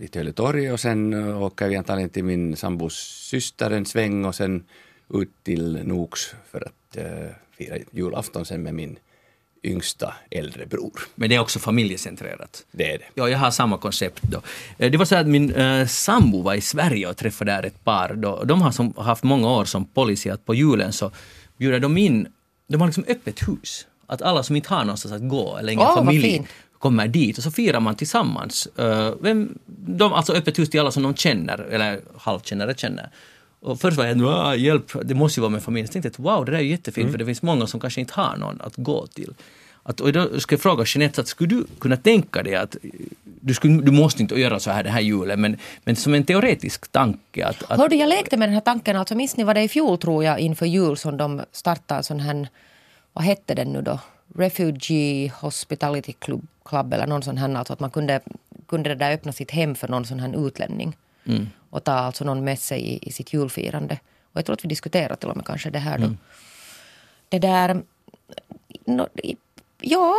vid 0.00 0.12
Töletorg 0.12 0.72
och 0.72 0.80
sen 0.80 1.14
uh, 1.14 1.42
åker 1.42 1.68
vi 1.68 1.76
antagligen 1.76 2.10
till 2.10 2.24
min 2.24 2.56
sambos 2.56 2.94
syster 3.30 3.70
en 3.70 3.86
sväng 3.86 4.24
och 4.24 4.34
sen 4.34 4.64
ut 5.14 5.30
till 5.42 5.80
Noks 5.84 6.34
för 6.50 6.60
att 6.66 6.96
uh, 6.98 7.30
fira 7.58 7.76
julafton 7.90 8.44
sen 8.44 8.62
med 8.62 8.74
min 8.74 8.98
yngsta 9.66 10.14
äldre 10.30 10.66
bror. 10.66 11.00
Men 11.14 11.28
det 11.28 11.36
är 11.36 11.40
också 11.40 11.58
familjecentrerat. 11.58 12.64
Det 12.72 12.92
är 12.92 12.98
det. 12.98 13.04
Ja, 13.14 13.28
jag 13.28 13.38
har 13.38 13.50
samma 13.50 13.78
koncept 13.78 14.22
då. 14.22 14.42
Eh, 14.78 14.90
det 14.90 14.98
var 14.98 15.04
så 15.04 15.16
att 15.16 15.26
min 15.26 15.54
äh, 15.54 15.86
sambo 15.86 16.42
var 16.42 16.54
i 16.54 16.60
Sverige 16.60 17.08
och 17.08 17.16
träffade 17.16 17.52
där 17.52 17.62
ett 17.62 17.84
par. 17.84 18.14
Då, 18.14 18.44
de 18.44 18.62
har 18.62 18.70
som, 18.70 18.94
haft 18.96 19.22
många 19.24 19.48
år 19.48 19.64
som 19.64 19.84
policy 19.84 20.30
att 20.30 20.44
på 20.44 20.54
julen 20.54 20.92
så 20.92 21.10
bjuder 21.58 21.80
de 21.80 21.96
in, 21.98 22.28
de 22.68 22.80
har 22.80 22.88
liksom 22.88 23.04
öppet 23.08 23.48
hus. 23.48 23.86
Att 24.06 24.22
alla 24.22 24.42
som 24.42 24.56
inte 24.56 24.74
har 24.74 24.84
någonstans 24.84 25.14
att 25.14 25.28
gå 25.28 25.56
eller 25.56 25.72
ingen 25.72 25.86
vad 25.86 25.94
familj 25.94 26.46
kommer 26.78 27.08
dit 27.08 27.38
och 27.38 27.44
så 27.44 27.50
firar 27.50 27.80
man 27.80 27.94
tillsammans. 27.94 28.68
Uh, 28.78 29.14
vem, 29.20 29.58
de, 29.66 30.12
alltså 30.12 30.32
öppet 30.32 30.58
hus 30.58 30.70
till 30.70 30.80
alla 30.80 30.90
som 30.90 31.02
de 31.02 31.14
känner, 31.14 31.58
eller 31.58 32.00
halvkänner 32.18 32.64
eller 32.64 32.74
känner. 32.74 33.10
Och 33.66 33.80
först 33.80 33.96
var 33.96 34.04
jag 34.06 34.22
"Åh, 34.22 34.58
hjälp, 34.58 34.92
det 35.04 35.14
måste 35.14 35.40
ju 35.40 35.42
vara 35.42 35.50
med 35.50 35.62
familjen. 35.62 35.86
Så 35.86 35.92
tänkte 35.92 36.10
jag 36.16 36.24
wow, 36.24 36.44
det 36.44 36.50
där 36.52 36.58
är 36.58 36.62
ju 36.62 36.70
jättefint 36.70 37.10
för 37.10 37.18
det 37.18 37.24
finns 37.24 37.42
många 37.42 37.66
som 37.66 37.80
kanske 37.80 38.00
inte 38.00 38.14
har 38.14 38.36
någon 38.36 38.60
att 38.60 38.76
gå 38.76 39.06
till. 39.06 39.34
Att, 39.82 40.00
och 40.00 40.12
då 40.12 40.40
ska 40.40 40.54
jag 40.54 40.60
fråga 40.60 40.84
Jeanette, 40.86 41.20
att 41.20 41.28
skulle 41.28 41.48
du 41.48 41.66
kunna 41.80 41.96
tänka 41.96 42.42
dig 42.42 42.54
att 42.54 42.76
du, 43.40 43.54
skulle, 43.54 43.82
du 43.82 43.92
måste 43.92 44.22
inte 44.22 44.34
göra 44.40 44.60
så 44.60 44.70
här 44.70 44.82
den 44.82 44.92
här 44.92 45.00
julen, 45.00 45.40
men, 45.40 45.56
men 45.84 45.96
som 45.96 46.14
en 46.14 46.24
teoretisk 46.24 46.92
tanke 46.92 47.46
att... 47.46 47.70
att 47.70 47.78
Hörde, 47.78 47.96
jag 47.96 48.08
lekte 48.08 48.36
med 48.36 48.48
den 48.48 48.54
här 48.54 48.60
tanken, 48.60 48.96
alltså 48.96 49.14
minns 49.14 49.36
ni 49.36 49.44
vad 49.44 49.56
det 49.56 49.62
i 49.62 49.68
fjol 49.68 49.98
tror 49.98 50.24
jag 50.24 50.38
inför 50.40 50.66
jul 50.66 50.96
som 50.96 51.16
de 51.16 51.40
startade 51.52 52.02
sån 52.02 52.20
här, 52.20 52.48
vad 53.12 53.24
hette 53.24 53.54
den 53.54 53.72
nu 53.72 53.82
då? 53.82 53.98
Refugee 54.34 55.32
Hospitality 55.40 56.12
Club, 56.12 56.46
Club 56.64 56.94
eller 56.94 57.06
någon 57.06 57.22
sån 57.22 57.36
här, 57.36 57.54
alltså 57.54 57.72
att 57.72 57.80
man 57.80 57.90
kunde, 57.90 58.20
kunde 58.68 58.88
det 58.88 58.94
där 58.94 59.12
öppna 59.12 59.32
sitt 59.32 59.50
hem 59.50 59.74
för 59.74 59.88
någon 59.88 60.04
sån 60.04 60.20
här 60.20 60.46
utlänning. 60.46 60.96
Och 61.70 61.84
ta 61.84 61.92
alltså 61.92 62.24
någon 62.24 62.44
med 62.44 62.58
sig 62.58 62.80
i, 62.80 63.08
i 63.08 63.12
sitt 63.12 63.32
julfirande. 63.32 63.98
Och 64.22 64.38
jag 64.38 64.44
tror 64.46 64.54
att 64.54 64.64
vi 64.64 64.68
diskuterade 64.68 65.16
till 65.16 65.28
och 65.28 65.36
med 65.36 65.46
kanske 65.46 65.70
det 65.70 65.78
här 65.78 65.98
då. 65.98 66.10
Det 67.28 67.38
där, 67.38 67.82
no, 68.84 69.08
ja, 69.80 70.14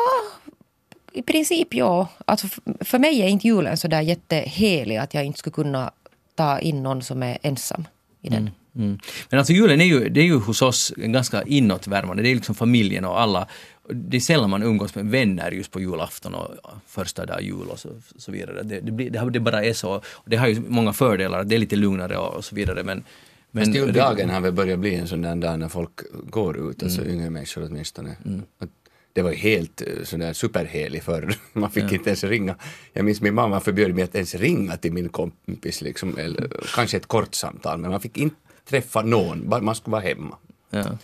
i 1.12 1.22
princip 1.22 1.74
ja. 1.74 2.08
Alltså 2.26 2.48
för 2.80 3.00
mig 3.00 3.22
är 3.22 3.28
inte 3.28 3.48
julen 3.48 3.78
så 3.78 3.88
där 3.88 4.02
jättehelig 4.02 4.98
att 4.98 5.14
jag 5.14 5.26
inte 5.26 5.40
skulle 5.40 5.54
kunna 5.54 5.92
ta 6.36 6.60
in 6.60 6.84
någon 6.84 7.02
som 7.02 7.24
är 7.24 7.38
ensam 7.42 7.88
i 8.22 8.30
den. 8.30 8.50
Mm. 8.76 9.00
Men 9.30 9.40
alltså 9.40 9.54
julen 9.54 9.82
är 9.82 9.86
ju, 9.86 10.10
det 10.10 10.20
är 10.20 10.26
ju 10.26 10.40
hos 10.40 10.62
oss 10.62 10.94
ganska 10.98 11.44
inåtvärmande, 11.44 12.24
det 12.24 12.30
är 12.30 12.36
liksom 12.36 12.56
familjen 12.56 13.06
och 13.06 13.22
alla. 13.22 13.48
Det 13.90 14.18
är 14.18 14.22
sällan 14.22 14.50
man 14.50 14.64
umgås 14.64 14.96
med 14.96 15.06
vänner 15.06 15.52
just 15.52 15.72
på 15.72 15.80
julafton 15.80 16.36
och 16.36 16.50
första 16.88 17.26
dag 17.26 17.42
jul 17.42 17.68
och 17.70 17.80
så, 17.80 17.90
så 18.16 18.32
vidare. 18.32 18.64
Det, 18.64 18.80
det, 18.80 18.92
blir, 18.92 19.10
det, 19.10 19.30
det 19.30 19.40
bara 19.40 19.64
är 19.64 19.74
så. 19.74 20.02
Det 20.26 20.36
har 20.36 20.48
ju 20.48 20.62
många 20.68 20.94
fördelar, 20.94 21.44
det 21.44 21.56
är 21.56 21.60
lite 21.60 21.76
lugnare 21.76 22.18
och, 22.18 22.34
och 22.36 22.46
så 22.46 22.56
vidare. 22.56 22.84
Men, 22.84 23.04
men 23.52 23.66
Fast 23.66 23.76
juldagen 23.76 24.30
har 24.30 24.42
väl 24.42 24.54
börjat 24.54 24.80
bli 24.80 24.96
en 24.96 25.08
sån 25.08 25.22
där 25.22 25.36
dag 25.36 25.60
när 25.60 25.68
folk 25.68 26.02
går 26.30 26.70
ut, 26.72 26.84
alltså 26.84 27.06
yngre 27.06 27.30
människor 27.30 27.64
åtminstone. 27.64 28.16
Att 28.60 28.70
Det 29.14 29.22
var 29.22 29.32
helt 29.32 29.82
eh, 29.82 30.04
sån 30.04 30.20
där 30.20 30.34
superhelig 30.34 31.04
förr. 31.04 31.36
Man 31.54 31.72
fick 31.72 31.92
inte 31.92 32.10
ens 32.10 32.24
ringa. 32.24 32.56
Jag 32.94 33.06
minns 33.06 33.22
min 33.22 33.34
mamma 33.34 33.60
förbjöd 33.60 33.96
mig 33.96 34.04
att 34.04 34.16
ens 34.16 34.36
ringa 34.36 34.78
till 34.78 34.94
min 34.94 35.10
kompis, 35.10 35.82
liksom, 35.82 36.18
eller 36.18 36.50
kanske 36.76 36.98
ett 36.98 37.08
kort 37.08 37.36
samtal, 37.36 37.78
men 37.78 37.92
man 37.92 38.02
fick 38.02 38.18
inte 38.18 38.36
träffa 38.70 39.02
någon, 39.02 39.50
man 39.62 39.76
skulle 39.76 39.92
vara 39.92 40.02
hemma. 40.02 40.38
ja. 40.70 40.98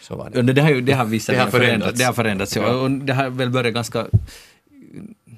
Så 0.00 0.16
var 0.16 0.30
det. 0.30 0.42
det, 0.42 0.62
har 0.62 0.70
ju, 0.70 0.80
det 0.80 0.92
har 0.92 1.04
vissa 1.04 1.32
Det 1.32 1.38
har 1.38 1.50
förändrats. 1.50 1.98
Det 1.98 2.04
har 2.04 2.12
förändrats, 2.12 2.56
ja. 2.56 2.74
Och 2.74 2.90
det 2.90 3.12
har 3.12 3.30
väl 3.30 3.50
börjat 3.50 3.74
ganska... 3.74 4.06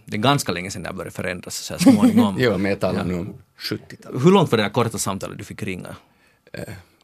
Det 0.05 0.17
är 0.17 0.21
ganska 0.21 0.53
länge 0.53 0.71
sedan 0.71 0.83
det 0.83 0.89
har 0.89 0.95
börjat 0.95 1.15
förändras 1.15 1.55
så 1.57 1.75
här 1.75 1.81
småningom. 1.81 2.37
Jo, 2.41 2.59
men 2.59 2.71
jag 2.71 2.81
talar 2.81 3.05
nu 3.05 3.15
om 3.15 3.35
70-talet. 3.59 4.25
Hur 4.25 4.31
långt 4.31 4.51
var 4.51 4.59
det 4.59 4.65
där 4.65 4.71
korta 4.71 4.99
samtalet 4.99 5.39
du 5.39 5.45
fick 5.45 5.63
ringa? 5.63 5.97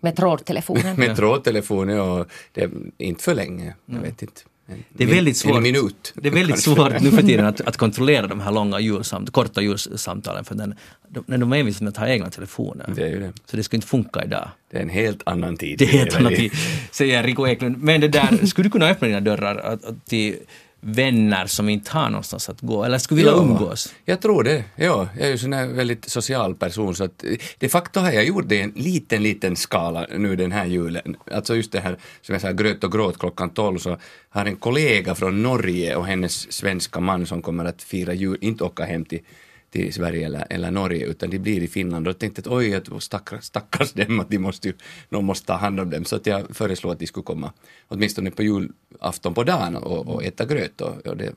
Med 0.00 0.16
trådtelefonen. 0.16 0.96
Med 0.98 1.16
trådtelefon, 1.16 1.88
ja, 1.88 2.26
det 2.52 2.62
är 2.62 2.70
inte 2.98 3.24
för 3.24 3.34
länge, 3.34 3.74
jag 3.86 4.00
vet 4.00 4.22
inte. 4.22 4.40
En, 4.70 4.84
Det 4.88 5.04
är 5.04 5.08
väldigt 5.08 5.36
svårt, 5.36 5.56
En 5.56 5.62
minut. 5.62 6.12
det 6.16 6.28
är 6.28 6.32
väldigt 6.32 6.58
svårt 6.60 7.00
nu 7.00 7.10
för 7.10 7.22
tiden 7.22 7.46
att, 7.46 7.60
att 7.68 7.76
kontrollera 7.76 8.26
de 8.26 8.40
här 8.40 8.52
långa 8.52 8.80
julsamt, 8.80 9.30
korta 9.30 9.62
julsamtalen 9.62 10.44
för 10.44 10.54
den, 10.54 10.74
de, 11.08 11.24
när 11.26 11.38
de 11.38 11.52
är 11.52 11.56
envisa 11.56 11.84
med 11.84 11.90
att 11.90 11.96
ha 11.96 12.08
egna 12.08 12.30
telefoner. 12.30 12.92
Det 12.96 13.02
är 13.02 13.08
ju 13.08 13.20
det. 13.20 13.32
Så 13.44 13.56
det 13.56 13.62
skulle 13.62 13.78
inte 13.78 13.88
funka 13.88 14.24
idag. 14.24 14.48
Det 14.70 14.78
är 14.78 14.82
en 14.82 14.88
helt 14.88 15.22
annan 15.26 15.56
tid. 15.56 15.78
Det 15.78 15.84
är 15.84 15.88
helt 15.88 16.16
annat 16.16 16.32
lever 16.32 16.42
i. 16.42 16.46
i, 16.46 16.50
säger 16.90 17.22
Rico 17.22 17.46
Eklund. 17.46 17.76
Men 17.82 18.00
det 18.00 18.08
där, 18.08 18.46
skulle 18.46 18.66
du 18.66 18.70
kunna 18.70 18.88
öppna 18.88 19.08
dina 19.08 19.20
dörrar 19.20 19.78
till 20.08 20.36
vänner 20.80 21.46
som 21.46 21.68
inte 21.68 21.90
har 21.90 22.10
någonstans 22.10 22.48
att 22.48 22.60
gå 22.60 22.84
eller 22.84 22.98
skulle 22.98 23.18
vilja 23.18 23.32
Ja, 23.32 23.38
umgås? 23.38 23.94
Jag 24.04 24.20
tror 24.20 24.44
det. 24.44 24.64
Ja, 24.76 25.08
jag 25.18 25.26
är 25.26 25.30
ju 25.30 25.38
sån 25.38 25.52
här 25.52 25.66
väldigt 25.66 26.10
social 26.10 26.54
person 26.54 26.94
så 26.94 27.04
att 27.04 27.24
eh, 27.24 27.30
de 27.58 27.68
facto 27.68 28.00
har 28.00 28.12
jag 28.12 28.24
gjort 28.24 28.48
det 28.48 28.56
i 28.56 28.60
en 28.60 28.72
liten, 28.76 29.22
liten 29.22 29.56
skala 29.56 30.06
nu 30.16 30.36
den 30.36 30.52
här 30.52 30.66
julen. 30.66 31.16
Alltså 31.32 31.56
just 31.56 31.72
det 31.72 31.80
här 31.80 31.98
som 32.22 32.32
jag 32.32 32.42
sa, 32.42 32.52
gröt 32.52 32.84
och 32.84 32.92
gråt 32.92 33.18
klockan 33.18 33.50
12 33.50 33.78
så 33.78 33.96
har 34.28 34.46
en 34.46 34.56
kollega 34.56 35.14
från 35.14 35.42
Norge 35.42 35.96
och 35.96 36.06
hennes 36.06 36.52
svenska 36.52 37.00
man 37.00 37.26
som 37.26 37.42
kommer 37.42 37.64
att 37.64 37.82
fira 37.82 38.14
jul, 38.14 38.38
inte 38.40 38.64
åka 38.64 38.84
hem 38.84 39.04
till 39.04 39.20
till 39.70 39.92
Sverige 39.92 40.26
eller, 40.26 40.46
eller 40.50 40.70
Norge 40.70 41.06
utan 41.06 41.30
de 41.30 41.38
blir 41.38 41.62
i 41.62 41.68
Finland 41.68 42.06
och 42.06 42.10
jag 42.10 42.18
tänkte 42.18 42.40
att 42.40 42.46
oj, 42.46 42.74
att 42.74 43.02
stackars, 43.02 43.44
stackars 43.44 43.92
dem 43.92 44.20
att 44.20 44.30
de 44.30 44.38
måste 44.38 44.68
ju, 44.68 44.74
någon 45.08 45.24
måste 45.24 45.46
ta 45.46 45.54
hand 45.54 45.80
om 45.80 45.90
dem 45.90 46.04
så 46.04 46.16
att 46.16 46.26
jag 46.26 46.56
föreslog 46.56 46.92
att 46.92 46.98
de 46.98 47.06
skulle 47.06 47.24
komma 47.24 47.52
åtminstone 47.88 48.30
på 48.30 48.42
julafton 48.42 49.34
på 49.34 49.44
dagen 49.44 49.76
och, 49.76 50.08
och 50.08 50.24
äta 50.24 50.44
gröt 50.44 50.80
och, 50.80 51.06
och 51.06 51.16
det 51.16 51.32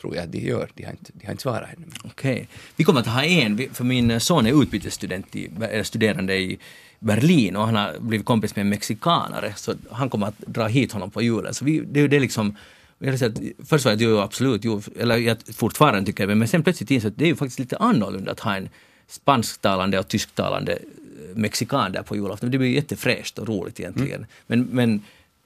tror 0.00 0.16
jag 0.16 0.24
att 0.24 0.32
de 0.32 0.38
gör. 0.38 0.70
De 0.74 0.84
har 0.84 0.90
inte, 0.90 1.12
de 1.14 1.26
har 1.26 1.32
inte 1.32 1.42
svarat 1.42 1.68
ännu. 1.76 1.86
Okej. 2.04 2.48
Vi 2.76 2.84
kommer 2.84 3.00
att 3.00 3.06
ha 3.06 3.24
en, 3.24 3.68
för 3.72 3.84
min 3.84 4.20
son 4.20 4.46
är 4.46 4.62
utbytesstudent 4.62 5.36
i, 5.36 5.50
eller 5.60 5.82
studerande 5.82 6.36
i 6.36 6.58
Berlin 6.98 7.56
och 7.56 7.66
han 7.66 7.74
har 7.74 7.98
blivit 8.00 8.26
kompis 8.26 8.56
med 8.56 8.62
en 8.62 8.68
mexikanare 8.68 9.52
så 9.56 9.74
han 9.90 10.10
kommer 10.10 10.26
att 10.26 10.38
dra 10.38 10.66
hit 10.66 10.92
honom 10.92 11.10
på 11.10 11.22
julen. 11.22 11.54
Så 11.54 11.64
vi, 11.64 11.80
det, 11.80 12.08
det 12.08 12.16
är 12.16 12.20
liksom 12.20 12.56
jag 13.08 13.18
säga 13.18 13.30
att 13.30 13.68
först 13.68 13.84
var 13.84 13.92
jag 13.92 14.00
ju 14.00 14.18
absolut, 14.18 14.64
jo, 14.64 14.82
eller 14.96 15.16
jag 15.16 15.36
fortfarande 15.54 16.06
tycker 16.06 16.28
jag, 16.28 16.38
men 16.38 16.48
sen 16.48 16.62
plötsligt 16.62 16.90
insåg 16.90 17.10
att 17.10 17.18
det 17.18 17.24
är 17.24 17.28
ju 17.28 17.36
faktiskt 17.36 17.58
lite 17.58 17.76
annorlunda 17.76 18.32
att 18.32 18.40
ha 18.40 18.56
en 18.56 18.68
spansktalande 19.08 19.98
och 19.98 20.08
tysktalande 20.08 20.72
eh, 20.72 21.36
mexikan 21.36 21.92
där 21.92 22.02
på 22.02 22.16
julafton. 22.16 22.50
Det 22.50 22.58
blir 22.58 22.70
jättefräscht 22.70 23.38
och 23.38 23.48
roligt 23.48 23.80
egentligen. 23.80 24.26
Men, 24.46 24.62
men, 24.62 25.02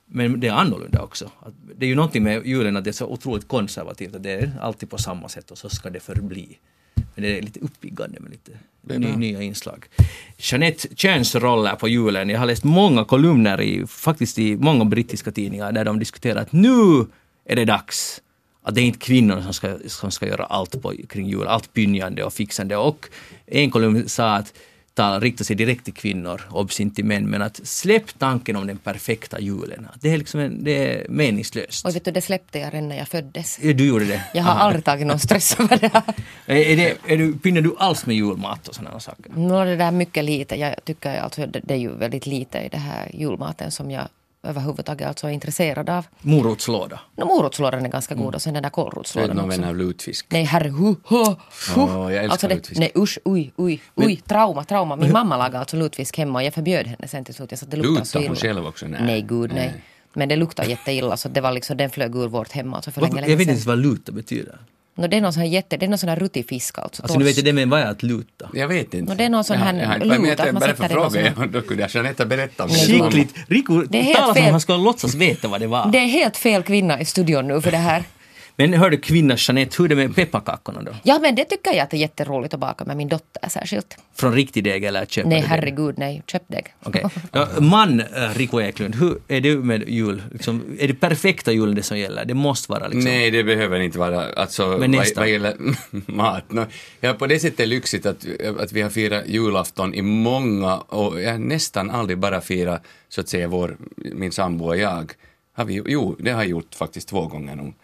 men 0.06 0.40
det 0.40 0.48
är 0.48 0.52
annorlunda 0.52 1.02
också. 1.02 1.30
Det 1.76 1.86
är 1.86 1.88
ju 1.88 1.94
någonting 1.94 2.22
med 2.22 2.46
julen 2.46 2.76
att 2.76 2.84
det 2.84 2.90
är 2.90 2.92
så 2.92 3.06
otroligt 3.06 3.48
konservativt 3.48 4.14
att 4.14 4.22
det 4.22 4.30
är 4.30 4.52
alltid 4.60 4.90
på 4.90 4.98
samma 4.98 5.28
sätt 5.28 5.50
och 5.50 5.58
så 5.58 5.68
ska 5.68 5.90
det 5.90 6.00
förbli. 6.00 6.58
Men 6.94 7.22
det 7.22 7.38
är 7.38 7.42
lite 7.42 7.60
uppiggande 7.60 8.20
med 8.20 8.30
lite 8.30 8.58
ny, 8.98 9.16
nya 9.16 9.42
inslag. 9.42 9.84
Jeanette 10.38 10.88
könsroller 10.96 11.74
på 11.74 11.88
julen. 11.88 12.28
Jag 12.28 12.38
har 12.38 12.46
läst 12.46 12.64
många 12.64 13.04
kolumner 13.04 13.60
i, 13.60 13.86
faktiskt 13.86 14.38
i 14.38 14.56
många 14.56 14.84
brittiska 14.84 15.32
tidningar 15.32 15.72
där 15.72 15.84
de 15.84 15.98
diskuterar 15.98 16.42
att 16.42 16.52
nu 16.52 17.06
är 17.48 17.56
det 17.56 17.64
dags 17.64 18.22
att 18.62 18.74
det 18.74 18.80
är 18.80 18.84
inte 18.84 18.98
kvinnorna 18.98 19.42
som 19.42 19.54
ska, 19.54 19.78
som 19.86 20.10
ska 20.10 20.26
göra 20.26 20.44
allt 20.44 20.82
på, 20.82 20.92
kring 21.08 21.28
jul, 21.28 21.46
allt 21.46 21.72
pynjande 21.72 22.24
och 22.24 22.32
fixande. 22.32 22.76
Och 22.76 23.08
en 23.46 23.70
kolumn 23.70 24.08
sa 24.08 24.34
att 24.34 24.52
tal 24.94 25.20
riktar 25.20 25.44
sig 25.44 25.56
direkt 25.56 25.84
till 25.84 25.94
kvinnor, 25.94 26.42
obs 26.50 26.80
inte 26.80 26.96
till 26.96 27.04
män, 27.04 27.30
men 27.30 27.42
att 27.42 27.60
släpp 27.64 28.18
tanken 28.18 28.56
om 28.56 28.66
den 28.66 28.76
perfekta 28.78 29.40
julen. 29.40 29.88
Det 30.00 30.10
är 30.10 30.18
liksom 30.18 30.40
en, 30.40 30.64
det 30.64 30.70
är 30.70 31.08
meningslöst. 31.08 31.86
Och 31.86 31.96
vet 31.96 32.04
du, 32.04 32.10
det 32.10 32.20
släppte 32.20 32.58
jag 32.58 32.74
redan 32.74 32.88
när 32.88 32.96
jag 32.96 33.08
föddes. 33.08 33.58
Ja, 33.62 33.72
Du 33.72 33.86
gjorde 33.86 34.04
det? 34.04 34.22
Jag 34.34 34.42
har 34.42 34.50
Aha. 34.50 34.60
aldrig 34.60 34.84
tagit 34.84 35.06
någon 35.06 35.18
stress 35.18 35.60
över 35.60 35.76
det 35.76 35.90
här. 35.92 36.02
Är, 36.46 36.76
det, 36.76 36.96
är 37.06 37.16
du, 37.16 37.38
pynnar 37.38 37.60
du 37.60 37.74
alls 37.78 38.06
med 38.06 38.16
julmat 38.16 38.68
och 38.68 38.74
sådana 38.74 39.00
saker? 39.00 39.32
Nå, 39.34 39.64
det 39.64 39.76
där 39.76 39.86
är 39.86 39.90
mycket 39.90 40.24
lite. 40.24 40.56
Jag 40.56 40.84
tycker 40.84 41.20
alltså 41.20 41.46
det, 41.46 41.60
det 41.64 41.74
är 41.74 41.78
ju 41.78 41.96
väldigt 41.96 42.26
lite 42.26 42.58
i 42.58 42.68
det 42.68 42.78
här 42.78 43.10
julmaten 43.14 43.70
som 43.70 43.90
jag 43.90 44.08
överhuvudtaget 44.46 45.08
alltså 45.08 45.26
är 45.26 45.30
intresserad 45.30 45.90
av. 45.90 46.06
Morotslåda? 46.20 47.00
No, 47.16 47.24
morotslådan 47.24 47.84
är 47.84 47.88
ganska 47.88 48.14
Mm. 48.14 48.24
god 48.24 48.34
och 48.34 48.42
sen 48.42 48.54
den 48.54 48.62
där 48.62 48.70
Jag 48.74 48.78
är 48.78 48.84
kålrotslådan 48.84 49.36
någon 49.36 49.50
också. 49.50 49.64
av 49.64 49.76
lutfisk. 49.76 50.26
Nej 50.28 50.44
herre, 50.44 50.68
hu, 50.68 50.94
hu, 51.08 51.24
hu. 51.74 51.80
Åh, 51.82 52.12
jag 52.12 52.12
älskar 52.14 52.30
alltså 52.30 52.48
det, 52.48 52.54
lutfisk. 52.54 52.78
Nej 52.80 52.92
usch, 52.96 53.18
oj, 53.24 53.52
oj, 53.56 53.82
oj, 53.94 54.16
trauma, 54.26 54.64
trauma. 54.64 54.96
Min 54.96 55.12
mamma 55.20 55.36
lagade 55.36 55.58
alltså 55.58 55.76
lutfisk 55.76 56.18
hemma 56.18 56.38
och 56.38 56.44
jag 56.44 56.54
förbjöd 56.54 56.86
henne 56.86 57.08
sen 57.08 57.24
till 57.24 57.34
slut. 57.34 57.50
Jag 57.50 57.58
sa 57.58 57.64
att 57.64 57.70
det 57.70 57.76
luktar 57.76 58.04
så 58.04 58.18
Lutar 58.18 58.28
hon 58.28 58.36
illa. 58.36 58.54
själv 58.54 58.66
också? 58.66 58.86
Nej. 58.86 59.00
Nej, 59.02 59.22
gud 59.22 59.52
nej. 59.54 59.72
Men 60.12 60.28
det 60.28 60.36
luktar 60.36 60.64
jätteilla 60.64 61.16
så 61.16 61.28
det 61.28 61.40
var 61.40 61.52
liksom, 61.52 61.76
den 61.76 61.90
flög 61.90 62.16
ur 62.16 62.28
vårt 62.28 62.52
hem 62.52 62.74
alltså 62.74 62.90
för 62.90 63.00
Vad- 63.00 63.10
länge, 63.10 63.20
jag 63.20 63.28
länge 63.28 63.36
vet 63.38 63.46
sedan. 63.46 63.54
inte 63.56 63.68
vad 63.68 63.78
luta 63.78 64.12
betyder. 64.12 64.58
No, 64.98 65.06
det 65.06 65.16
är 65.16 65.20
någon 65.20 65.32
sån 65.32 65.40
här 65.42 65.48
jätte, 65.48 65.76
det 65.76 65.86
är 65.86 65.88
någon 65.88 65.98
sån 65.98 66.08
här 66.08 66.16
ruttifisk 66.16 66.78
alltså. 66.78 67.02
Alltså 67.02 67.18
nu 67.18 67.24
vet 67.24 67.36
jag 67.36 67.44
det, 67.44 67.52
men 67.52 67.70
vad 67.70 67.80
är 67.80 67.86
att 67.86 68.02
luta? 68.02 68.48
Jag 68.54 68.68
vet 68.68 68.94
inte. 68.94 69.12
Nå, 69.12 69.14
det 69.18 69.24
är 69.24 69.28
någon 69.28 69.44
sån 69.44 69.56
här 69.56 69.74
Jag- 69.74 69.82
jag- 69.92 70.06
lut, 70.06 70.20
men 70.20 70.28
jag 70.46 70.54
bara 70.54 70.74
för 70.74 70.88
fråga, 70.88 71.34
sån 71.34 71.52
då 71.52 71.60
kunde 71.62 71.82
jag 71.82 71.90
Jeanette 71.94 72.26
berätta 72.26 72.64
om. 72.64 72.70
Skickligt! 72.70 73.34
Det 73.48 73.98
är 73.98 74.02
helt 74.02 74.18
talar 74.18 74.34
som 74.34 74.44
om 74.44 74.50
han 74.50 74.60
skulle 74.60 74.78
låtsas 74.78 75.14
veta 75.14 75.48
vad 75.48 75.60
det 75.60 75.66
var. 75.66 75.88
Det 75.92 75.98
är 75.98 76.06
helt 76.06 76.36
fel 76.36 76.62
kvinna 76.62 77.00
i 77.00 77.04
studion 77.04 77.48
nu 77.48 77.60
för 77.60 77.70
det 77.70 77.76
här. 77.76 78.04
Men 78.58 78.72
hör 78.74 78.90
du 78.90 78.96
kvinna 78.96 79.34
Jeanette, 79.38 79.74
hur 79.78 79.84
är 79.84 79.88
det 79.88 79.94
med 79.94 80.16
pepparkakorna 80.16 80.82
då? 80.82 80.92
Ja, 81.02 81.18
men 81.22 81.34
det 81.34 81.44
tycker 81.44 81.70
jag 81.70 81.80
att 81.80 81.90
det 81.90 81.96
är 81.96 81.98
jätteroligt 81.98 82.54
att 82.54 82.60
baka 82.60 82.84
med 82.84 82.96
min 82.96 83.08
dotter 83.08 83.48
särskilt. 83.48 83.96
Från 84.14 84.34
riktig 84.34 84.64
deg 84.64 84.84
eller 84.84 85.06
köpt? 85.06 85.28
Nej, 85.28 85.40
herregud, 85.40 85.94
nej. 85.98 86.22
Köpdeg. 86.26 86.66
Okej. 86.82 87.04
Ja, 87.32 87.48
man, 87.60 88.00
äh, 88.00 88.06
Rico 88.34 88.60
Eklund, 88.60 88.94
hur 88.94 89.18
är 89.28 89.40
du 89.40 89.56
med 89.58 89.88
jul? 89.88 90.22
Liksom, 90.32 90.76
är 90.78 90.88
det 90.88 90.94
perfekta 90.94 91.52
julen 91.52 91.74
det 91.74 91.82
som 91.82 91.98
gäller? 91.98 92.24
Det 92.24 92.34
måste 92.34 92.72
vara 92.72 92.88
liksom... 92.88 93.04
Nej, 93.04 93.30
det 93.30 93.44
behöver 93.44 93.80
inte 93.80 93.98
vara. 93.98 94.32
Alltså, 94.32 94.66
Men 94.68 94.80
vad, 94.80 94.90
nästan. 94.90 95.22
vad 95.22 95.30
gäller 95.30 95.54
mat. 96.12 96.52
No, 96.52 96.66
ja, 97.00 97.12
på 97.12 97.26
det 97.26 97.38
sättet 97.40 97.60
är 97.60 97.66
lyxigt 97.66 98.06
att, 98.06 98.26
att 98.60 98.72
vi 98.72 98.82
har 98.82 98.90
firat 98.90 99.28
julafton 99.28 99.94
i 99.94 100.02
många 100.02 100.76
och 100.76 101.20
jag 101.22 101.32
har 101.32 101.38
nästan 101.38 101.90
aldrig 101.90 102.18
bara 102.18 102.40
firat 102.40 102.82
så 103.08 103.20
att 103.20 103.28
säga 103.28 103.48
vår, 103.48 103.76
min 103.96 104.32
sambo 104.32 104.64
och 104.64 104.76
jag. 104.76 105.12
Har 105.52 105.64
vi, 105.64 105.82
jo, 105.86 106.16
det 106.18 106.30
har 106.30 106.42
jag 106.42 106.50
gjort 106.50 106.74
faktiskt 106.74 107.08
två 107.08 107.26
gånger 107.26 107.56
nog. 107.56 107.74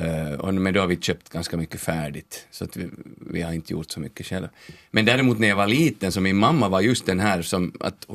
Uh, 0.00 0.52
men 0.52 0.74
då 0.74 0.80
har 0.80 0.86
vi 0.86 0.96
köpt 0.96 1.28
ganska 1.28 1.56
mycket 1.56 1.80
färdigt, 1.80 2.46
så 2.50 2.64
att 2.64 2.76
vi, 2.76 2.88
vi 3.30 3.42
har 3.42 3.52
inte 3.52 3.72
gjort 3.72 3.90
så 3.90 4.00
mycket 4.00 4.26
själva. 4.26 4.48
Men 4.90 5.04
däremot 5.04 5.38
när 5.38 5.48
jag 5.48 5.56
var 5.56 5.66
liten, 5.66 6.12
så 6.12 6.20
min 6.20 6.36
mamma 6.36 6.68
var 6.68 6.80
just 6.80 7.06
den 7.06 7.20
här 7.20 7.42
som 7.42 7.72
att 7.80 8.06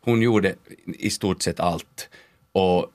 hon 0.00 0.22
gjorde 0.22 0.54
i 0.86 1.10
stort 1.10 1.42
sett 1.42 1.60
allt. 1.60 2.08
Och 2.52 2.92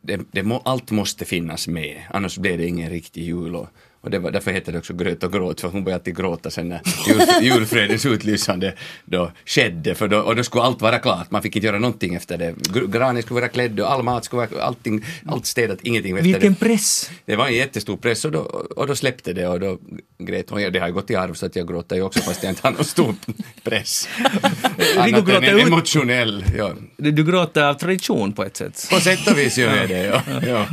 det, 0.00 0.20
det 0.30 0.42
må, 0.42 0.58
allt 0.58 0.90
måste 0.90 1.24
finnas 1.24 1.68
med, 1.68 2.02
annars 2.10 2.38
blev 2.38 2.58
det 2.58 2.66
ingen 2.66 2.90
riktig 2.90 3.22
jul. 3.22 3.56
Och, 3.56 3.68
och 4.00 4.10
det 4.10 4.18
var, 4.18 4.30
därför 4.30 4.50
heter 4.50 4.72
det 4.72 4.78
också 4.78 4.92
gröt 4.94 5.22
och 5.22 5.32
gråt, 5.32 5.60
för 5.60 5.68
hon 5.68 5.84
började 5.84 6.00
alltid 6.00 6.16
gråta 6.16 6.50
sen 6.50 6.68
när 6.68 6.80
jul, 7.08 7.22
julfredens 7.42 8.06
utlysande 8.06 8.74
då 9.04 9.32
skedde, 9.46 9.94
för 9.94 10.08
då, 10.08 10.18
och 10.18 10.36
då 10.36 10.44
skulle 10.44 10.62
allt 10.62 10.80
vara 10.80 10.98
klart, 10.98 11.30
man 11.30 11.42
fick 11.42 11.56
inte 11.56 11.66
göra 11.66 11.78
någonting 11.78 12.14
efter 12.14 12.38
det. 12.38 12.52
Gr- 12.52 12.90
Granen 12.92 13.22
skulle 13.22 13.40
vara 13.40 13.48
klädd 13.50 13.80
och 13.80 13.92
all 13.92 14.02
mat 14.02 14.24
skulle 14.24 14.46
vara, 14.46 14.62
allting, 14.62 15.04
allt 15.26 15.46
städat, 15.46 15.78
ingenting 15.82 16.12
efter 16.16 16.24
Vilken 16.24 16.52
det. 16.52 16.58
press! 16.58 17.10
Det 17.24 17.36
var 17.36 17.46
en 17.46 17.54
jättestor 17.54 17.96
press 17.96 18.24
och 18.24 18.32
då, 18.32 18.38
och 18.76 18.86
då 18.86 18.96
släppte 18.96 19.32
det 19.32 19.48
och 19.48 19.60
då 19.60 19.78
grät 20.18 20.50
hon. 20.50 20.72
Det 20.72 20.78
har 20.78 20.86
ju 20.88 20.94
gått 20.94 21.10
i 21.10 21.14
arv 21.16 21.34
så 21.34 21.46
att 21.46 21.56
jag 21.56 21.68
gråter 21.68 21.96
ju 21.96 22.02
också 22.02 22.20
fast 22.20 22.42
jag 22.42 22.50
inte 22.50 22.66
har 22.66 22.72
någon 22.72 22.84
stor 22.84 23.14
press. 23.62 24.08
Annat 24.96 25.28
än 25.28 25.44
en 25.44 25.58
emotionell, 25.58 26.44
ja. 26.56 26.72
Du, 26.96 27.10
du 27.10 27.24
gråter 27.24 27.62
av 27.62 27.74
tradition 27.74 28.32
på 28.32 28.44
ett 28.44 28.56
sätt. 28.56 28.86
På 28.90 29.00
sätt 29.00 29.26
och 29.30 29.38
vis 29.38 29.58
gör 29.58 29.76
jag 29.76 29.88
det, 29.88 30.04
ja. 30.06 30.22
ja. 30.46 30.66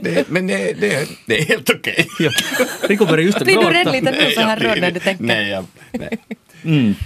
Det, 0.00 0.28
men 0.28 0.46
det, 0.46 0.72
det, 0.80 1.08
det 1.26 1.38
är 1.38 1.44
helt 1.44 1.70
okej. 1.70 2.06
Ja. 2.18 2.30
Rico 2.82 3.06
börjar 3.06 3.24
just 3.24 3.36
att 3.38 3.44
Blir 3.44 3.56
du 3.56 3.70
rädd 3.70 3.92
lite 3.92 4.10
nu 4.10 4.30
så 4.34 4.40
här 4.40 4.56
rörd 4.56 4.80
när 4.80 4.90
du 4.90 5.00
tänker? 5.00 5.24
Nej, 5.24 5.48
jag, 5.48 5.64
nej. 5.92 6.18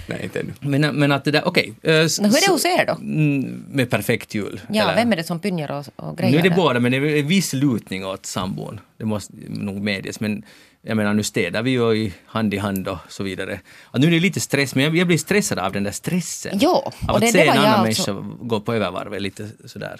nej 0.07 0.19
inte 0.23 0.39
ännu. 0.39 0.53
Men, 0.59 0.95
men 0.95 1.11
att 1.11 1.23
det 1.23 1.31
där, 1.31 1.47
okej. 1.47 1.73
eh, 1.83 1.93
s- 1.95 2.19
Nå, 2.21 2.27
hur 2.27 2.37
är 2.37 2.41
det 2.47 2.51
hos 2.51 2.65
er 2.65 2.85
då? 2.85 2.93
Mm, 2.93 3.63
Med 3.71 3.89
perfekt 3.89 4.35
jul. 4.35 4.61
Ja, 4.69 4.83
eller? 4.83 4.95
vem 4.95 5.11
är 5.11 5.15
det 5.15 5.23
som 5.23 5.39
pynjar 5.39 5.71
och, 5.71 5.85
och 5.95 6.17
grejer 6.17 6.31
Nu 6.31 6.37
är 6.39 6.43
det 6.43 6.49
där? 6.49 6.55
båda, 6.55 6.79
men 6.79 6.91
det 6.91 6.97
är 6.97 7.19
en 7.19 7.27
viss 7.27 7.53
lutning 7.53 8.05
åt 8.05 8.25
sambon. 8.25 8.79
Det 8.97 9.05
måste 9.05 9.33
nog 9.49 9.81
medges. 9.81 10.19
Men 10.19 10.43
jag 10.87 10.97
menar, 10.97 11.13
nu 11.13 11.23
städar 11.23 11.63
vi 11.63 11.71
ju 11.71 11.93
i 11.95 12.13
hand 12.25 12.53
i 12.53 12.57
hand 12.57 12.87
och 12.87 12.97
så 13.09 13.23
vidare. 13.23 13.59
Och 13.83 13.99
nu 13.99 14.07
är 14.07 14.11
det 14.11 14.19
lite 14.19 14.39
stress, 14.39 14.75
men 14.75 14.83
jag, 14.83 14.97
jag 14.97 15.07
blir 15.07 15.17
stressad 15.17 15.59
av 15.59 15.71
den 15.71 15.83
där 15.83 15.91
stressen. 15.91 16.57
Jo, 16.61 16.91
av 17.07 17.15
att 17.15 17.21
det- 17.21 17.27
se 17.27 17.37
det 17.37 17.43
en 17.49 17.57
annan 17.57 17.85
alltså- 17.85 18.13
människa 18.13 18.35
gå 18.41 18.59
på 18.59 18.73
övervarvet 18.73 19.21
lite 19.21 19.49
sådär. 19.65 19.99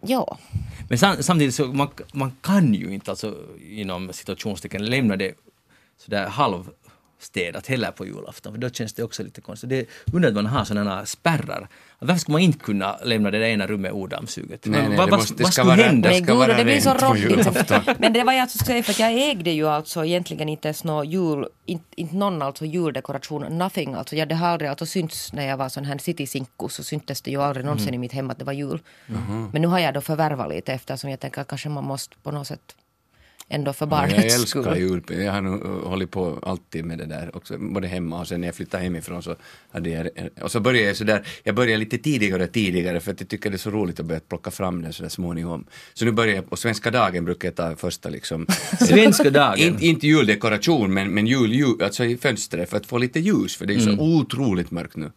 Ja. 0.00 0.38
Men 0.88 0.98
sam, 0.98 1.16
samtidigt 1.20 1.54
så 1.54 1.66
man, 1.66 1.88
man 2.12 2.32
kan 2.40 2.74
ju 2.74 2.94
inte 2.94 3.10
alltså 3.10 3.34
inom 3.70 4.12
situationstecken 4.12 4.84
lämna 4.84 5.16
det 5.16 5.34
sådär 6.04 6.26
halvstädat 7.24 7.66
heller 7.66 7.90
på 7.90 8.06
julafton 8.06 8.52
för 8.52 8.58
då 8.60 8.70
känns 8.70 8.92
det 8.92 9.02
också 9.02 9.22
lite 9.22 9.40
konstigt. 9.40 9.70
Det 9.70 9.78
är 9.80 9.86
undrar 10.12 10.28
att 10.28 10.34
man 10.34 10.46
har 10.46 10.64
sådana 10.64 11.06
spärrar. 11.06 11.68
Varför 11.98 12.20
ska 12.20 12.32
man 12.32 12.40
inte 12.40 12.58
kunna 12.58 12.96
lämna 13.04 13.30
det 13.30 13.38
där 13.38 13.46
ena 13.46 13.66
rummet 13.66 13.92
odammsuget? 13.92 14.66
Nej, 14.66 14.80
Vad- 14.96 15.10
nej, 15.10 15.20
vad, 15.38 15.52
skulle 15.52 15.66
vara- 15.66 15.76
hända? 15.82 16.08
det 16.08 16.14
Men 16.14 16.24
ska 16.24 16.32
gud, 16.32 16.38
vara 16.38 16.56
det 16.56 16.64
blir 16.64 16.80
så 16.80 17.16
julafton. 17.16 17.80
Men 17.98 18.12
det 18.12 18.24
var 18.24 18.32
jag 18.32 18.42
alltså 18.42 18.58
säga 18.64 18.82
för 18.82 18.92
att 18.92 18.98
jag 18.98 19.12
ägde 19.30 19.50
ju 19.50 19.68
alltså 19.68 20.04
egentligen 20.04 20.48
inte 20.48 20.68
ens 20.68 20.84
någon 20.84 21.10
jul, 21.10 21.46
inte, 21.66 21.84
inte 21.96 22.16
någon 22.16 22.42
alltså 22.42 22.64
juldekoration, 22.64 23.58
nothing 23.58 23.94
alltså. 23.94 24.16
Jag, 24.16 24.28
det 24.28 24.34
har 24.34 24.48
aldrig 24.48 24.70
alltså 24.70 24.86
synts 24.86 25.32
när 25.32 25.46
jag 25.46 25.56
var 25.56 25.68
sån 25.68 25.84
här 25.84 25.98
citysinkku 25.98 26.68
så 26.68 26.82
syntes 26.84 27.22
det 27.22 27.30
ju 27.30 27.42
aldrig 27.42 27.64
någonsin 27.66 27.88
Mm. 27.88 27.94
i 27.94 27.98
mitt 27.98 28.12
hem 28.12 28.30
att 28.30 28.38
det 28.38 28.44
var 28.44 28.52
jul. 28.52 28.78
Men 29.52 29.62
nu 29.62 29.68
har 29.68 29.78
jag 29.78 29.94
då 29.94 30.00
förvärvat 30.00 30.48
lite 30.48 30.72
eftersom 30.72 31.10
jag 31.10 31.20
tänker 31.20 31.40
att 31.40 31.48
kanske 31.48 31.68
man 31.68 31.84
måste 31.84 32.16
på 32.22 32.30
något 32.30 32.46
sätt 32.46 32.74
ändå 33.48 33.72
för 33.72 33.86
Ja, 33.86 33.90
barnets 33.90 34.14
jag 34.14 34.24
älskar 34.24 34.62
skull. 34.62 34.78
jul. 34.78 35.02
Jag 35.24 35.32
har 35.32 35.40
nog 35.40 35.64
uh, 35.64 35.88
hållit 35.88 36.10
på 36.10 36.38
alltid 36.42 36.84
med 36.84 36.98
det 36.98 37.04
där 37.06 37.36
också, 37.36 37.58
både 37.58 37.86
hemma 37.88 38.20
och 38.20 38.28
sen 38.28 38.40
när 38.40 38.48
jag 38.48 38.54
flyttade 38.54 38.82
hemifrån 38.82 39.22
så 39.22 39.36
hade 39.70 39.90
jag, 39.90 40.08
och 40.42 40.50
så 40.52 40.60
började 40.60 40.86
jag 40.86 40.96
sådär, 40.96 41.26
jag 41.42 41.54
började 41.54 41.76
lite 41.76 41.98
tidigare 41.98 42.44
och 42.44 42.52
tidigare 42.52 43.00
för 43.00 43.12
att 43.12 43.20
jag 43.20 43.28
tycker 43.28 43.50
det 43.50 43.56
är 43.56 43.58
så 43.58 43.70
roligt 43.70 44.00
att 44.00 44.06
börja 44.06 44.20
plocka 44.20 44.50
fram 44.50 44.82
det 44.82 44.92
sådär 44.92 45.08
småningom. 45.10 45.64
Så 45.94 46.04
nu 46.04 46.12
börjar 46.12 46.34
jag, 46.34 46.50
på 46.50 46.56
svenska 46.56 46.90
dagen 46.90 47.24
brukar 47.24 47.48
jag 47.48 47.54
ta 47.54 47.76
första 47.76 48.08
liksom, 48.08 48.46
Svenska 48.78 49.30
dagen. 49.30 49.58
inte, 49.58 49.86
inte 49.86 50.06
juldekoration 50.06 50.94
men, 50.94 51.10
men 51.14 51.26
jul, 51.26 51.52
jul, 51.52 51.82
alltså 51.82 52.04
i 52.04 52.16
fönstret 52.16 52.70
för 52.70 52.76
att 52.76 52.86
få 52.86 52.98
lite 52.98 53.20
ljus 53.20 53.56
för 53.56 53.66
det 53.66 53.74
är 53.74 53.78
så 53.78 53.90
Mm. 53.90 54.00
otroligt 54.00 54.70
mörkt 54.70 54.96
nu. 54.96 55.10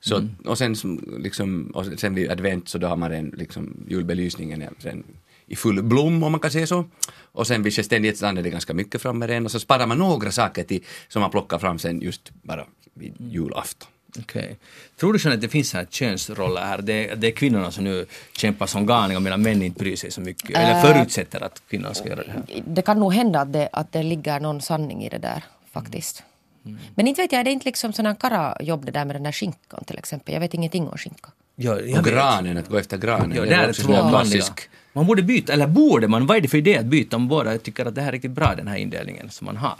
Så, 0.00 0.28
Och 0.44 0.58
sen 0.58 0.76
som, 0.76 1.18
liksom, 1.18 1.66
och 1.74 1.86
sen 1.96 2.14
vid 2.14 2.30
advent 2.30 2.68
så 2.68 2.78
då 2.78 2.86
har 2.86 2.96
man 2.96 3.10
den 3.10 3.34
liksom, 3.36 3.76
julbelysningen 3.88 4.64
sen, 4.78 5.04
i 5.46 5.56
full 5.56 5.82
blom 5.82 6.22
om 6.22 6.32
man 6.32 6.40
kan 6.40 6.50
säga 6.50 6.66
så. 6.66 6.84
Och 7.32 7.46
sen 7.46 7.62
vid 7.62 7.72
självständighetsdagen 7.72 8.38
är 8.38 8.42
det 8.42 8.50
ganska 8.50 8.74
mycket 8.74 9.02
framme 9.02 9.26
den 9.26 9.44
och 9.44 9.50
så 9.50 9.60
sparar 9.60 9.86
man 9.86 9.98
några 9.98 10.30
saker 10.30 10.64
till 10.64 10.84
som 11.08 11.22
man 11.22 11.30
plockar 11.30 11.58
fram 11.58 11.78
sen 11.78 12.00
just 12.00 12.30
bara 12.42 12.64
vid 12.94 13.14
julafton. 13.18 13.88
Okej. 14.18 14.56
Tror 14.96 15.12
du 15.12 15.18
Jeanette, 15.18 15.34
att 15.34 15.40
det 15.40 15.48
finns 15.48 15.70
så 15.70 15.76
här 15.76 15.86
könsroller 15.90 16.60
här? 16.60 16.82
Det, 16.82 17.14
det 17.14 17.26
är 17.26 17.30
kvinnorna 17.30 17.70
som 17.70 17.84
nu 17.84 18.06
kämpar 18.36 18.66
som 18.66 18.86
galningar 18.86 19.20
medan 19.20 19.42
män 19.42 19.62
inte 19.62 19.78
bryr 19.78 19.96
sig 19.96 20.10
så 20.10 20.20
mycket. 20.20 20.56
Eller 20.56 20.82
förutsätter 20.82 21.44
att 21.44 21.62
kvinnorna 21.68 21.94
ska 21.94 22.08
göra 22.08 22.22
det 22.22 22.32
här. 22.32 22.62
Det 22.66 22.82
kan 22.82 23.00
nog 23.00 23.12
hända 23.12 23.40
att 23.40 23.52
det, 23.52 23.68
att 23.72 23.92
det 23.92 24.02
ligger 24.02 24.40
någon 24.40 24.60
sanning 24.60 25.04
i 25.04 25.08
det 25.08 25.18
där 25.18 25.44
faktiskt. 25.72 26.22
Mm. 26.64 26.78
Men 26.94 27.08
inte 27.08 27.22
vet 27.22 27.32
jag, 27.32 27.40
är 27.40 27.44
det 27.44 27.50
inte 27.50 27.64
liksom 27.64 27.92
sådana 27.92 28.14
karajobb 28.14 28.86
det 28.86 28.92
där 28.92 29.04
med 29.04 29.16
den 29.16 29.22
där 29.22 29.32
skinkan 29.32 29.84
till 29.84 29.98
exempel? 29.98 30.34
Jag 30.34 30.40
vet 30.40 30.54
ingenting 30.54 30.88
om 30.88 30.98
skinka. 30.98 31.30
Ja, 31.56 31.80
jag 31.80 32.00
Och 32.00 32.06
vet. 32.06 32.14
granen, 32.14 32.56
att 32.58 32.68
gå 32.68 32.76
efter 32.78 32.96
granen. 32.98 33.32
Ja, 33.36 33.42
det 33.44 33.54
är 33.54 33.68
också 33.68 33.82
två 33.82 34.08
klassisk 34.08 34.68
Man 34.92 35.06
borde 35.06 35.22
byta, 35.22 35.52
eller 35.52 35.66
borde 35.66 36.08
man? 36.08 36.26
Vad 36.26 36.36
är 36.36 36.40
det 36.40 36.48
för 36.48 36.58
idé 36.58 36.78
att 36.78 36.84
byta 36.86 37.16
om 37.16 37.28
båda 37.28 37.58
tycker 37.58 37.86
att 37.86 37.94
det 37.94 38.00
här 38.00 38.08
är 38.08 38.12
riktigt 38.12 38.30
bra 38.30 38.54
den 38.56 38.68
här 38.68 38.76
indelningen 38.76 39.30
som 39.30 39.44
man 39.44 39.56
har? 39.56 39.78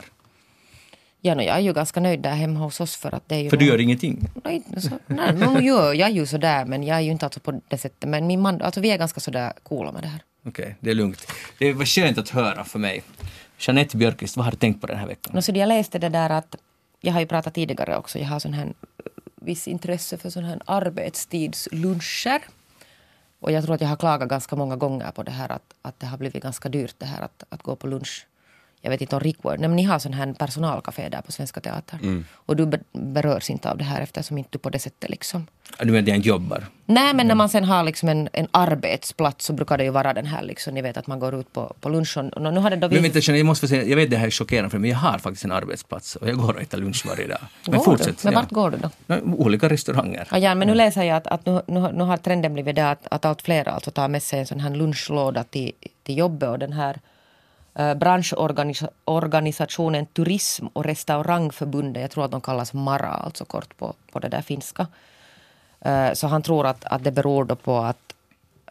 Ja, 1.20 1.34
no, 1.34 1.42
jag 1.42 1.56
är 1.56 1.60
ju 1.60 1.72
ganska 1.72 2.00
nöjd 2.00 2.20
där 2.20 2.30
hemma 2.34 2.60
hos 2.60 2.80
oss 2.80 2.96
för 2.96 3.14
att 3.14 3.28
det 3.28 3.34
är 3.34 3.38
ju... 3.40 3.50
För 3.50 3.56
du 3.56 3.64
nog- 3.64 3.72
gör 3.72 3.80
ingenting? 3.80 4.28
Nej, 4.44 4.62
så, 4.78 4.90
nej, 5.06 5.34
nu 5.34 5.60
gör 5.66 5.94
jag 5.94 6.10
ju 6.10 6.26
sådär 6.26 6.64
men 6.64 6.82
jag 6.82 6.96
är 6.96 7.00
ju 7.00 7.10
inte 7.10 7.26
alltså 7.26 7.40
på 7.40 7.60
det 7.68 7.78
sättet. 7.78 8.08
Men 8.08 8.26
min 8.26 8.40
man, 8.40 8.62
alltså 8.62 8.80
vi 8.80 8.90
är 8.90 8.98
ganska 8.98 9.20
sådär 9.20 9.52
coola 9.62 9.92
med 9.92 10.02
det 10.02 10.08
här. 10.08 10.20
Okej, 10.46 10.76
det 10.80 10.90
är 10.90 10.94
lugnt. 10.94 11.26
Det 11.58 11.72
var 11.72 11.84
skönt 11.84 12.18
att 12.18 12.28
höra 12.28 12.64
för 12.64 12.78
mig. 12.78 13.02
Jeanette 13.58 13.96
Björkqvist, 13.96 14.36
vad 14.36 14.44
har 14.44 14.52
du 14.52 14.58
tänkt 14.58 14.80
på 14.80 14.86
den 14.86 14.98
här 14.98 15.06
veckan? 15.06 15.32
No, 15.34 15.42
så 15.42 15.52
jag 15.54 15.68
läste 15.68 15.98
det 15.98 16.08
där 16.08 16.30
att, 16.30 16.56
jag 17.00 17.12
har 17.12 17.20
ju 17.20 17.26
pratat 17.26 17.54
tidigare 17.54 17.96
också, 17.96 18.18
jag 18.18 18.26
har 18.26 18.38
sån 18.38 18.54
här 18.54 18.72
viss 19.44 19.68
intresse 19.68 20.18
för 20.18 20.30
sådana 20.30 20.48
här 20.48 20.62
arbetstidsluncher. 20.64 22.42
Och 23.40 23.52
jag 23.52 23.64
tror 23.64 23.74
att 23.74 23.80
jag 23.80 23.88
har 23.88 23.96
klagat 23.96 24.28
ganska 24.28 24.56
många 24.56 24.76
gånger 24.76 25.10
på 25.10 25.22
det 25.22 25.30
här 25.30 25.52
att, 25.52 25.74
att 25.82 26.00
det 26.00 26.06
har 26.06 26.18
blivit 26.18 26.42
ganska 26.42 26.68
dyrt 26.68 26.94
det 26.98 27.06
här 27.06 27.22
att, 27.22 27.44
att 27.48 27.62
gå 27.62 27.76
på 27.76 27.86
lunch. 27.86 28.26
Jag 28.84 28.90
vet 28.90 29.00
inte 29.00 29.16
om 29.16 29.20
Rickwood, 29.20 29.60
nej 29.60 29.68
men 29.68 29.76
ni 29.76 29.82
har 29.82 29.98
sån 29.98 30.12
här 30.12 30.32
personalcafé 30.32 31.08
där 31.08 31.20
på 31.20 31.32
Svenska 31.32 31.60
Teatern. 31.60 32.24
Och 32.34 32.56
du 32.56 32.66
be, 32.66 32.78
berörs 32.92 33.50
inte 33.50 33.70
av 33.70 33.78
det 33.78 33.84
här 33.84 34.00
eftersom 34.00 34.38
inte 34.38 34.50
du 34.52 34.58
på 34.58 34.70
det 34.70 34.78
sättet 34.78 35.10
liksom. 35.10 35.46
Du 35.78 35.84
menar 35.84 35.98
att 35.98 36.08
jag 36.08 36.16
inte 36.16 36.28
jobbar? 36.28 36.64
Nej 36.86 37.14
men 37.14 37.26
när 37.26 37.34
man 37.34 37.48
sen 37.48 37.64
har 37.64 37.82
liksom 37.82 38.08
en, 38.08 38.28
en 38.32 38.48
arbetsplats 38.50 39.46
så 39.46 39.52
brukar 39.52 39.78
det 39.78 39.84
ju 39.84 39.90
vara 39.90 40.12
den 40.12 40.26
här 40.26 40.42
liksom, 40.42 40.74
ni 40.74 40.82
vet 40.82 40.96
att 40.96 41.06
man 41.06 41.18
går 41.18 41.34
ut 41.34 41.52
på, 41.52 41.74
på 41.80 41.88
lunch 41.88 42.16
och, 42.16 42.42
nu 42.42 42.60
har 42.60 42.70
det 42.70 42.76
då 42.76 42.88
Men 42.88 43.02
vänta, 43.02 43.32
jag 43.32 43.46
måste 43.46 43.68
säga, 43.68 43.84
jag 43.84 43.96
vet 43.96 44.10
det 44.10 44.16
här 44.16 44.26
är 44.26 44.30
chockerande 44.30 44.70
för 44.70 44.78
mig, 44.78 44.90
jag 44.90 44.98
har 44.98 45.18
faktiskt 45.18 45.44
en 45.44 45.52
arbetsplats 45.52 46.16
och 46.16 46.28
jag 46.28 46.36
går 46.36 46.54
och 46.54 46.62
äter 46.62 46.78
lunch 46.78 47.06
varje 47.06 47.26
dag. 47.26 47.38
Men 47.66 47.78
Går 47.78 47.84
fortsätt. 47.84 48.06
du? 48.22 48.28
Men 48.28 48.32
ja. 48.32 48.40
vart 48.40 48.50
går 48.50 48.70
du 48.70 48.76
då? 48.76 48.90
Nå, 49.06 49.34
Olika 49.36 49.68
restauranger. 49.68 50.28
Ja, 50.30 50.38
ja, 50.38 50.54
men 50.54 50.68
nu 50.68 50.74
läser 50.74 51.02
jag 51.02 51.16
att, 51.16 51.26
att 51.26 51.46
nu, 51.46 51.62
nu, 51.66 51.92
nu 51.92 52.04
har 52.04 52.16
trenden 52.16 52.54
blivit 52.54 52.76
det 52.76 52.90
att, 52.90 53.06
att 53.10 53.24
allt 53.24 53.42
fler 53.42 53.68
alltså 53.68 53.90
tar 53.90 54.08
med 54.08 54.22
sig 54.22 54.40
en 54.40 54.46
sån 54.46 54.60
här 54.60 54.70
lunchlåda 54.70 55.44
till, 55.44 55.72
till 56.02 56.18
jobbet 56.18 56.48
och 56.48 56.58
den 56.58 56.72
här 56.72 57.00
Eh, 57.74 57.94
branschorganisationen 57.94 60.06
Turism 60.06 60.66
och 60.72 60.84
restaurangförbundet, 60.84 62.00
jag 62.00 62.10
tror 62.10 62.24
att 62.24 62.30
de 62.30 62.40
kallas 62.40 62.72
MARA, 62.72 63.08
alltså 63.08 63.44
kort 63.44 63.76
på, 63.76 63.94
på 64.12 64.18
det 64.18 64.28
där 64.28 64.42
finska. 64.42 64.86
Eh, 65.80 66.12
så 66.12 66.26
han 66.26 66.42
tror 66.42 66.66
att, 66.66 66.84
att 66.84 67.04
det 67.04 67.10
beror 67.10 67.44
då 67.44 67.56
på, 67.56 67.78
att, 67.78 68.14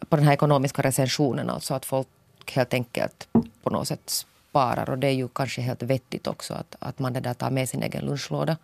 på 0.09 0.15
den 0.15 0.25
här 0.25 0.33
ekonomiska 0.33 0.81
recensionen, 0.81 1.49
alltså 1.49 1.73
att 1.73 1.85
folk 1.85 2.07
helt 2.51 2.73
enkelt 2.73 3.27
på 3.63 3.69
något 3.69 3.87
sätt 3.87 4.25
sparar 4.49 4.89
och 4.89 4.97
det 4.97 5.07
är 5.07 5.11
ju 5.11 5.27
kanske 5.27 5.61
helt 5.61 5.83
vettigt 5.83 6.27
också 6.27 6.53
att, 6.53 6.75
att 6.79 6.99
man 6.99 7.13
det 7.13 7.19
där 7.19 7.33
tar 7.33 7.49
med 7.49 7.69
sin 7.69 7.83
egen 7.83 8.05
lunchlåda. 8.05 8.57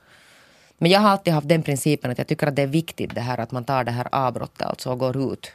Men 0.77 0.91
jag 0.91 0.99
har 0.99 1.09
alltid 1.09 1.33
haft 1.33 1.47
den 1.47 1.63
principen 1.63 2.11
att 2.11 2.17
jag 2.17 2.27
tycker 2.27 2.47
att 2.47 2.55
det 2.55 2.61
är 2.61 2.67
viktigt 2.67 3.15
det 3.15 3.21
här 3.21 3.37
att 3.37 3.51
man 3.51 3.63
tar 3.63 3.83
det 3.83 3.91
här 3.91 4.07
avbrottet 4.11 4.67
alltså 4.67 4.91
och 4.91 4.99
går 4.99 5.33
ut. 5.33 5.51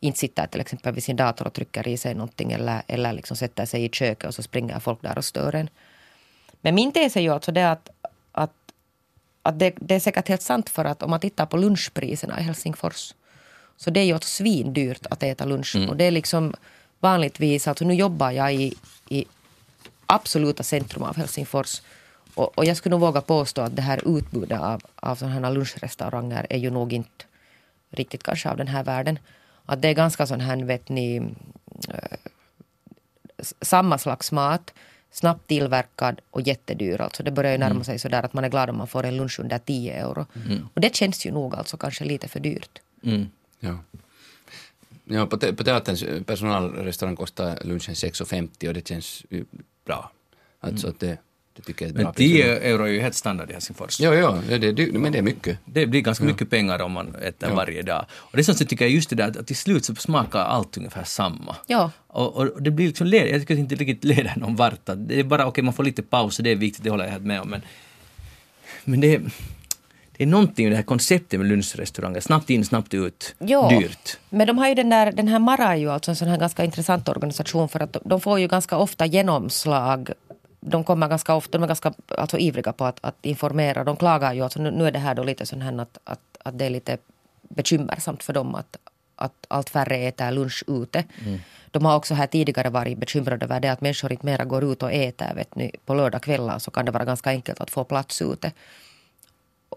Inte 0.00 0.18
sitter 0.18 0.46
till 0.46 0.60
exempel 0.60 0.94
vid 0.94 1.04
sin 1.04 1.16
dator 1.16 1.46
och 1.46 1.52
trycker 1.52 1.88
i 1.88 1.96
sig 1.96 2.14
någonting 2.14 2.52
eller, 2.52 2.82
eller 2.86 3.12
liksom 3.12 3.36
sätter 3.36 3.66
sig 3.66 3.84
i 3.84 3.88
köket 3.88 4.28
och 4.28 4.34
så 4.34 4.42
springer 4.42 4.78
folk 4.78 5.02
där 5.02 5.18
och 5.18 5.24
stör 5.24 5.54
en. 5.54 5.70
Men 6.60 6.74
min 6.74 6.92
tes 6.92 7.16
är 7.16 7.20
ju 7.20 7.28
alltså 7.28 7.52
det 7.52 7.70
att, 7.70 7.88
att, 8.32 8.52
att 9.42 9.58
det, 9.58 9.74
det 9.76 9.94
är 9.94 10.00
säkert 10.00 10.28
helt 10.28 10.42
sant 10.42 10.68
för 10.68 10.84
att 10.84 11.02
om 11.02 11.10
man 11.10 11.20
tittar 11.20 11.46
på 11.46 11.56
lunchpriserna 11.56 12.40
i 12.40 12.42
Helsingfors 12.42 13.12
så 13.76 13.90
det 13.90 14.00
är 14.00 14.04
ju 14.04 14.12
alltså 14.12 14.28
svindyrt 14.28 15.06
att 15.10 15.22
äta 15.22 15.44
lunch. 15.44 15.76
Och 15.88 15.96
det 15.96 16.04
är 16.04 16.10
liksom 16.10 16.54
vanligtvis, 17.00 17.68
alltså 17.68 17.84
nu 17.84 17.94
jobbar 17.94 18.30
jag 18.30 18.54
i, 18.54 18.74
i 19.08 19.24
absoluta 20.06 20.62
centrum 20.62 21.02
av 21.02 21.16
Helsingfors. 21.16 21.82
Och, 22.34 22.58
och 22.58 22.64
jag 22.64 22.76
skulle 22.76 22.90
nog 22.90 23.00
våga 23.00 23.20
påstå 23.20 23.60
att 23.62 23.76
det 23.76 23.82
här 23.82 24.18
utbudet 24.18 24.60
av, 24.60 24.82
av 24.96 25.16
sådana 25.16 25.34
här 25.34 25.52
lunchrestauranger 25.52 26.46
är 26.50 26.58
ju 26.58 26.70
nog 26.70 26.92
inte 26.92 27.24
riktigt 27.90 28.22
kanske 28.22 28.50
av 28.50 28.56
den 28.56 28.68
här 28.68 28.84
världen. 28.84 29.18
Att 29.66 29.82
det 29.82 29.88
är 29.88 29.94
ganska 29.94 30.26
sån 30.26 30.40
här, 30.40 30.64
vet 30.64 30.88
ni, 30.88 31.16
eh, 31.88 32.18
samma 33.60 33.98
slags 33.98 34.32
mat, 34.32 34.74
snabbt 35.10 35.46
tillverkad 35.46 36.20
och 36.30 36.40
jättedyr. 36.40 37.00
Alltså 37.00 37.22
det 37.22 37.30
börjar 37.30 37.52
ju 37.52 37.58
närma 37.58 37.84
sig 37.84 37.98
sådär 37.98 38.22
att 38.22 38.32
man 38.32 38.44
är 38.44 38.48
glad 38.48 38.70
om 38.70 38.76
man 38.76 38.86
får 38.86 39.04
en 39.04 39.16
lunch 39.16 39.40
under 39.40 39.58
10 39.58 39.92
euro. 39.92 40.26
Och 40.74 40.80
det 40.80 40.94
känns 40.94 41.26
ju 41.26 41.30
nog 41.30 41.54
alltså 41.54 41.76
kanske 41.76 42.04
lite 42.04 42.28
för 42.28 42.40
dyrt. 42.40 42.80
Mm. 43.02 43.26
Ja. 43.60 43.78
Ja, 45.04 45.26
på, 45.26 45.36
te 45.36 45.52
på 45.52 45.64
teaterns 45.64 46.04
personalrestaurang 46.26 47.16
kostar 47.16 47.58
lunchen 47.64 47.94
6,50 47.94 48.68
och 48.68 48.74
det 48.74 48.88
känns 48.88 49.24
ju 49.30 49.44
bra. 49.84 50.10
Alltså 50.60 50.88
att 50.88 51.00
det, 51.00 51.18
det 51.56 51.62
tycker 51.62 51.86
jag 51.86 51.98
är 52.00 52.04
Men 52.04 52.12
pris. 52.12 52.32
10 52.32 52.58
euro 52.58 52.82
är 52.82 52.86
ju 52.88 53.00
helt 53.00 53.14
standard 53.14 53.50
i 53.50 53.52
Helsingfors. 53.52 54.00
Ja, 54.00 54.14
ja, 54.14 54.38
det, 54.48 54.58
det, 54.58 54.72
det, 54.72 54.92
men 54.98 55.12
det 55.12 55.18
är 55.18 55.22
mycket. 55.22 55.58
Det 55.64 55.86
blir 55.86 56.00
ganska 56.00 56.24
mycket 56.24 56.50
pengar 56.50 56.82
om 56.82 56.92
man 56.92 57.14
äter 57.14 57.50
varje 57.50 57.82
dag. 57.82 58.06
Och 58.12 58.36
det 58.36 58.44
som 58.44 58.54
jag 58.58 58.68
tycker 58.68 58.84
jag 58.84 58.92
just 58.92 59.10
det 59.10 59.16
där 59.16 59.28
att 59.40 59.46
till 59.46 59.56
slut 59.56 59.84
så 59.84 59.94
smakar 59.94 60.38
allt 60.40 60.76
ungefär 60.76 61.04
samma. 61.04 61.56
Ja. 61.66 61.90
Och, 62.06 62.36
och 62.36 62.62
det 62.62 62.70
blir 62.70 62.86
liksom, 62.86 63.06
led- 63.06 63.30
jag 63.32 63.40
tycker 63.40 63.56
inte 63.58 63.74
riktigt 63.74 64.04
leder 64.04 64.32
någon 64.36 64.56
vart. 64.56 64.80
Det 64.96 65.20
är 65.20 65.24
bara 65.24 65.46
okej, 65.46 65.64
man 65.64 65.74
får 65.74 65.84
lite 65.84 66.02
paus 66.02 66.38
och 66.38 66.44
det 66.44 66.50
är 66.50 66.56
viktigt, 66.56 66.84
det 66.84 66.90
håller 66.90 67.04
jag 67.04 67.12
helt 67.12 67.24
med 67.24 67.40
om. 67.40 67.48
Men, 67.50 67.62
men 68.84 69.00
det, 69.00 69.14
är- 69.14 69.22
det 70.16 70.22
är 70.22 70.26
någonting 70.26 70.66
i 70.66 70.70
det 70.70 70.76
här 70.76 70.82
konceptet 70.82 71.40
med 71.40 71.48
lunchrestauranger. 71.48 72.20
Snabbt 72.20 72.50
in, 72.50 72.64
snabbt 72.64 72.94
ut, 72.94 73.34
Ja, 73.38 73.68
dyrt. 73.80 74.18
men 74.30 74.46
de 74.46 74.58
har 74.58 74.68
ju 74.68 74.74
den 74.74 74.90
där, 74.90 75.12
den 75.12 75.28
här 75.28 75.38
Mara 75.38 75.64
är 75.72 75.76
ju 75.76 75.90
alltså 75.90 76.10
en 76.10 76.16
sån 76.16 76.28
här 76.28 76.38
ganska 76.38 76.64
intressant 76.64 77.08
organisation 77.08 77.68
för 77.68 77.80
att 77.80 77.92
de, 77.92 78.00
de 78.04 78.20
får 78.20 78.40
ju 78.40 78.48
ganska 78.48 78.76
ofta 78.76 79.06
genomslag. 79.06 80.10
De 80.68 80.84
kommer 80.84 81.08
ganska 81.08 81.34
ofta, 81.34 81.58
de 81.58 81.62
är 81.62 81.66
ganska 81.66 81.92
alltså, 82.08 82.38
ivriga 82.38 82.72
på 82.72 82.84
att, 82.84 82.98
att 83.00 83.26
informera. 83.26 83.84
De 83.84 83.96
klagar 83.96 84.32
ju, 84.32 84.42
alltså, 84.42 84.62
nu, 84.62 84.70
nu 84.70 84.86
är 84.86 84.92
det 84.92 84.98
här 84.98 85.14
då 85.14 85.22
lite 85.22 85.46
sån 85.46 85.62
här 85.62 85.80
att, 85.80 85.98
att, 86.04 86.20
att 86.44 86.58
det 86.58 86.64
är 86.64 86.70
lite 86.70 86.98
bekymmersamt 87.42 88.22
för 88.22 88.32
dem 88.32 88.54
att, 88.54 88.76
att 89.16 89.46
allt 89.48 89.70
färre 89.70 89.96
äter 89.96 90.30
lunch 90.30 90.64
ute. 90.66 91.04
De 91.70 91.84
har 91.84 91.96
också 91.96 92.14
här 92.14 92.26
tidigare 92.26 92.70
varit 92.70 92.98
bekymrade 92.98 93.44
över 93.44 93.60
det 93.60 93.68
att 93.68 93.80
människor 93.80 94.12
inte 94.12 94.26
mera 94.26 94.44
går 94.44 94.64
ut 94.64 94.82
och 94.82 94.92
äter. 94.92 95.34
Vet 95.34 95.54
ni, 95.54 95.72
på 95.86 95.94
lördagskvällar 95.94 96.58
så 96.58 96.70
kan 96.70 96.84
det 96.84 96.92
vara 96.92 97.04
ganska 97.04 97.30
enkelt 97.30 97.60
att 97.60 97.70
få 97.70 97.84
plats 97.84 98.22
ute. 98.22 98.52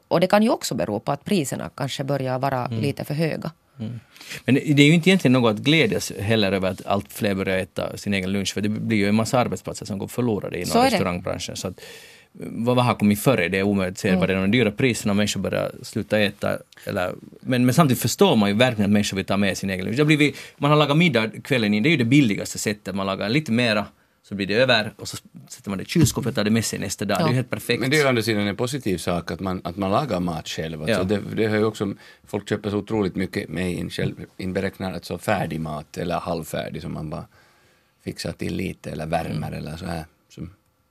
Och 0.07 0.19
det 0.19 0.27
kan 0.27 0.43
ju 0.43 0.49
också 0.49 0.75
bero 0.75 0.99
på 0.99 1.11
att 1.11 1.25
priserna 1.25 1.69
kanske 1.75 2.03
börjar 2.03 2.39
vara 2.39 2.67
lite 2.67 3.05
för 3.05 3.13
höga. 3.13 3.51
Men 4.45 4.55
det 4.55 4.83
är 4.83 4.87
ju 4.87 4.93
inte 4.93 5.09
egentligen 5.09 5.33
något 5.33 5.55
att 5.55 5.61
glädjas 5.61 6.11
heller 6.19 6.51
över 6.51 6.69
att 6.69 6.85
allt 6.85 7.13
fler 7.13 7.35
börjar 7.35 7.57
äta 7.57 7.97
sin 7.97 8.13
egen 8.13 8.31
lunch, 8.31 8.53
för 8.53 8.61
det 8.61 8.69
blir 8.69 8.97
ju 8.97 9.09
en 9.09 9.15
massa 9.15 9.39
arbetsplatser 9.39 9.85
som 9.85 9.97
går 9.97 10.07
förlorade 10.07 10.57
inom 10.57 10.67
Så 10.67 10.81
restaurangbranschen. 10.81 11.55
Så 11.55 11.67
att, 11.67 11.81
vad, 12.31 12.75
vad 12.75 12.85
har 12.85 12.95
kommit 12.95 13.19
före? 13.19 13.47
Det 13.47 13.59
är 13.59 13.63
omöjligt 13.63 13.93
att 13.93 13.99
säga 13.99 14.27
det 14.27 14.33
är 14.33 14.41
de 14.41 14.51
dyra 14.51 14.71
priserna 14.71 15.13
människor 15.13 15.41
börjar 15.41 15.71
sluta 15.83 16.19
äta. 16.19 16.57
Eller, 16.85 17.13
men, 17.41 17.65
men 17.65 17.73
samtidigt 17.73 18.01
förstår 18.01 18.35
man 18.35 18.49
ju 18.49 18.55
verkligen 18.55 18.91
att 18.91 18.93
människor 18.93 19.17
vill 19.17 19.25
ta 19.25 19.37
med 19.37 19.57
sin 19.57 19.69
egen 19.69 19.85
lunch. 19.85 19.97
Det 19.97 20.01
har 20.01 20.07
blivit, 20.07 20.37
man 20.57 20.71
har 20.71 20.77
lagat 20.77 20.97
middag 20.97 21.29
kvällen 21.43 21.73
in, 21.73 21.83
det 21.83 21.89
är 21.89 21.91
ju 21.91 21.97
det 21.97 22.05
billigaste 22.05 22.57
sättet. 22.57 22.95
Man 22.95 23.05
lagar 23.05 23.29
lite 23.29 23.51
mera, 23.51 23.85
så 24.29 24.35
blir 24.35 24.47
det 24.47 24.53
över 24.53 24.93
och 24.97 25.07
så 25.07 25.17
sätter 25.49 25.69
man 25.69 25.77
det 25.77 25.81
i 25.83 25.87
kylskåpet 25.87 26.29
och 26.29 26.35
tar 26.35 26.43
det 26.43 26.49
med 26.49 26.65
sig 26.65 26.79
nästa 26.79 27.05
dag. 27.05 27.17
Det 27.17 27.23
är 27.23 27.27
ju 27.29 27.33
helt 27.35 27.49
perfekt. 27.49 27.81
Men 27.81 27.89
det 27.89 27.95
är 27.95 27.99
ju 27.99 28.05
å 28.05 28.09
andra 28.09 28.21
sidan 28.23 28.47
en 28.47 28.55
positiv 28.55 28.97
sak 28.97 29.31
att 29.31 29.39
man, 29.39 29.61
att 29.63 29.77
man 29.77 29.91
lagar 29.91 30.19
mat 30.19 30.47
själv. 30.47 30.81
Alltså 30.81 30.97
Ja. 30.99 31.03
det, 31.03 31.21
det 31.35 31.47
har 31.47 31.57
ju 31.57 31.63
också, 31.63 31.93
folk 32.23 32.49
köper 32.49 32.69
så 32.69 32.77
otroligt 32.77 33.15
mycket 33.15 33.49
med 33.49 33.71
in, 33.73 33.89
själv, 33.89 34.25
inberäknat 34.37 34.93
alltså 34.93 35.17
färdig 35.17 35.61
mat 35.61 35.97
eller 35.97 36.19
halvfärdig 36.19 36.81
som 36.81 36.93
man 36.93 37.09
bara 37.09 37.25
fixar 38.03 38.31
till 38.31 38.55
lite 38.55 38.91
eller 38.91 39.05
värmer 39.05 39.47
Mm. 39.47 39.53
eller 39.53 39.77
så 39.77 39.85
här. 39.85 40.05
Så, 40.29 40.47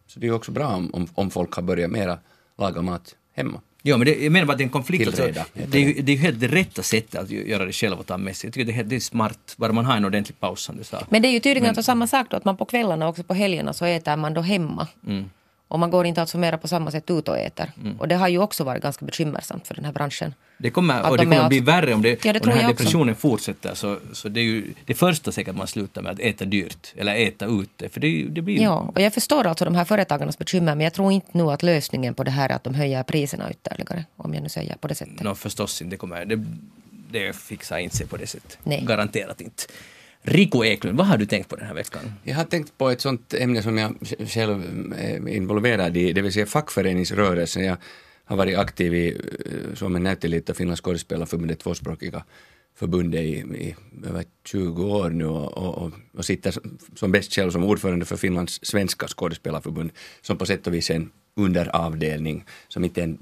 så 0.07 0.21
det 0.21 0.27
är 0.27 0.29
ju 0.29 0.35
också 0.35 0.53
bra 0.53 0.67
om, 0.69 0.95
om, 0.95 1.07
om 1.15 1.31
folk 1.31 1.53
har 1.55 1.63
börjat 1.63 1.91
mera 1.91 2.19
laga 2.59 2.83
mat 2.83 3.17
hemma. 3.35 3.61
Ja, 3.89 3.97
men 3.97 4.07
det, 4.07 4.23
jag 4.25 4.33
menar 4.33 4.47
bara 4.47 4.53
att 4.53 4.59
det 4.59 4.63
är 4.63 4.67
en 4.67 4.71
konflikt. 4.71 5.07
Alltså, 5.07 5.23
Tillreda, 5.23 5.45
det, 5.53 5.85
är 5.85 6.03
det 6.03 6.13
är 6.13 6.17
ju 6.17 6.23
helt 6.23 6.41
det 6.41 6.49
rätta 6.49 6.83
sättet 6.83 7.21
att 7.21 7.31
göra 7.31 7.65
det 7.65 7.73
själv 7.73 7.99
och 7.99 8.07
ta 8.07 8.17
med 8.17 8.37
sig. 8.37 8.49
Jag 8.49 8.55
tycker 8.55 8.65
det 8.65 8.73
är, 8.73 8.75
helt, 8.75 8.89
det 8.89 8.97
är 8.97 9.01
smart, 9.01 9.55
bara 9.57 9.73
man 9.73 9.85
har 9.85 9.97
en 9.97 10.05
ordentlig 10.05 10.41
paus 10.41 10.61
som 10.63 10.77
du 10.77 10.85
sa. 10.85 11.03
Men 11.11 11.23
det 11.23 11.29
är 11.29 11.33
ju 11.33 11.41
tydligen 11.41 11.69
alltså 11.69 11.83
samma 11.83 12.07
sak 12.07 12.27
då 12.31 12.37
att 12.37 12.45
man 12.45 12.57
på 12.57 12.65
kvällarna 12.65 13.05
och 13.05 13.11
också 13.11 13.23
på 13.23 13.35
helgerna 13.35 13.73
så 13.73 13.85
äter 13.85 14.17
man 14.17 14.35
då 14.35 14.41
hemma. 14.41 14.87
Och 15.69 15.79
man 15.79 15.91
går 15.91 16.07
inte 16.07 16.21
alltså 16.21 16.39
mera 16.39 16.59
på 16.59 16.69
samma 16.69 16.91
sätt 16.91 17.11
ut 17.11 17.29
och 17.29 17.39
äter. 17.39 17.73
Och 17.99 18.09
det 18.09 18.15
har 18.15 18.29
ju 18.29 18.39
också 18.39 18.65
varit 18.65 18.83
ganska 18.83 19.05
bekymmersamt 19.05 19.67
för 19.67 19.75
den 19.75 19.85
här 19.85 19.93
branschen. 19.93 20.35
Det 20.59 20.71
kommer, 20.71 21.01
Att 21.01 21.11
och 21.11 21.17
det 21.17 21.23
de 21.23 21.27
kommer 21.27 21.43
att 21.43 21.49
bli 21.49 21.59
alltså- 21.59 21.73
värre 21.73 21.95
om 21.95 22.03
det, 22.03 22.25
Ja, 22.25 22.33
det 22.33 22.41
om 22.41 22.45
den 22.47 22.53
här 22.55 22.63
jag 22.63 22.71
också. 22.71 22.83
depressionen 22.85 23.15
fortsätter. 23.15 23.75
Så, 23.75 23.99
så 24.13 24.29
det 24.29 24.41
är 24.41 24.45
ju 24.45 24.75
det 24.85 24.95
första 24.95 25.33
säkert 25.33 25.57
man 25.57 25.67
slutar 25.67 26.03
med 26.03 26.13
att 26.13 26.21
äta 26.21 26.45
dyrt 26.45 26.93
eller 26.97 27.15
äta 27.17 27.47
ute. 27.47 27.89
För 27.89 28.01
det, 28.01 28.25
det 28.31 28.43
blir. 28.43 28.63
Ja, 28.63 28.93
och 28.95 29.01
jag 29.01 29.15
förstår 29.15 29.47
alltså 29.47 29.65
de 29.65 29.75
här 29.75 29.85
företagarnas 29.85 30.39
bekymmer 30.39 30.75
men 30.75 30.85
jag 30.85 30.93
tror 30.93 31.13
inte 31.13 31.29
nu 31.33 31.43
att 31.51 31.63
lösningen 31.63 32.15
på 32.15 32.25
det 32.25 32.31
här 32.31 32.49
är 32.49 32.55
att 32.55 32.65
de 32.65 32.75
höjer 32.75 33.03
priserna 33.03 33.51
ytterligare. 33.51 34.05
Om 34.17 34.35
jag 34.35 34.43
nu 34.43 34.49
säger 34.49 34.75
på 34.81 34.89
det 34.89 34.95
sättet. 34.95 35.23
No, 35.23 35.35
förstås 35.35 35.83
inte. 35.83 35.95
Det, 35.95 35.99
kommer, 35.99 36.25
det, 36.25 36.45
det 37.11 37.37
fixar 37.37 37.79
inte 37.79 37.97
sig 37.97 38.07
på 38.07 38.17
det 38.17 38.27
sättet. 38.27 38.59
Nej. 38.65 38.85
Garanterat 38.87 39.41
inte. 39.41 39.63
Riku 40.23 40.65
Eklund, 40.65 40.99
vad 40.99 41.07
har 41.07 41.17
du 41.17 41.27
tänkt 41.27 41.49
på 41.49 41.57
den 41.57 41.67
här 41.67 41.75
veckan? 41.75 42.13
Jag 42.25 42.35
har 42.37 42.45
tänkt 42.45 42.79
på 42.79 42.91
ett 42.91 43.01
sånt 43.01 43.35
ämne 43.35 43.63
som 43.63 43.79
jag 43.79 43.95
själv 44.27 44.63
är 44.99 45.29
involverad 45.29 45.97
i, 45.97 46.13
det 46.13 46.23
vill 46.23 46.33
säga 46.33 46.47
fackföreningsrörelsen. 46.47 47.65
Jag 47.65 47.77
har 48.25 48.37
varit 48.37 48.59
aktiv 48.59 48.95
i 48.95 49.09
eh, 49.09 49.75
Suomen 49.75 50.03
näyttelijät 50.03 50.49
och 50.51 50.57
Finlands 50.57 50.81
skådespelarförbundet, 50.83 51.59
tvåspråkiga 51.59 52.25
förbundet 52.75 53.21
i, 53.21 53.33
i 53.39 53.75
över 54.07 54.25
20 54.47 54.85
år 54.85 55.11
nu 55.11 55.27
och, 55.27 55.59
och, 55.59 55.75
och, 55.87 55.93
och 56.13 56.25
sitter 56.25 56.51
som- 56.51 56.79
som 56.97 57.13
bäst 57.13 57.33
själv 57.35 57.51
som 57.51 57.65
ordförande 57.65 58.05
för 58.05 58.17
Finlands 58.17 58.61
svenska 58.63 59.09
skådespelarförbund 59.09 59.91
som 60.23 60.37
på 60.39 60.47
sätt 60.47 60.67
och 60.67 60.75
vis 60.75 60.91
är 60.91 60.95
en 60.95 61.11
underavdelning 61.37 62.45
som 62.69 62.85
inte 62.85 63.01
är 63.01 63.05
en, 63.05 63.19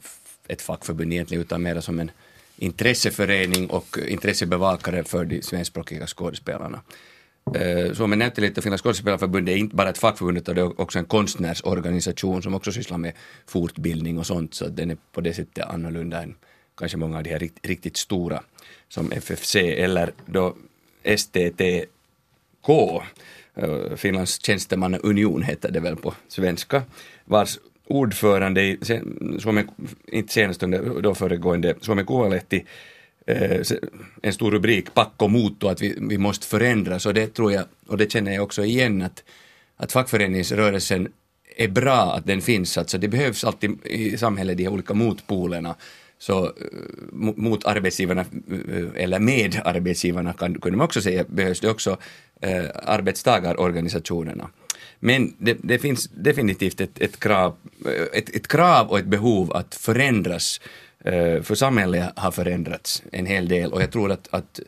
ett 0.48 0.62
fackförbund 0.62 1.12
egentligen 1.12 1.42
utan 1.42 1.62
mer 1.62 1.80
som 1.80 2.00
en 2.00 2.10
intresseförening 2.56 3.70
och 3.70 3.98
intressebevakare 4.08 5.04
för 5.04 5.24
de 5.24 5.42
svenskspråkiga 5.42 6.06
skådespelarna. 6.06 6.80
Eh, 7.54 7.78
jag 7.78 8.08
nämnde 8.08 8.40
lite, 8.40 8.62
Finlands 8.62 8.82
skådespelarförbund 8.82 9.48
är 9.48 9.56
inte 9.56 9.76
bara 9.76 9.90
ett 9.90 9.98
fackförbund 9.98 10.38
utan 10.38 10.54
det 10.54 10.60
är 10.60 10.80
också 10.80 10.98
en 10.98 11.04
konstnärsorganisation 11.04 12.42
som 12.42 12.54
också 12.54 12.72
sysslar 12.72 12.98
med 12.98 13.12
fortbildning 13.46 14.18
och 14.18 14.26
sånt 14.26 14.54
så 14.54 14.68
den 14.68 14.90
är 14.90 14.96
på 15.12 15.20
det 15.20 15.34
sättet 15.34 15.64
annorlunda 15.64 16.22
än 16.22 16.34
kanske 16.76 16.98
många 16.98 17.16
av 17.16 17.22
de 17.22 17.30
här 17.30 17.50
riktigt 17.62 17.96
stora 17.96 18.42
som 18.88 19.12
FFC 19.12 19.56
eller 19.56 20.12
då 20.26 20.56
STTK, 21.16 22.68
eh, 23.54 23.96
Finlands 23.96 24.42
tjänstemannaunion 24.42 25.42
heter 25.42 25.70
det 25.70 25.80
väl 25.80 25.96
på 25.96 26.14
svenska, 26.28 26.82
vars 27.24 27.58
ordförande 27.86 28.62
i 28.62 28.78
Suomen, 29.38 29.70
inte 30.06 30.32
senast 30.32 30.62
under 30.62 31.00
då 31.02 31.14
föregående 31.14 31.74
Suomen 31.80 32.06
Kuvalehti 32.06 32.64
eh, 33.26 33.60
en 34.22 34.32
stor 34.32 34.50
rubrik, 34.50 34.94
Pakko 34.94 35.28
muuttua, 35.28 35.70
att 35.70 35.82
vi, 35.82 35.98
vi 36.00 36.18
måste 36.18 36.46
förändras 36.46 37.06
och 37.06 37.14
det 37.14 37.34
tror 37.34 37.52
jag, 37.52 37.64
och 37.86 37.96
det 37.96 38.12
känner 38.12 38.34
jag 38.34 38.44
också 38.44 38.64
igen 38.64 39.02
att, 39.02 39.24
att 39.76 39.92
fackföreningsrörelsen 39.92 41.08
är 41.56 41.68
bra 41.68 42.14
att 42.14 42.26
den 42.26 42.42
finns, 42.42 42.78
alltså 42.78 42.98
det 42.98 43.08
behövs 43.08 43.44
alltid 43.44 43.86
i 43.86 44.16
samhället 44.16 44.56
de 44.56 44.64
här 44.64 44.72
olika 44.72 44.94
motpolerna. 44.94 45.74
Så 46.18 46.44
eh, 46.44 46.52
mot 47.12 47.64
arbetsgivarna, 47.64 48.20
eh, 48.20 49.02
eller 49.02 49.18
med 49.18 49.60
arbetsgivarna 49.64 50.32
kan, 50.32 50.60
kunde 50.60 50.78
man 50.78 50.84
också 50.84 51.02
säga, 51.02 51.24
behövs 51.28 51.60
det 51.60 51.70
också 51.70 51.96
eh, 52.40 52.64
arbetstagarorganisationerna. 52.74 54.50
Men 55.00 55.34
det, 55.38 55.56
det 55.62 55.78
finns 55.78 56.08
definitivt 56.08 56.80
ett, 56.80 57.00
ett, 57.00 57.20
krav, 57.20 57.56
ett, 58.12 58.36
ett 58.36 58.48
krav 58.48 58.88
och 58.88 58.98
ett 58.98 59.06
behov 59.06 59.52
att 59.52 59.74
förändras 59.74 60.60
eh, 60.98 61.42
För 61.42 61.54
samhället 61.54 62.12
har 62.16 62.30
förändrats 62.30 63.02
en 63.12 63.26
hel 63.26 63.48
del 63.48 63.72
och 63.72 63.82
jag 63.82 63.92
tror 63.92 64.12
att, 64.12 64.28
att 64.30 64.60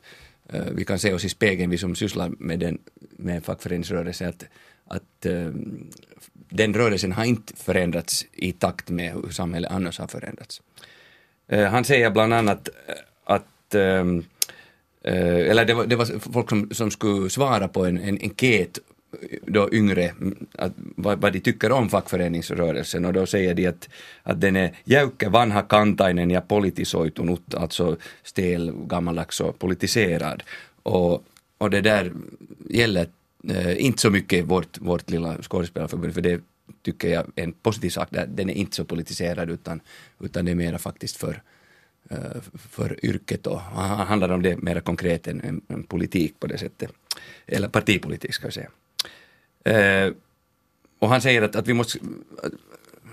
eh, 0.48 0.62
vi 0.72 0.84
kan 0.84 0.98
se 0.98 1.12
oss 1.12 1.24
i 1.24 1.28
spegeln, 1.28 1.70
vi 1.70 1.78
som 1.78 1.94
sysslar 1.94 2.28
med, 2.38 2.58
den, 2.58 2.78
med 3.16 3.44
fackföreningsrörelsen, 3.44 4.28
att, 4.28 4.44
att 4.86 5.26
eh, 5.26 5.50
den 6.50 6.74
rörelsen 6.74 7.12
har 7.12 7.24
inte 7.24 7.56
förändrats 7.56 8.26
i 8.32 8.52
takt 8.52 8.90
med 8.90 9.12
hur 9.12 9.30
samhället 9.30 9.70
annars 9.70 9.98
har 9.98 10.06
förändrats. 10.06 10.62
Han 11.70 11.84
säger 11.84 12.10
bland 12.10 12.34
annat 12.34 12.68
att 13.24 13.74
eller 13.74 15.64
det 15.64 15.74
var, 15.74 15.86
det 15.86 15.96
var 15.96 16.32
folk 16.32 16.48
som, 16.48 16.70
som 16.70 16.90
skulle 16.90 17.30
svara 17.30 17.68
på 17.68 17.86
en, 17.86 17.98
en 17.98 18.18
enkät 18.20 18.78
då 19.46 19.68
yngre, 19.72 20.12
att, 20.54 20.72
vad, 20.76 21.20
vad 21.20 21.32
de 21.32 21.40
tycker 21.40 21.72
om 21.72 21.88
fackföreningsrörelsen 21.88 23.04
och 23.04 23.12
då 23.12 23.26
säger 23.26 23.54
de 23.54 23.66
att, 23.66 23.88
att 24.22 24.40
den 24.40 24.56
är 24.56 24.72
jäykkä, 24.84 25.28
vanha, 25.28 25.62
kantainen 25.62 26.30
ja 26.30 26.40
politisoitunut, 26.40 27.54
alltså 27.54 27.96
stel, 28.22 28.72
gammaldags 28.86 29.40
och 29.40 29.58
politiserad. 29.58 30.42
Och, 30.82 31.24
och 31.58 31.70
det 31.70 31.80
där 31.80 32.12
gäller 32.70 33.08
eh, 33.48 33.84
inte 33.84 34.00
så 34.00 34.10
mycket 34.10 34.44
vårt, 34.44 34.78
vårt 34.78 35.10
lilla 35.10 35.42
skådespelarförbund, 35.42 36.14
för 36.14 36.20
det 36.20 36.40
tycker 36.82 37.08
jag 37.08 37.26
är 37.36 37.42
en 37.42 37.52
positiv 37.52 37.90
sak, 37.90 38.08
där 38.10 38.26
den 38.26 38.50
är 38.50 38.54
inte 38.54 38.76
så 38.76 38.84
politiserad 38.84 39.50
utan, 39.50 39.80
utan 40.20 40.44
det 40.44 40.50
är 40.50 40.54
mera 40.54 40.78
faktiskt 40.78 41.16
för, 41.16 41.42
eh, 42.10 42.40
för 42.54 43.04
yrket 43.04 43.46
och 43.46 43.60
handlar 43.60 44.28
om 44.28 44.42
det 44.42 44.56
mer 44.56 44.80
konkret 44.80 45.26
än, 45.26 45.62
än 45.68 45.82
politik 45.82 46.40
på 46.40 46.46
det 46.46 46.58
sättet. 46.58 46.90
Eller 47.46 47.68
partipolitik 47.68 48.34
ska 48.34 48.46
jag 48.46 48.54
säga. 48.54 48.70
Eh, 49.68 50.12
och 50.98 51.08
han 51.08 51.20
säger 51.20 51.42
att, 51.42 51.56
att 51.56 51.68
vi 51.68 51.74
måste, 51.74 51.98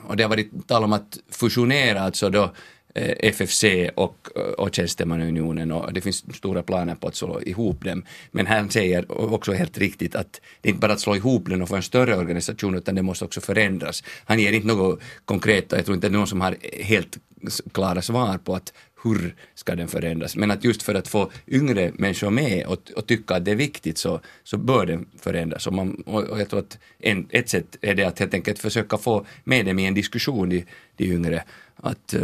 och 0.04 0.18
det 0.18 0.24
har 0.24 0.30
varit 0.30 0.68
tal 0.68 0.84
om 0.84 0.94
att 0.94 1.18
fusionera 1.30 2.02
alltså 2.02 2.30
då 2.30 2.54
eh, 2.96 3.30
FFC 3.30 3.64
och, 3.96 4.28
och 4.58 4.76
Tjänstemannaunionen 4.76 5.72
och 5.72 5.94
det 5.94 6.02
finns 6.02 6.36
stora 6.36 6.64
planer 6.64 6.96
på 6.96 7.08
att 7.08 7.16
slå 7.16 7.42
ihop 7.42 7.84
dem. 7.84 8.06
Men 8.32 8.48
han 8.48 8.70
säger 8.70 9.34
också 9.34 9.54
helt 9.54 9.78
riktigt 9.78 10.16
att 10.16 10.42
det 10.62 10.70
är 10.70 10.74
inte 10.74 10.82
bara 10.82 10.94
att 10.94 11.00
slå 11.00 11.16
ihop 11.16 11.50
den 11.50 11.62
och 11.62 11.70
få 11.70 11.76
en 11.76 11.84
större 11.84 12.18
organisation 12.18 12.76
utan 12.76 12.96
det 12.96 13.02
måste 13.02 13.26
också 13.26 13.42
förändras. 13.42 14.04
Han 14.26 14.40
ger 14.40 14.52
inte 14.52 14.68
något 14.68 15.00
konkret 15.26 15.72
och 15.72 15.78
jag 15.78 15.86
tror 15.86 15.96
inte 15.96 16.10
det 16.10 16.16
är 16.16 16.18
någon 16.18 16.28
som 16.28 16.42
har 16.42 16.56
helt 16.84 17.18
klara 17.72 18.02
svar 18.02 18.38
på 18.38 18.56
att 18.56 18.74
hur 19.06 19.36
ska 19.56 19.76
den 19.76 19.88
förändras. 19.88 20.36
Men 20.36 20.52
att 20.52 20.64
just 20.64 20.84
för 20.84 20.96
att 20.96 21.08
få 21.08 21.32
yngre 21.48 21.92
människor 21.96 22.30
med 22.30 22.66
och, 22.66 22.92
och 22.96 23.08
tycka 23.08 23.36
att 23.36 23.46
det 23.46 23.52
är 23.52 23.56
viktigt 23.56 23.98
så, 23.98 24.20
så 24.44 24.58
bör 24.58 24.86
den 24.86 25.06
förändras. 25.20 25.68
Och, 25.68 25.74
man, 25.74 25.96
och, 26.06 26.40
jag 26.40 26.50
tror 26.50 26.60
att 26.60 26.78
en, 27.00 27.28
ett 27.30 27.50
sätt 27.50 27.78
är 27.82 27.96
det 27.96 28.04
att 28.04 28.20
helt 28.20 28.34
enkelt 28.34 28.60
försöka 28.60 28.98
få 28.98 29.26
med 29.44 29.66
dem 29.66 29.80
i 29.80 29.86
en 29.86 29.94
diskussion, 29.94 30.50
de, 30.50 30.66
de 30.98 31.06
yngre, 31.06 31.44
att, 31.76 32.14
eh, 32.14 32.22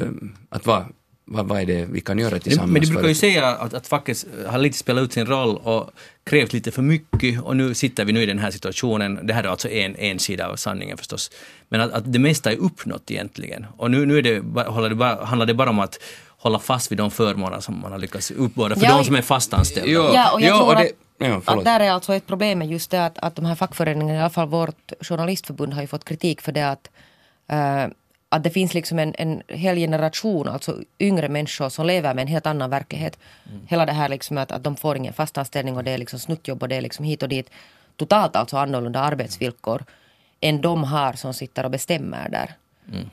att 0.50 0.66
vad, 0.66 0.86
vad, 1.26 1.48
vad 1.48 1.62
är 1.62 1.66
det 1.66 1.86
vi 1.86 2.02
kan 2.02 2.20
göra 2.20 2.40
tillsammans? 2.40 2.72
Men 2.72 2.82
du 2.82 2.88
brukar 2.88 3.08
ju 3.08 3.16
säga 3.16 3.48
att, 3.48 3.74
att 3.74 3.88
facket 3.88 4.26
har 4.48 4.60
lite 4.60 4.78
spelat 4.78 5.04
ut 5.04 5.14
sin 5.14 5.26
roll 5.26 5.58
och 5.64 5.92
krävt 6.24 6.54
lite 6.54 6.72
för 6.72 6.82
mycket 6.82 7.42
och 7.42 7.58
nu 7.58 7.74
sitter 7.74 8.06
vi 8.06 8.14
nu 8.14 8.24
i 8.24 8.26
den 8.26 8.40
här 8.40 8.52
situationen. 8.52 9.20
Det 9.24 9.34
här 9.34 9.44
är 9.44 9.48
alltså 9.48 9.70
en, 9.70 9.96
en 9.96 10.20
sida 10.20 10.48
av 10.48 10.56
sanningen 10.56 10.98
förstås. 10.98 11.32
Men 11.70 11.82
att, 11.82 11.92
att 11.92 12.14
det 12.14 12.20
mesta 12.20 12.52
är 12.52 12.58
uppnått 12.58 13.12
egentligen. 13.12 13.66
Och 13.78 13.92
nu, 13.92 14.06
nu 14.06 14.18
är 14.18 14.22
det, 14.22 14.44
handlar 15.26 15.46
det 15.46 15.54
bara 15.54 15.70
om 15.70 15.80
att 15.80 16.00
hålla 16.42 16.60
fast 16.60 16.92
vid 16.92 16.98
de 16.98 17.12
förmåner 17.12 17.60
som 17.60 17.82
man 17.82 17.92
har 17.92 18.00
lyckats 18.00 18.32
uppbåda 18.32 18.76
för 18.76 18.86
Ja, 18.86 18.98
de 18.98 19.04
som 19.04 19.16
är 19.16 19.22
fastanställda. 19.22 19.92
Ja, 19.92 20.34
och 20.34 20.42
jag 20.42 20.58
tror 20.58 20.68
och 20.68 20.76
det, 20.76 20.82
att, 20.82 20.92
ja, 21.18 21.42
att 21.46 21.64
där 21.64 21.80
är 21.80 21.92
alltså 21.92 22.14
ett 22.14 22.28
problem 22.28 22.60
med 22.60 22.68
just 22.68 22.92
det 22.92 23.06
att, 23.06 23.18
att 23.18 23.36
de 23.36 23.46
här 23.46 23.56
fackföreningarna, 23.56 24.20
i 24.20 24.22
alla 24.22 24.30
fall 24.30 24.48
vårt 24.48 24.94
journalistförbund 25.02 25.74
har 25.74 25.82
ju 25.82 25.88
fått 25.88 26.06
kritik 26.06 26.42
för 26.42 26.52
det 26.52 26.70
att, 26.70 26.90
eh, 27.48 27.86
att 28.30 28.44
det 28.44 28.50
finns 28.50 28.74
liksom 28.74 29.00
en, 29.00 29.16
en 29.18 29.42
hel 29.48 29.76
generation, 29.76 30.48
alltså 30.48 30.76
yngre 31.00 31.30
människor 31.30 31.70
som 31.70 31.86
lever 31.86 32.14
med 32.14 32.22
en 32.22 32.28
helt 32.28 32.48
annan 32.48 32.70
verklighet. 32.70 33.20
Hela 33.68 33.86
det 33.86 33.92
här 33.92 34.10
liksom 34.10 34.38
att, 34.38 34.52
att 34.52 34.64
de 34.64 34.76
får 34.76 34.98
ingen 34.98 35.14
fastanställning 35.14 35.78
och 35.78 35.84
det 35.84 35.92
är 35.92 35.98
liksom 35.98 36.20
snuttjobb 36.20 36.64
och 36.64 36.70
det 36.70 36.76
är 36.76 36.82
liksom 36.82 37.06
hit 37.06 37.24
och 37.24 37.30
dit. 37.30 37.50
Totalt 37.98 38.36
alltså 38.36 38.58
annorlunda 38.58 39.00
arbetsvillkor 39.00 39.84
än 40.40 40.62
de 40.62 40.84
har 40.84 41.14
som 41.14 41.34
sitter 41.34 41.64
och 41.64 41.72
bestämmer 41.72 42.30
där. 42.30 42.56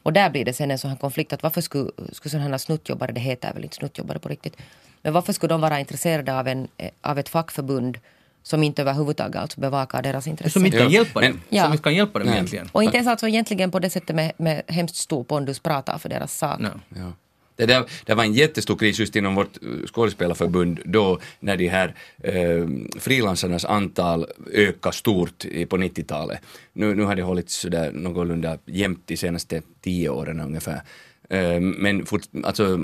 Och 0.02 0.12
där 0.12 0.30
blir 0.30 0.44
det 0.44 0.52
sen 0.52 0.70
en 0.70 0.78
sån 0.78 0.90
här 0.90 0.98
konflikt 0.98 1.32
att 1.32 1.42
varför 1.42 1.60
skulle, 1.60 1.90
skulle 2.12 2.30
sådana 2.30 2.50
här 2.50 2.58
snuttjobbare, 2.58 3.12
det 3.12 3.20
heter 3.20 3.54
väl 3.54 3.64
inte 3.64 3.76
snuttjobbare 3.76 4.18
på 4.18 4.28
riktigt, 4.28 4.56
men 5.02 5.12
varför 5.12 5.32
skulle 5.32 5.54
de 5.54 5.60
vara 5.60 5.80
intresserade 5.80 6.38
av, 6.38 6.48
en, 6.48 6.68
eh, 6.76 6.90
av 7.00 7.18
ett 7.18 7.28
fackförbund 7.28 7.98
som 8.42 8.62
inte 8.62 8.82
överhuvudtaget 8.82 9.36
alltså 9.36 9.60
bevakar 9.60 10.02
deras 10.02 10.26
intressen? 10.26 10.50
Som 10.52 10.66
inte 10.66 10.78
kan 10.78 10.86
Ja, 10.86 10.92
hjälpa 10.92 11.20
dem. 11.20 11.40
Ja. 11.48 11.62
Som 11.64 11.72
inte 11.72 11.82
kan 11.82 11.94
hjälpa 11.94 12.18
dem 12.18 12.28
egentligen. 12.28 12.68
Och 12.72 12.82
inte 12.82 12.96
ens 12.96 13.08
alltså 13.08 13.28
egentligen 13.28 13.70
på 13.70 13.78
det 13.78 13.90
sättet 13.90 14.16
med, 14.16 14.32
med 14.36 14.62
hemskt 14.66 14.96
stor 14.96 15.24
pondus 15.24 15.58
pratar 15.60 15.98
för 15.98 16.08
deras 16.08 16.38
sak. 16.38 16.60
No. 16.60 16.68
Ja. 16.88 17.12
Det, 17.58 17.66
där, 17.66 17.84
det 18.04 18.14
var 18.14 18.24
en 18.24 18.32
jättestor 18.32 18.76
kris 18.76 18.98
just 18.98 19.16
inom 19.16 19.34
vårt 19.34 19.62
eh, 19.62 19.86
skådespelarförbund 19.86 20.80
då 20.84 21.20
när 21.40 21.56
de 21.56 21.68
här 21.68 21.94
eh, 22.18 22.66
frilansarnas 22.98 23.64
antal 23.64 24.26
ökade 24.52 24.96
stort 24.96 25.44
på 25.68 25.76
90-talet. 25.76 26.40
Nu, 26.72 26.94
nu 26.94 27.02
har 27.02 27.16
det 27.16 27.22
hållits 27.22 27.54
sådär 27.54 27.92
någorlunda 27.92 28.58
jämnt 28.66 29.06
de 29.06 29.16
senaste 29.16 29.62
tio 29.80 30.08
åren 30.08 30.40
ungefär. 30.40 30.82
Eh, 31.30 31.60
men 31.60 32.06
fort, 32.06 32.22
alltså, 32.44 32.80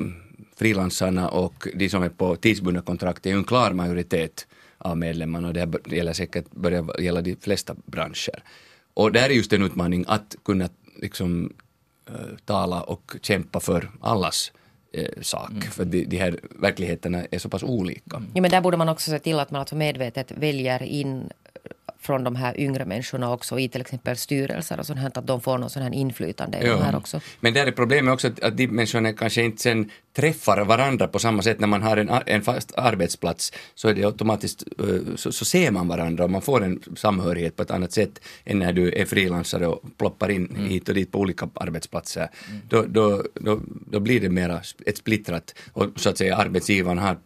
frilansarna 0.56 1.28
och 1.28 1.68
de 1.74 1.88
som 1.88 2.02
är 2.02 2.08
på 2.08 2.36
tidsbundna 2.36 2.82
kontrakt 2.82 3.26
är 3.26 3.30
ju 3.30 3.36
en 3.36 3.44
klar 3.44 3.72
majoritet 3.72 4.46
av 4.78 4.96
medlemmarna 4.96 5.48
och 5.48 5.54
det 5.54 5.60
här 5.60 5.94
gäller 5.94 6.12
säkert 6.12 6.50
börjar 6.50 7.00
gälla 7.00 7.20
de 7.22 7.36
flesta 7.36 7.74
branscher. 7.86 8.42
Och 8.94 9.12
där 9.12 9.30
är 9.30 9.34
just 9.34 9.52
en 9.52 9.62
utmaning 9.62 10.04
att 10.08 10.36
kunna 10.44 10.68
liksom 11.00 11.52
eh, 12.08 12.36
tala 12.44 12.82
och 12.82 13.16
kämpa 13.22 13.60
för 13.60 13.90
allas 14.00 14.52
eh, 14.94 15.22
sak. 15.22 15.64
För 15.70 15.84
de, 15.84 16.04
de 16.04 16.16
här 16.16 16.38
verkligheterna 16.60 17.24
är 17.30 17.38
så 17.38 17.48
pass 17.48 17.62
olika. 17.62 18.22
Ja, 18.34 18.42
men 18.42 18.50
där 18.50 18.60
borde 18.60 18.76
man 18.76 18.88
också 18.88 19.10
se 19.10 19.18
till 19.18 19.38
att 19.38 19.50
man 19.50 19.60
alltså 19.60 19.76
medvetet 19.76 20.32
väljer 20.32 20.82
in 20.82 21.30
från 22.04 22.24
de 22.24 22.36
här 22.36 22.60
yngre 22.60 22.84
människorna 22.84 23.32
också 23.32 23.58
i 23.58 23.68
till 23.68 23.80
exempel 23.80 24.16
styrelser 24.16 24.80
och 24.80 24.86
sånt 24.86 24.98
här, 24.98 25.10
att 25.14 25.26
de 25.26 25.40
får 25.40 25.58
någon 25.58 25.70
sån 25.70 25.82
här 25.82 25.94
inflytande 25.94 26.58
i 26.58 26.66
Ja. 26.66 26.76
här 26.76 26.96
också. 26.96 27.20
Men 27.40 27.54
där 27.54 27.66
är 27.66 27.72
problemet 27.72 28.14
också 28.14 28.28
att, 28.28 28.40
att 28.40 28.56
de 28.56 28.66
människorna 28.68 29.12
kanske 29.12 29.42
inte 29.42 29.62
sen 29.62 29.90
träffar 30.16 30.64
varandra 30.64 31.08
på 31.08 31.18
samma 31.18 31.42
sätt 31.42 31.60
när 31.60 31.66
man 31.66 31.82
har 31.82 31.96
en, 31.96 32.10
en 32.26 32.42
fast 32.42 32.72
arbetsplats 32.76 33.52
så 33.74 33.88
är 33.88 33.94
det 33.94 34.04
automatiskt 34.04 34.64
eh, 34.78 35.16
så, 35.16 35.32
så 35.32 35.44
ser 35.44 35.70
man 35.70 35.88
varandra 35.88 36.24
och 36.24 36.30
man 36.30 36.42
får 36.42 36.64
en 36.64 36.82
samhörighet 36.96 37.56
på 37.56 37.62
ett 37.62 37.70
annat 37.70 37.92
sätt 37.92 38.20
än 38.44 38.58
när 38.58 38.72
du 38.72 38.92
är 38.92 39.04
frilansare 39.04 39.66
och 39.66 39.82
ploppar 39.98 40.30
in 40.30 40.56
hit 40.68 40.88
och 40.88 40.94
dit 40.94 41.12
på 41.12 41.18
olika 41.18 41.48
arbetsplatser. 41.54 42.28
Då, 42.68 42.82
då, 42.88 43.22
då, 43.34 43.60
då 43.90 44.00
blir 44.00 44.20
det 44.20 44.28
mera 44.28 44.60
ett 44.86 44.96
splittrat 44.96 45.54
och 45.72 45.86
så 45.96 46.08
att 46.08 46.18
säga 46.18 46.36
arbetsgivaren 46.36 46.98
har 46.98 47.16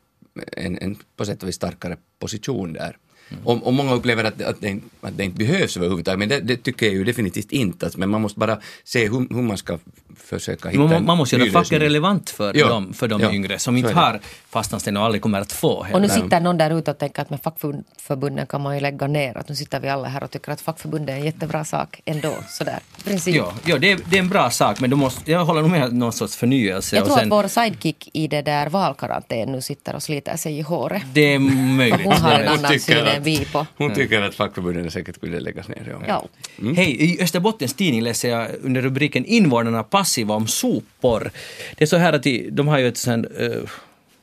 en, 0.57 0.79
en 0.79 0.97
på 1.17 1.25
sätt 1.25 1.43
och 1.43 1.49
vis 1.49 1.55
starkare 1.57 1.97
position 2.19 2.73
där. 2.73 2.97
Och, 3.45 3.67
och 3.67 3.73
många 3.73 3.93
upplever 3.95 4.25
att, 4.25 4.43
att, 4.43 4.61
det, 4.61 4.69
inte- 4.69 4.87
att 5.01 5.17
det 5.17 5.25
inte 5.25 5.39
behövs 5.39 5.77
överhuvudtaget, 5.77 6.19
men 6.19 6.29
det, 6.29 6.41
det 6.41 6.57
tycker 6.57 6.87
jag 6.87 6.95
ju 6.95 7.05
definitivt 7.05 7.53
inte. 7.53 7.87
Alltså, 7.87 8.01
men 8.01 8.09
man 8.09 8.21
måste 8.23 8.39
bara 8.41 8.59
se 8.85 9.09
hur, 9.09 9.35
hur 9.35 9.43
man 9.43 9.59
ska 9.59 9.79
försöka 10.17 10.69
hitta 10.69 10.83
Man, 10.83 11.05
man 11.05 11.17
måste 11.19 11.37
göra 11.37 11.51
facket 11.51 11.83
relevant 11.83 12.31
för, 12.31 12.57
Ja. 12.57 12.69
dem, 12.69 12.93
för 12.93 13.09
de 13.09 13.21
Ja. 13.21 13.33
yngre 13.33 13.59
som 13.59 13.77
inte 13.77 13.93
har 13.93 14.21
fastanställning 14.51 14.99
och 15.01 15.05
aldrig 15.07 15.23
kommer 15.23 15.41
att 15.41 15.53
få. 15.53 15.69
Och 15.73 15.87
heller. 15.87 16.01
nu 16.01 16.09
sitter 16.09 16.41
någon 16.41 16.59
där 16.59 16.79
ute 16.79 16.91
och 16.91 16.99
tänker 16.99 17.23
att 17.23 17.31
med 17.31 17.41
fackförbunden 17.43 18.47
kan 18.47 18.61
man 18.61 18.75
ju 18.75 18.81
lägga 18.81 19.07
ner. 19.07 19.39
Att 19.39 19.49
nu 19.49 19.55
sitter 19.55 19.81
vi 19.81 19.89
alla 19.89 20.09
här 20.09 20.23
och 20.25 20.31
tycker 20.31 20.53
att 20.53 20.61
fackförbundet 20.61 21.09
är 21.15 21.19
en 21.19 21.25
jättebra 21.25 21.65
sak 21.65 22.01
ändå. 22.05 22.35
Sådär. 22.49 22.79
Princip. 23.05 23.37
Ja, 23.37 23.53
ja 23.65 23.79
det, 23.79 23.93
är, 23.93 23.99
det 24.11 24.17
är 24.17 24.21
en 24.21 24.29
bra 24.29 24.51
sak 24.51 24.81
men 24.81 24.91
du 24.91 24.97
måste, 24.97 25.31
jag 25.33 25.45
håller 25.45 25.63
nog 25.63 25.71
med 25.71 25.93
någon 25.95 26.13
sorts 26.13 26.37
förnyelse. 26.37 26.97
Jag 26.97 27.03
och 27.03 27.09
tror 27.09 27.19
sen, 27.19 27.33
att 27.33 27.45
vår 27.45 27.49
sidekick 27.49 28.09
i 28.13 28.27
det 28.29 28.43
där 28.43 28.69
valkarantän 28.69 29.53
nu 29.53 29.61
sitter 29.63 29.95
och 29.95 30.03
sliter 30.03 30.37
sig 30.37 30.59
i 30.59 30.63
håret. 30.63 31.03
Det 31.13 31.35
är 31.35 31.39
möjligt. 31.39 32.01
Hon 32.05 32.13
har 32.13 32.33
en 32.33 32.49
annan 32.49 32.79
syn 32.81 33.18
att, 33.19 33.27
vi 33.27 33.45
på. 33.45 33.67
hon 33.77 33.95
tycker 33.95 34.23
att 34.23 34.35
fackförbunden 34.35 34.91
säkert 34.91 35.15
skulle 35.15 35.41
läggas 35.41 35.69
ner. 35.69 35.89
Ja. 35.91 36.05
Ja. 36.09 36.29
Mm. 36.59 36.77
Hej, 36.77 37.05
i 37.05 37.23
Österbottens 37.23 37.75
tidning 37.75 38.03
läser 38.03 38.29
jag 38.29 38.49
under 38.63 38.83
rubriken 38.83 39.25
Invånarna 39.25 39.83
passiva 39.83 40.35
om 40.35 40.47
sopor. 40.47 41.31
Det 41.77 41.85
är 41.85 41.87
så 41.87 41.97
här 41.97 42.13
att 42.13 42.23
de, 42.23 42.51
de 42.51 42.69
har 42.69 42.79
ju 42.79 42.89
ett, 42.89 42.97
sånt, 42.97 43.27
eh, 43.39 43.49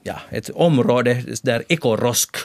ja, 0.04 0.16
ett 0.30 0.50
område 0.50 1.24
där 1.43 1.64
ekorosk 1.68 2.36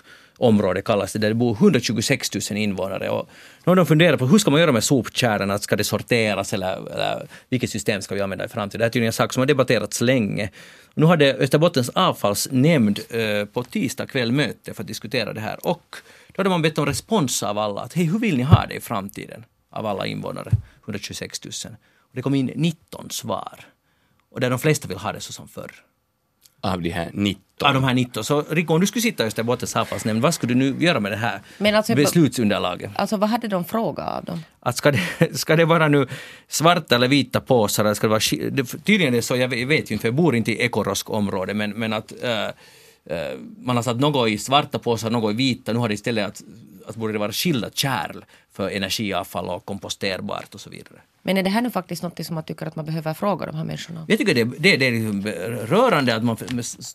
område 0.41 0.82
kallas 0.82 1.12
det, 1.12 1.18
där 1.18 1.28
det 1.28 1.34
bor 1.34 1.55
126 1.55 2.51
000 2.51 2.59
invånare. 2.59 3.11
Och 3.11 3.28
nu 3.64 3.70
har 3.70 3.76
de 3.76 3.86
funderat 3.86 4.18
på 4.18 4.26
hur 4.26 4.38
ska 4.38 4.51
man 4.51 4.61
göra 4.61 4.72
med 4.72 4.84
sopkärlen, 4.84 5.51
att 5.51 5.62
ska 5.62 5.76
det 5.76 5.84
sorteras 5.84 6.53
eller, 6.53 6.93
eller 6.93 7.26
vilket 7.49 7.70
system 7.70 8.03
ska 8.03 8.14
vi 8.14 8.20
använda 8.20 8.45
i 8.45 8.49
framtiden? 8.49 8.78
Det 8.78 8.84
här 8.84 8.88
är 8.88 8.93
tydligen 8.93 9.09
en 9.09 9.12
sak 9.12 9.32
som 9.32 9.41
har 9.41 9.47
debatterats 9.47 10.01
länge. 10.01 10.51
Nu 10.95 11.07
hade 11.07 11.34
Österbottens 11.34 11.88
avfallsnämnd 11.88 13.01
eh, 13.11 13.45
på 13.45 13.62
tisdag 13.62 14.07
kväll 14.07 14.32
möte 14.32 14.74
för 14.74 14.82
att 14.82 14.88
diskutera 14.88 15.32
det 15.32 15.41
här 15.41 15.66
och 15.66 15.97
då 16.28 16.41
hade 16.41 16.51
man 16.51 16.62
bett 16.62 16.78
om 16.78 16.86
respons 16.86 17.43
av 17.43 17.59
alla, 17.59 17.80
att 17.80 17.95
hej, 17.95 18.05
hur 18.05 18.18
vill 18.18 18.36
ni 18.36 18.43
ha 18.43 18.66
det 18.66 18.74
i 18.74 18.80
framtiden? 18.80 19.45
Av 19.70 19.86
alla 19.86 20.07
invånare, 20.07 20.51
126 20.84 21.45
000. 21.45 21.53
Och 21.99 22.16
det 22.16 22.22
kom 22.22 22.34
in 22.34 22.53
19 22.57 23.11
svar. 23.11 23.61
Och 24.30 24.41
där 24.41 24.51
de 24.51 24.59
flesta 24.59 24.88
vill 24.88 24.99
ha 24.99 25.12
det 25.12 25.20
så 25.20 25.32
som 25.32 25.49
förr. 25.49 25.72
Av 26.61 26.83
de 26.83 26.91
här 26.91 27.11
19. 27.13 27.69
Av 27.69 27.75
de 27.75 27.85
här 27.85 27.95
19. 27.95 28.25
Så 28.25 28.45
Rico, 28.51 28.75
om 28.75 28.81
du 28.81 28.87
skulle 28.87 29.03
sitta 29.03 29.25
i 29.25 29.27
Österbottens 29.27 29.77
avfallsnämnd, 29.77 30.23
vad 30.23 30.35
skulle 30.35 30.55
du 30.55 30.59
nu 30.59 30.85
göra 30.85 31.01
med 31.01 31.13
det 31.13 31.17
här 31.17 31.41
Men 31.59 31.75
alltså- 31.75 31.95
beslutsunderlaget? 31.95 32.91
Alltså 32.95 33.17
vad 33.17 33.29
hade 33.31 33.49
de 33.49 33.65
frågat 33.65 34.09
av 34.19 34.25
dem? 34.25 34.43
Att 34.61 34.77
ska, 34.77 34.91
det, 34.91 35.01
ska 35.39 35.57
det 35.57 35.65
vara 35.65 35.89
nu 35.89 36.07
svarta 36.49 36.95
eller 36.95 37.09
vita 37.09 37.41
påsar? 37.41 37.85
Eller 37.85 37.95
ska 37.95 38.07
det 38.07 38.11
vara, 38.11 38.61
tydligen 38.85 39.13
är 39.15 39.17
det 39.17 39.23
så, 39.23 39.37
jag 39.37 39.49
vet, 39.49 39.91
ju 39.91 39.95
inte, 39.95 39.99
för 39.99 40.09
jag 40.09 40.15
bor 40.15 40.37
inte 40.37 40.53
i 40.53 40.63
ekorosk 40.63 41.11
område, 41.11 41.55
men, 41.55 41.71
men 41.71 41.93
att 41.93 42.13
äh, 42.23 42.47
man 43.59 43.77
har 43.77 43.83
satt 43.83 44.01
något 44.01 44.29
i 44.29 44.39
svarta 44.39 44.79
påsar, 44.79 45.11
något 45.11 45.33
i 45.33 45.37
vita, 45.37 45.73
nu 45.73 45.79
har 45.79 45.89
det 45.89 45.95
istället 45.95 46.27
att, 46.27 46.43
att 46.87 46.97
borde 46.97 47.13
det 47.13 47.19
vara 47.19 47.33
skilda 47.33 47.71
kärl 47.71 48.25
för 48.53 48.71
energiavfall 48.71 49.49
och 49.49 49.65
komposterbart 49.65 50.55
och 50.55 50.61
så 50.61 50.71
vidare. 50.71 51.01
Men 51.23 51.37
är 51.37 51.43
det 51.43 51.51
här 51.51 51.63
nu 51.63 51.71
faktiskt 51.71 52.03
något 52.03 52.27
som 52.27 52.35
man 52.35 52.45
tycker 52.45 52.67
att 52.67 52.77
man 52.77 52.85
behöver 52.85 53.15
fråga 53.15 53.47
de 53.47 53.57
här 53.57 53.65
människorna? 53.65 54.05
Jag 54.09 54.19
tycker 54.19 54.35
det, 54.35 54.45
det, 54.45 54.77
det 54.77 54.87
är 54.87 54.93
liksom 54.93 55.27
rörande 55.67 56.15
att 56.15 56.25
man 56.25 56.37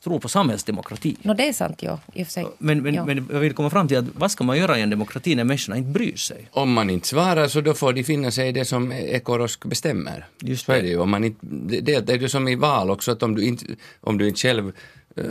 tror 0.03 0.19
på 0.19 0.29
samhällsdemokrati. 0.29 1.15
Nå 1.21 1.33
det 1.33 1.47
är 1.47 1.53
sant, 1.53 1.83
ja. 1.83 1.99
I 2.13 2.23
och 2.23 2.27
för 2.27 2.31
sig. 2.31 2.47
Men, 2.57 2.81
men, 2.83 2.93
ja. 2.93 3.05
men 3.05 3.29
jag 3.31 3.39
vill 3.39 3.53
komma 3.53 3.69
fram 3.69 3.87
till 3.87 3.97
att 3.97 4.05
vad 4.15 4.31
ska 4.31 4.43
man 4.43 4.57
göra 4.57 4.79
i 4.79 4.81
en 4.81 4.89
demokrati 4.89 5.35
när 5.35 5.43
människorna 5.43 5.77
inte 5.77 5.89
bryr 5.89 6.15
sig? 6.15 6.47
Om 6.51 6.73
man 6.73 6.89
inte 6.89 7.07
svarar 7.07 7.47
så 7.47 7.61
då 7.61 7.73
får 7.73 7.93
de 7.93 8.03
finna 8.03 8.31
sig 8.31 8.49
i 8.49 8.51
det 8.51 8.65
som 8.65 8.91
Ekorosk 8.91 9.65
bestämmer. 9.65 10.25
Just 10.39 10.65
så 10.65 10.71
är 10.71 10.75
det. 10.75 10.81
det 10.81 10.87
ju. 10.87 10.99
Om 10.99 11.09
man 11.09 11.23
inte, 11.23 11.45
det, 11.45 11.81
det 11.81 11.99
det 11.99 12.13
är 12.13 12.17
ju 12.17 12.29
som 12.29 12.47
i 12.47 12.55
val 12.55 12.91
också 12.91 13.11
att 13.11 13.23
om 13.23 13.35
du 13.35 13.45
inte, 13.45 13.65
om 14.01 14.17
du 14.17 14.27
inte 14.27 14.39
själv 14.39 14.71
eh, 15.15 15.23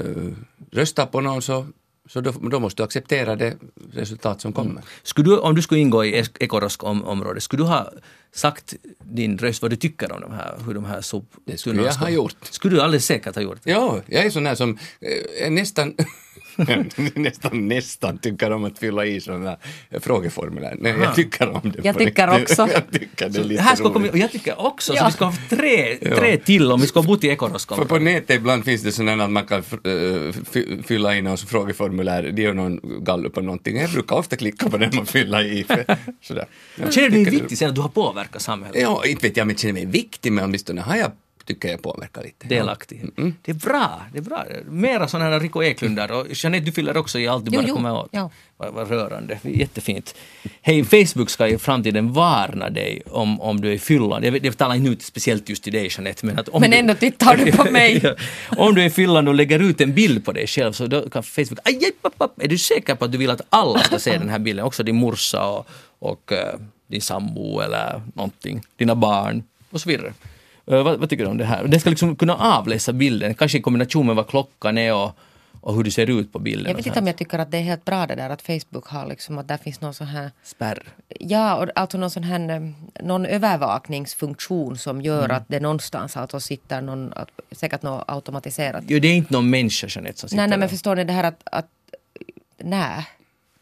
röstar 0.73 1.07
på 1.07 1.21
någon 1.21 1.43
så, 1.43 1.67
så 2.09 2.21
då, 2.21 2.31
då 2.33 2.61
måste 2.61 2.83
du 2.83 2.85
acceptera 2.85 3.37
det 3.37 3.57
resultat 3.93 4.41
som 4.41 4.53
kommer. 4.53 4.83
Skulle 5.03 5.31
du, 5.31 5.39
om 5.39 5.55
du 5.55 5.63
skulle 5.63 5.81
ingå 5.81 6.05
i 6.05 6.15
ek- 6.21 6.37
ekorosk 6.41 6.85
om, 6.85 7.05
område, 7.05 7.41
skulle 7.41 7.63
du 7.63 7.67
ha 7.69 7.93
sagt 8.33 8.75
din 9.05 9.39
röst 9.39 9.63
vad 9.63 9.71
du 9.71 9.77
tycker 9.77 10.13
om 10.13 10.21
de 10.21 10.33
här, 10.33 10.59
hur 10.67 10.75
de 10.75 10.85
här 10.85 11.01
soptunnorna 11.01 11.43
Det 11.53 11.59
skulle 11.59 11.83
jag 11.83 11.95
ha 11.95 12.11
gjort. 12.11 12.37
Skulle 12.51 12.77
du 12.77 12.81
alldeles 12.83 13.07
säkert 13.07 13.35
ha 13.35 13.43
gjort 13.43 13.59
det? 13.63 13.71
Ja, 13.71 14.01
jag 14.07 14.25
är 14.27 14.31
sån 14.31 14.47
här 14.47 14.55
som 14.55 14.79
eh, 15.01 15.47
är 15.47 15.51
nästan 15.51 15.95
nästan, 17.15 17.69
nästan 17.69 18.19
tycker 18.19 18.51
om 18.51 18.65
att 18.65 18.79
fylla 18.79 19.07
i 19.07 19.21
sådana 19.21 19.57
frågeformulär. 20.01 20.77
Nej, 20.81 20.95
jag 21.01 21.15
tycker 21.15 21.49
om 21.49 21.73
det. 21.77 21.85
Jag 21.85 21.99
tycker 21.99 22.43
också. 22.43 22.69
jag 22.73 22.91
tycker 22.93 23.29
det 23.29 23.39
är 23.39 23.45
lite 23.45 23.63
Här 23.63 23.77
ska 23.77 23.93
komma, 23.93 24.09
och 24.11 24.19
jag 24.19 24.33
tycker 24.33 24.61
också, 24.67 24.93
så 24.93 24.99
Ja. 24.99 25.07
vi 25.07 25.13
ska 25.13 25.25
ha 25.25 25.35
tre, 25.51 25.97
tre 25.97 26.37
till 26.37 26.73
om 26.73 26.81
vi 26.81 26.87
ska 26.87 27.03
bott 27.03 27.25
i 27.25 27.27
För 27.27 27.33
Ekoroskop. 27.33 27.89
på 27.89 27.99
nätet 27.99 28.37
ibland 28.37 28.65
finns 28.65 28.83
det 28.83 28.93
sådana 28.93 29.25
att 29.25 29.31
man 29.31 29.47
kan 29.47 29.63
uh, 29.87 30.33
fylla 30.87 31.17
i 31.17 31.23
någon 31.23 31.37
frågeformulär, 31.37 32.23
det 32.23 32.43
gör 32.43 32.55
någon 32.55 33.05
gallup 33.05 33.35
på 33.35 33.41
någonting. 33.41 33.77
Jag 33.77 33.91
brukar 33.91 34.17
ofta 34.17 34.37
klicka 34.37 34.69
på 34.71 34.77
den 34.77 34.91
man 34.97 35.07
fyller 35.07 35.45
i. 35.45 35.65
För, 35.65 35.85
sådär. 36.23 36.47
Känner 36.91 37.09
du 37.09 37.25
dig 37.25 37.25
viktig 37.25 37.59
sen 37.59 37.69
att 37.69 37.75
du 37.75 37.81
har 37.81 37.89
påverkat 37.89 38.43
samhället? 38.43 38.81
Ja, 38.81 39.03
inte 39.07 39.29
vet 39.29 39.37
jag 39.37 39.45
om 39.45 39.51
jag 39.51 39.59
känner 39.59 39.73
mig 39.73 39.87
viktig, 39.87 40.33
men 40.33 40.45
åtminstone 40.45 40.81
har 40.81 40.97
jag, 40.97 41.11
tycker 41.47 41.69
jag 41.69 41.83
påverkar 41.83 42.23
lite. 42.23 42.49
delaktig. 42.49 43.03
Det 43.43 43.51
är 43.51 43.55
bra, 43.55 44.03
det 44.13 44.19
är 44.19 44.23
bra. 44.23 44.45
Mera 44.69 45.09
sådana 45.09 45.31
här 45.31 45.41
Rico 45.41 45.63
Eklundar 45.63 46.13
och 46.13 46.27
Jeanette 46.31 46.65
du 46.65 46.73
fyller 46.73 46.97
också 46.97 47.19
i 47.19 47.29
allt 47.29 47.45
du 47.45 47.51
Jo, 47.55 47.61
bara 47.61 47.69
jo, 47.69 47.75
kommer 47.75 47.93
åt. 47.93 48.09
ja. 48.11 48.31
Vad, 48.57 48.73
vad 48.75 48.89
rörande, 48.89 49.39
jättefint. 49.43 50.15
Hej, 50.63 50.85
Facebook 50.85 51.31
ska 51.31 51.49
i 51.49 51.59
framtiden 51.59 52.13
varna 52.13 52.71
dig 52.71 53.03
om, 53.07 53.41
om 53.41 53.61
du 53.61 53.73
är 53.73 53.79
fyllan. 53.79 54.23
Jag, 54.25 54.47
jag 54.47 54.57
talar 54.59 54.75
inte 54.75 54.91
ut 54.91 55.03
speciellt 55.03 55.49
just 55.49 55.63
till 55.65 55.73
dig 55.73 55.89
Jeanette, 55.91 56.27
men 56.27 56.39
att 56.39 56.49
om 56.49 56.61
Men 56.61 56.71
du, 56.71 56.77
ändå 56.77 56.95
tittar 56.95 57.37
du 57.37 57.53
på 57.53 57.65
mig. 57.71 58.03
Om 58.57 58.75
du 58.75 58.83
är 58.83 58.91
fyllan 58.91 59.29
och 59.29 59.35
lägger 59.35 59.59
ut 59.61 59.81
en 59.81 59.95
bild 59.95 60.25
på 60.25 60.33
dig 60.33 60.47
själv 60.47 60.73
så 60.73 60.87
då 60.87 61.11
kan 61.11 61.23
Facebook, 61.23 61.59
aj, 61.65 61.77
aj, 61.85 61.93
papp, 62.03 62.19
papp. 62.19 62.43
är 62.43 62.49
du 62.49 62.59
säker 62.59 62.95
på 62.95 63.05
att 63.05 63.13
du 63.13 63.19
vill 63.19 63.31
att 63.31 63.41
alla 63.49 63.79
ska 63.79 63.99
se 63.99 64.19
den 64.19 64.29
här 64.29 64.39
bilden, 64.39 64.65
också 64.65 64.83
din 64.83 64.97
morsa 64.97 65.47
och, 65.49 65.67
och 65.99 66.33
eh, 66.33 66.55
din 66.87 67.01
sambo 67.01 67.61
eller 67.61 68.03
någonting, 68.15 68.63
dina 68.77 68.95
barn 68.95 69.43
och 69.71 69.81
så 69.81 69.89
vidare. 69.89 70.13
Eh, 70.67 70.83
vad, 70.83 70.99
vad 70.99 71.11
tycker 71.11 71.25
du 71.25 71.31
om 71.31 71.39
det 71.39 71.45
här? 71.45 71.65
Den 71.65 71.81
ska 71.81 71.91
liksom 71.91 72.17
kunna 72.17 72.35
avläsa 72.35 72.93
bilden, 72.93 73.35
kanske 73.35 73.59
i 73.59 73.61
kombination 73.61 74.07
med 74.07 74.17
vad 74.17 74.29
klockan 74.29 74.79
är 74.79 74.95
och, 74.95 75.11
och 75.61 75.75
hur 75.75 75.85
du 75.85 75.91
ser 75.91 76.11
ut 76.11 76.33
på 76.33 76.39
bilden. 76.39 76.71
Jag 76.71 76.77
vet 76.77 76.87
inte 76.87 76.99
om 76.99 77.07
jag 77.07 77.17
tycker 77.17 77.39
att 77.39 77.51
det 77.51 77.59
är 77.59 77.63
helt 77.63 77.85
bra 77.85 78.07
det 78.07 78.15
där 78.15 78.31
att 78.31 78.43
Facebook 78.43 78.87
har 78.87 79.07
liksom 79.07 79.39
att 79.39 79.49
där 79.49 79.57
finns 79.57 79.81
någon 79.81 79.95
sån 79.95 80.07
här 80.07 80.31
Spärr. 80.43 80.83
Ja, 81.21 81.57
och 81.57 81.69
alltså 81.75 81.99
någon 81.99 82.11
sån 82.11 82.25
här 82.25 82.51
eh, 82.51 82.61
någon 83.05 83.27
övervakningsfunktion 83.27 84.79
som 84.79 85.03
gör 85.03 85.25
Mm. 85.25 85.37
att 85.37 85.45
det 85.49 85.61
någonstans 85.61 86.17
alltså 86.17 86.41
sitter 86.41 86.81
någon, 86.81 87.13
att, 87.13 87.29
säkert 87.53 87.83
något 87.83 88.05
automatiserat. 88.07 88.85
Jo, 88.89 88.99
det 88.99 89.09
är 89.09 89.15
inte 89.15 89.33
någon 89.33 89.51
människa 89.51 89.87
Jeanette 89.91 90.19
som 90.21 90.29
sitter 90.29 90.43
Nej, 90.43 90.49
nej, 90.49 90.59
men 90.59 90.69
förstår 90.69 90.97
ni 90.97 91.05
det 91.05 91.13
här 91.13 91.25
att, 91.25 91.41
att 91.45 91.69
nej. 92.59 93.07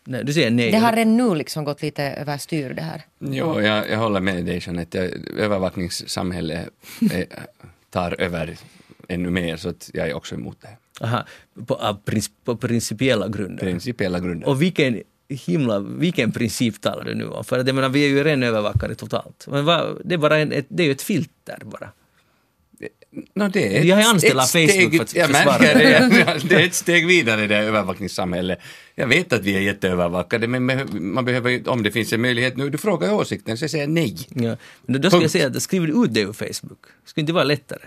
Du 0.04 0.32
säger 0.32 0.50
nej. 0.50 0.70
Det 0.70 0.78
har 0.78 0.92
redan 0.92 1.16
nu 1.16 1.34
liksom 1.34 1.64
gått 1.64 1.82
lite 1.82 2.02
överstyr 2.04 2.74
det 2.74 2.82
här. 2.82 3.02
Jo, 3.18 3.60
jag, 3.60 3.90
jag 3.90 3.98
håller 3.98 4.20
med 4.20 4.44
dig 4.44 4.60
Jeanette. 4.62 5.10
Övervakningssamhället 5.38 6.68
är, 7.12 7.26
tar 7.90 8.20
över 8.20 8.56
ännu 9.08 9.30
mer, 9.30 9.56
så 9.56 9.68
att 9.68 9.90
jag 9.94 10.08
är 10.08 10.14
också 10.14 10.34
emot 10.34 10.58
det. 10.60 11.04
Aha, 11.04 11.26
på, 11.66 11.96
på 12.44 12.56
principiella 12.56 13.28
grunder. 13.28 13.64
Principiella 13.64 14.20
grunder. 14.20 14.48
Och 14.48 14.62
vilken 14.62 15.02
himla, 15.28 15.78
vilken 15.78 16.32
princip 16.32 16.80
talar 16.80 17.04
du 17.04 17.14
nu 17.14 17.26
om? 17.26 17.44
För 17.44 17.58
att 17.58 17.66
jag 17.66 17.74
menar, 17.74 17.88
vi 17.88 18.04
är 18.04 18.08
ju 18.08 18.24
redan 18.24 18.42
övervakade 18.42 18.94
totalt. 18.94 19.46
Men 19.50 19.64
vad, 19.64 20.02
det 20.04 20.14
är 20.14 20.18
bara 20.18 20.38
en, 20.38 20.52
ett, 20.52 20.66
det 20.68 20.82
är 20.82 20.86
ju 20.86 20.92
ett 20.92 21.02
filter 21.02 21.58
bara. 21.64 21.90
No, 23.34 23.48
det 23.48 23.76
är 23.78 23.84
Jag 23.84 23.96
har 23.96 24.02
ett- 24.02 24.08
anställt 24.08 24.40
ett 24.54 24.72
Facebook 24.72 24.94
för 24.96 25.02
att 25.02 25.14
Jag 25.14 25.28
försvara 25.30 25.58
märker 25.58 25.78
det. 25.78 26.24
det. 26.42 26.48
Det 26.48 26.54
är 26.54 26.66
ett 26.66 26.74
steg 26.74 27.06
vidare 27.06 27.44
i 27.44 27.46
det 27.46 27.56
övervakningssamhället. 27.56 28.58
Jag 28.94 29.06
vet 29.06 29.32
att 29.32 29.40
vi 29.44 29.56
är 29.56 29.60
jätteövervakade, 29.60 30.46
men 30.46 30.64
man 31.14 31.24
behöver 31.24 31.50
ju- 31.50 31.64
om 31.66 31.82
det 31.82 31.90
finns 31.90 32.12
en 32.12 32.20
möjlighet 32.20 32.56
nu, 32.56 32.70
du 32.70 32.78
frågar 32.78 33.12
åsikten, 33.12 33.58
så 33.58 33.64
jag 33.64 33.70
säger 33.70 33.86
nej. 33.86 34.16
Ja. 34.28 34.56
Men 34.86 35.00
då, 35.00 35.10
ska 35.10 35.20
jag 35.20 35.30
säga 35.30 35.46
att 35.46 35.62
skriver 35.62 35.86
du 35.86 36.04
ut 36.04 36.14
det 36.14 36.20
ur 36.20 36.32
Facebook, 36.32 36.78
skulle 37.04 37.22
inte 37.22 37.32
vara 37.32 37.44
lättare? 37.44 37.80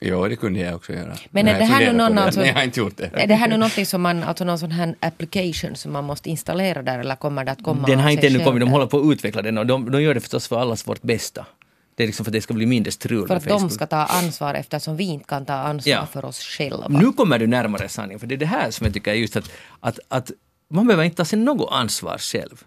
Jo, 0.00 0.28
det 0.28 0.36
kunde 0.36 0.60
jag 0.60 0.74
också 0.74 0.92
göra. 0.92 1.16
Men 1.30 1.48
är 1.48 1.58
det 1.58 1.64
här 1.64 1.80
nu 1.92 1.92
någon 1.98 2.14
det, 2.14 2.22
alltså- 2.22 2.40
men 2.40 2.48
jag 2.48 2.54
har 2.54 2.62
inte 2.62 2.80
gjort 2.80 2.96
det. 2.96 3.10
Är 3.14 3.26
det 3.26 3.34
här 3.34 3.48
nu 3.48 3.56
någonting 3.56 3.86
som 3.86 4.02
man, 4.02 4.22
alltså 4.22 4.44
någon 4.44 4.58
sån 4.58 4.70
här 4.70 4.94
application 5.00 5.76
som 5.76 5.92
man 5.92 6.04
måste 6.04 6.30
installera 6.30 6.82
där 6.82 6.98
eller 6.98 7.14
kommer 7.16 7.44
det 7.44 7.52
att 7.52 7.62
komma 7.62 7.86
Den 7.86 7.98
av 7.98 8.02
har 8.04 8.10
inte 8.10 8.26
ännu 8.26 8.44
kommit, 8.44 8.60
de 8.60 8.68
håller 8.70 8.86
på 8.86 8.98
att 9.00 9.12
utveckla 9.12 9.42
den 9.42 9.58
och 9.58 9.66
de, 9.66 9.90
de 9.90 10.02
gör 10.02 10.14
det 10.14 10.20
förstås 10.20 10.48
för 10.48 10.60
allas 10.60 10.88
vårt 10.88 11.02
bästa. 11.02 11.46
Det 12.02 12.04
är 12.04 12.06
liksom 12.06 12.24
för 12.24 12.30
att 12.30 12.32
det 12.32 12.40
ska 12.42 12.54
bli 12.54 12.66
mindre 12.66 12.92
strul 12.92 13.28
För 13.28 13.36
att 13.36 13.44
de 13.44 13.70
ska 13.70 13.86
ta 13.86 13.96
ansvar 13.96 14.54
eftersom 14.54 14.96
vi 14.96 15.04
inte 15.04 15.24
kan 15.24 15.46
ta 15.46 15.52
ansvar 15.52 15.92
Ja. 15.92 16.06
för 16.06 16.24
oss 16.24 16.40
själva. 16.40 16.88
Nu 16.88 17.12
kommer 17.12 17.38
du 17.38 17.46
närmare 17.46 17.88
sanningen, 17.88 18.20
för 18.20 18.26
det 18.26 18.34
är 18.34 18.36
det 18.36 18.46
här 18.46 18.70
som 18.70 18.84
jag 18.86 18.94
tycker 18.94 19.10
är 19.10 19.14
just 19.14 19.36
att, 19.36 19.50
att, 19.80 19.98
att 20.08 20.30
man 20.70 20.86
behöver 20.86 21.04
inte 21.04 21.16
ta 21.16 21.24
sig 21.24 21.38
något 21.38 21.68
ansvar 21.72 22.18
själv. 22.18 22.64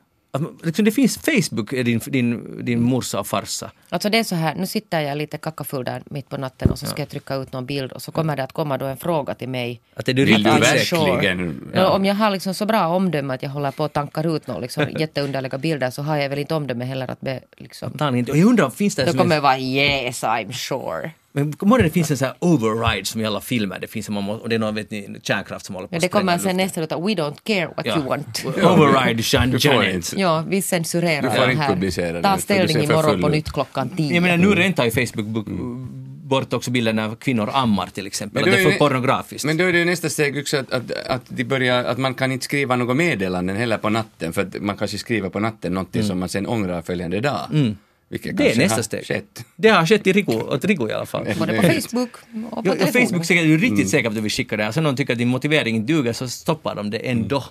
Liksom 0.64 0.86
det 0.86 0.92
finns 0.92 1.18
Facebook, 1.18 1.74
är 1.74 1.84
din, 1.84 2.02
din, 2.06 2.66
din 2.66 2.82
morsa 2.82 3.20
och 3.20 3.28
farsa. 3.28 3.72
Alltså 3.90 4.10
det 4.10 4.18
är 4.18 4.24
så 4.24 4.36
här, 4.36 4.56
nu 4.56 4.68
sitter 4.68 5.02
jag 5.02 5.18
lite 5.18 5.38
kackafull 5.38 5.84
där 5.84 6.04
mitt 6.06 6.30
på 6.30 6.38
natten 6.38 6.70
och 6.70 6.80
så 6.80 6.86
ska 6.86 7.02
jag 7.02 7.10
trycka 7.10 7.36
ut 7.36 7.54
någon 7.54 7.66
bild 7.66 7.92
och 7.92 8.02
så 8.02 8.12
kommer 8.12 8.36
det 8.36 8.44
att 8.44 8.54
komma 8.54 8.78
då 8.78 8.86
en 8.86 8.98
fråga 8.98 9.34
till 9.34 9.50
mig. 9.50 9.82
Att 9.94 10.10
är 10.10 10.14
du 10.14 10.26
Vill 10.26 10.44
du 10.44 10.50
verkligen? 10.50 11.72
Ja. 11.74 11.90
Om 11.90 12.06
jag 12.06 12.16
har 12.16 12.30
liksom 12.30 12.54
så 12.54 12.66
bra 12.66 12.88
omdöme 12.88 13.34
att 13.34 13.44
jag 13.44 13.50
håller 13.50 13.72
på 13.72 13.84
att 13.84 13.94
tankar 13.94 14.36
ut 14.36 14.48
några 14.48 14.62
liksom 14.62 14.86
jätteunderliga 15.00 15.58
bilder 15.58 15.90
så 15.92 16.02
har 16.02 16.18
jag 16.18 16.30
väl 16.30 16.40
inte 16.40 16.56
omdöme 16.56 16.86
heller 16.86 17.12
att 17.12 17.22
be, 17.22 17.40
liksom. 17.58 17.92
Och 17.92 18.38
jag 18.38 18.48
undrar, 18.48 18.70
finns 18.70 18.96
det 18.96 19.06
då 19.06 19.12
kommer 19.12 19.24
en, 19.24 19.32
jag 19.32 19.42
vara 19.42 19.60
yes 19.60 20.24
I'm 20.24 20.52
sure. 20.52 21.12
Men 21.36 21.54
kommer 21.54 21.84
det 21.84 21.90
finns 21.90 22.12
en 22.12 22.18
sån 22.18 22.26
här 22.28 22.36
override 22.40 23.06
som 23.06 23.22
i 23.22 23.26
alla 23.26 23.42
filmer, 23.42 23.80
det 23.80 23.88
finns 23.88 24.08
en, 24.08 24.14
man 24.14 24.30
och 24.30 24.50
det 24.50 24.56
är 24.56 24.60
någon 24.60 24.76
vet 24.76 24.92
ni, 24.92 25.20
kärnkraft 25.24 25.66
som 25.66 25.76
håller 25.76 25.88
på 25.88 25.96
Ja, 25.96 25.98
att 25.98 26.02
det 26.02 26.08
kommer 26.10 26.38
sen 26.38 26.58
nästa 26.58 26.82
ruta, 26.82 26.98
we 26.98 27.12
don't 27.14 27.38
care 27.44 27.68
what 27.78 27.86
Ja. 27.86 27.96
you 27.98 28.06
want. 28.08 28.44
Override 28.46 29.24
får 29.24 29.66
Janet. 29.66 30.14
Ja, 30.18 30.44
vi 30.48 30.62
censurerar 30.62 31.22
Du 31.22 31.30
får 31.30 31.46
det 31.46 31.52
inte 31.52 31.64
här. 31.64 31.70
publicera 31.74 32.12
det, 32.14 32.22
Ta 32.22 32.30
för 32.30 32.36
du 32.38 32.42
ställning 32.42 32.84
imorgon 32.84 33.22
på 33.22 33.28
nytt 33.30 33.52
klockan 33.52 33.90
tio. 33.90 34.14
Jag 34.14 34.24
menar 34.24 34.38
nu 34.38 34.56
rent 34.56 34.76
tar 34.76 34.86
ju 34.86 34.92
Facebook 34.92 35.26
bu- 35.28 35.86
bort 36.26 36.54
också 36.54 36.72
bilden 36.72 36.96
när 36.96 37.16
kvinnor 37.16 37.50
ammar 37.54 37.88
till 37.88 38.08
exempel. 38.08 38.44
Men 38.44 38.52
det 38.52 38.58
då 38.58 38.62
är 38.62 38.64
för 38.64 38.72
det- 38.72 38.78
pornografiskt. 38.78 39.46
Men 39.46 39.58
då 39.58 39.64
är 39.64 39.74
det 39.74 39.80
ju 39.80 39.86
nästa 39.86 40.10
steg 40.10 40.38
också 40.38 40.58
att, 40.58 40.72
att, 40.74 40.92
att, 41.08 41.22
de 41.28 41.44
börjar, 41.44 41.84
att 41.84 41.98
man 41.98 42.14
kan 42.14 42.32
inte 42.32 42.46
skriva 42.46 42.76
några 42.76 42.94
meddelanden 42.94 43.56
heller 43.56 43.78
på 43.78 43.90
natten, 43.90 44.34
för 44.34 44.42
att 44.42 44.62
man 44.62 44.78
kanske 44.78 44.98
skriver 44.98 45.30
på 45.30 45.40
natten 45.40 45.74
någonting 45.74 46.04
som 46.04 46.20
man 46.20 46.30
sen 46.30 46.48
ångrar 46.48 46.82
följande 46.82 47.18
dag. 47.22 47.76
Vilket 48.10 48.32
Mm. 48.32 48.44
det 48.46 48.52
är 48.52 48.58
nästa 48.58 48.76
har 48.76 48.84
steg. 48.84 49.06
Skett. 49.06 49.46
Det 49.56 49.70
har 49.70 49.86
skett 49.86 50.08
i 50.08 50.14
Rico, 50.14 50.34
åt 50.34 50.66
Rico 50.66 50.90
i 50.90 50.94
alla 50.94 51.06
fall. 51.06 51.28
Både 51.40 51.54
på 51.54 51.62
Facebook 51.62 52.10
och 52.52 52.66
på 52.66 52.72
telefon. 52.72 53.02
Facebook 53.02 53.26
säger 53.26 53.42
att 53.42 53.48
du 53.48 53.54
är 53.54 53.58
riktigt 53.58 53.90
säker 53.90 54.04
på 54.04 54.10
att 54.10 54.16
du 54.16 54.22
vill 54.22 54.32
skicka 54.32 54.58
det. 54.58 54.74
Sen 54.74 54.86
om 54.86 54.96
de 54.96 54.98
tycker 54.98 55.14
att 55.14 55.20
din 55.20 55.28
motivering 55.28 55.76
inte 55.76 55.94
duger 55.94 56.14
så 56.14 56.30
stoppar 56.30 56.76
de 56.76 56.90
det 56.90 56.98
ändå. 56.98 57.44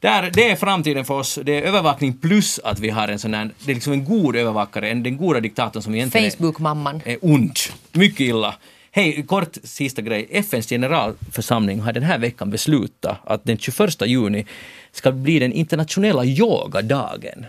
Där, 0.00 0.30
det 0.34 0.50
är 0.50 0.56
framtiden 0.56 1.04
för 1.04 1.14
oss. 1.14 1.38
Det 1.42 1.58
är 1.58 1.62
övervakning 1.62 2.12
plus 2.12 2.58
att 2.64 2.78
vi 2.80 2.90
har 2.90 3.08
en 3.08 3.18
sån 3.18 3.34
här, 3.34 3.50
det 3.64 3.70
är 3.70 3.74
liksom 3.74 3.92
en 3.92 4.04
god 4.04 4.36
övervakare, 4.36 4.90
en, 4.90 5.02
den 5.02 5.16
goda 5.16 5.40
diktatorn 5.40 5.82
som 5.82 5.94
egentligen 5.94 6.26
är, 6.26 6.30
Facebook-mamman. 6.30 7.00
är 7.04 7.18
ond. 7.22 7.56
Mycket 7.92 8.20
illa. 8.20 8.54
Hej, 8.90 9.24
kort 9.26 9.56
sista 9.64 10.02
grej. 10.02 10.28
FNs 10.30 10.68
generalförsamling 10.68 11.80
har 11.80 11.92
den 11.92 12.02
här 12.02 12.18
veckan 12.18 12.50
beslutat 12.50 13.18
att 13.24 13.44
den 13.44 13.58
21 13.58 14.06
juni 14.06 14.46
ska 14.92 15.12
bli 15.12 15.38
den 15.38 15.52
internationella 15.52 16.24
yogadagen. 16.24 17.46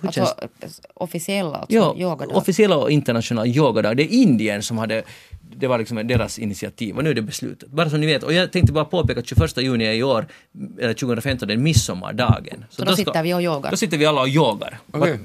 Hur 0.00 0.10
känns 0.10 0.34
Alltså 0.62 0.82
officiella 0.94 1.56
alltså, 1.56 1.74
Ja, 1.74 1.94
yogadag. 1.98 2.36
officiella 2.36 2.76
och 2.76 2.90
internationella 2.90 3.46
yogadag. 3.46 3.96
Det 3.96 4.02
är 4.02 4.08
Indien 4.22 4.62
som 4.62 4.78
hade, 4.78 5.02
det 5.56 5.66
var 5.66 5.78
liksom 5.78 6.06
deras 6.06 6.38
initiativ 6.38 6.96
och 6.96 7.04
nu 7.04 7.10
är 7.10 7.14
det 7.14 7.22
beslutat. 7.22 7.68
Bara 7.70 7.90
så 7.90 7.96
ni 7.96 8.06
vet. 8.06 8.22
Och 8.22 8.32
jag 8.32 8.52
tänkte 8.52 8.72
bara 8.72 8.84
påpeka 8.84 9.20
att 9.20 9.26
21 9.26 9.56
juni 9.56 9.84
är 9.84 9.92
i 9.92 10.02
år, 10.02 10.26
eller 10.80 10.94
2015, 10.94 11.48
den 11.48 11.62
midsommardagen. 11.62 12.64
Så 12.70 12.84
då 12.84 12.96
sitter 12.96 13.22
vi 13.22 13.34
och 13.34 13.42
yogar. 13.42 13.70
Då 13.70 13.76
sitter 13.76 13.98
vi 13.98 14.06
alla 14.06 14.20
och 14.20 14.28
yogar. 14.28 14.78
Okej. 14.90 15.18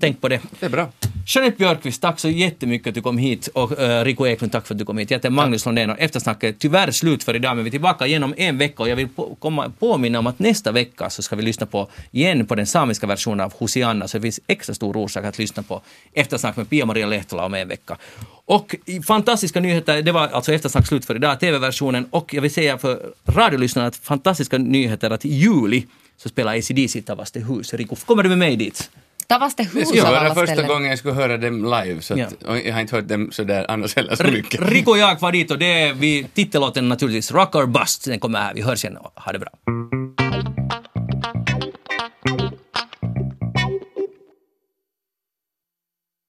Tänk 0.00 0.20
på 0.20 0.28
det. 0.28 0.40
Det 0.60 0.66
är 0.66 0.70
bra. 0.70 0.88
Jeanette 1.26 1.56
Björkqvist, 1.56 2.02
tack 2.02 2.20
så 2.20 2.28
jättemycket 2.28 2.88
att 2.88 2.94
du 2.94 3.02
kom 3.02 3.18
hit. 3.18 3.46
Och 3.46 3.72
uh, 3.72 4.04
Rico 4.04 4.26
Eklund, 4.26 4.52
tack 4.52 4.66
för 4.66 4.74
att 4.74 4.78
du 4.78 4.84
kom 4.84 4.98
hit. 4.98 5.10
Jag 5.10 5.18
heter 5.18 5.30
Magnus 5.30 5.66
Lundén 5.66 5.90
och 5.90 6.00
eftersnacket 6.00 6.54
är 6.54 6.58
tyvärr 6.58 6.90
slut 6.90 7.24
för 7.24 7.36
idag, 7.36 7.56
men 7.56 7.64
vi 7.64 7.68
är 7.68 7.70
tillbaka 7.70 8.06
igen 8.06 8.22
om 8.22 8.34
en 8.36 8.58
vecka 8.58 8.82
och 8.82 8.88
jag 8.88 8.96
vill 8.96 9.08
på, 9.08 9.36
komma, 9.38 9.72
påminna 9.78 10.18
om 10.18 10.26
att 10.26 10.38
nästa 10.38 10.72
vecka 10.72 11.10
så 11.10 11.22
ska 11.22 11.36
vi 11.36 11.42
lyssna 11.42 11.66
på, 11.66 11.88
igen 12.10 12.46
på 12.46 12.54
den 12.54 12.66
samiska 12.66 13.06
versionen 13.06 13.40
av 13.40 13.52
Hosianna, 13.58 14.08
så 14.08 14.18
det 14.18 14.22
finns 14.22 14.40
extra 14.46 14.74
stor 14.74 14.96
orsak 14.96 15.24
att 15.24 15.38
lyssna 15.38 15.62
på 15.62 15.82
eftersnack 16.12 16.56
med 16.56 16.70
Pia-Maria 16.70 17.06
Lehtola 17.06 17.44
om 17.44 17.54
en 17.54 17.68
vecka. 17.68 17.96
Och 18.44 18.74
i 18.84 19.02
fantastiska 19.02 19.60
nyheter, 19.60 20.02
det 20.02 20.12
var 20.12 20.28
alltså 20.28 20.52
eftersnack 20.52 20.86
slut 20.86 21.04
för 21.04 21.14
idag, 21.14 21.40
TV-versionen, 21.40 22.06
och 22.10 22.34
jag 22.34 22.42
vill 22.42 22.54
säga 22.54 22.78
för 22.78 23.12
radiolyssnarna 23.26 23.88
att 23.88 23.96
fantastiska 23.96 24.58
nyheter 24.58 25.10
att 25.10 25.24
i 25.24 25.34
juli 25.34 25.86
så 26.16 26.28
spelar 26.28 26.58
ACDC 26.58 27.02
Tavaste 27.02 27.40
hus. 27.40 27.74
Rico, 27.74 27.96
kommer 27.96 28.22
du 28.22 28.28
med 28.28 28.38
mig 28.38 28.56
dit? 28.56 28.90
Tavaste 29.28 29.62
Det 29.62 29.78
hus 29.78 29.88
skulle 29.88 30.02
av 30.02 30.08
vara 30.08 30.20
alla 30.20 30.34
första 30.34 30.46
ställen. 30.54 30.68
gången 30.70 30.90
jag 30.90 30.98
skulle 30.98 31.14
höra 31.14 31.36
dem 31.36 31.64
live, 31.64 32.00
så 32.02 32.14
att, 32.14 32.20
Ja. 32.20 32.26
och 32.48 32.58
jag 32.58 32.72
har 32.74 32.80
inte 32.80 32.96
hört 32.96 33.08
dem 33.08 33.28
sådär 33.32 33.66
annars 33.70 33.96
heller 33.96 34.16
så 34.16 34.24
mycket. 34.24 34.60
Rico 34.70 34.90
och 34.90 34.98
jag 34.98 35.20
var 35.20 35.32
dit 35.32 35.50
och 35.50 35.58
det 35.58 35.82
är 35.82 35.92
vi, 35.94 36.26
titellåten 36.34 36.88
naturligtvis 36.88 37.32
Rock 37.32 37.54
or 37.54 37.66
Bust. 37.66 38.04
Den 38.04 38.20
kommer 38.20 38.38
här, 38.40 38.54
vi 38.54 38.62
hörs 38.62 38.84
igen. 38.84 38.98
Ha 39.14 39.32
det 39.32 39.38
bra. 39.38 39.48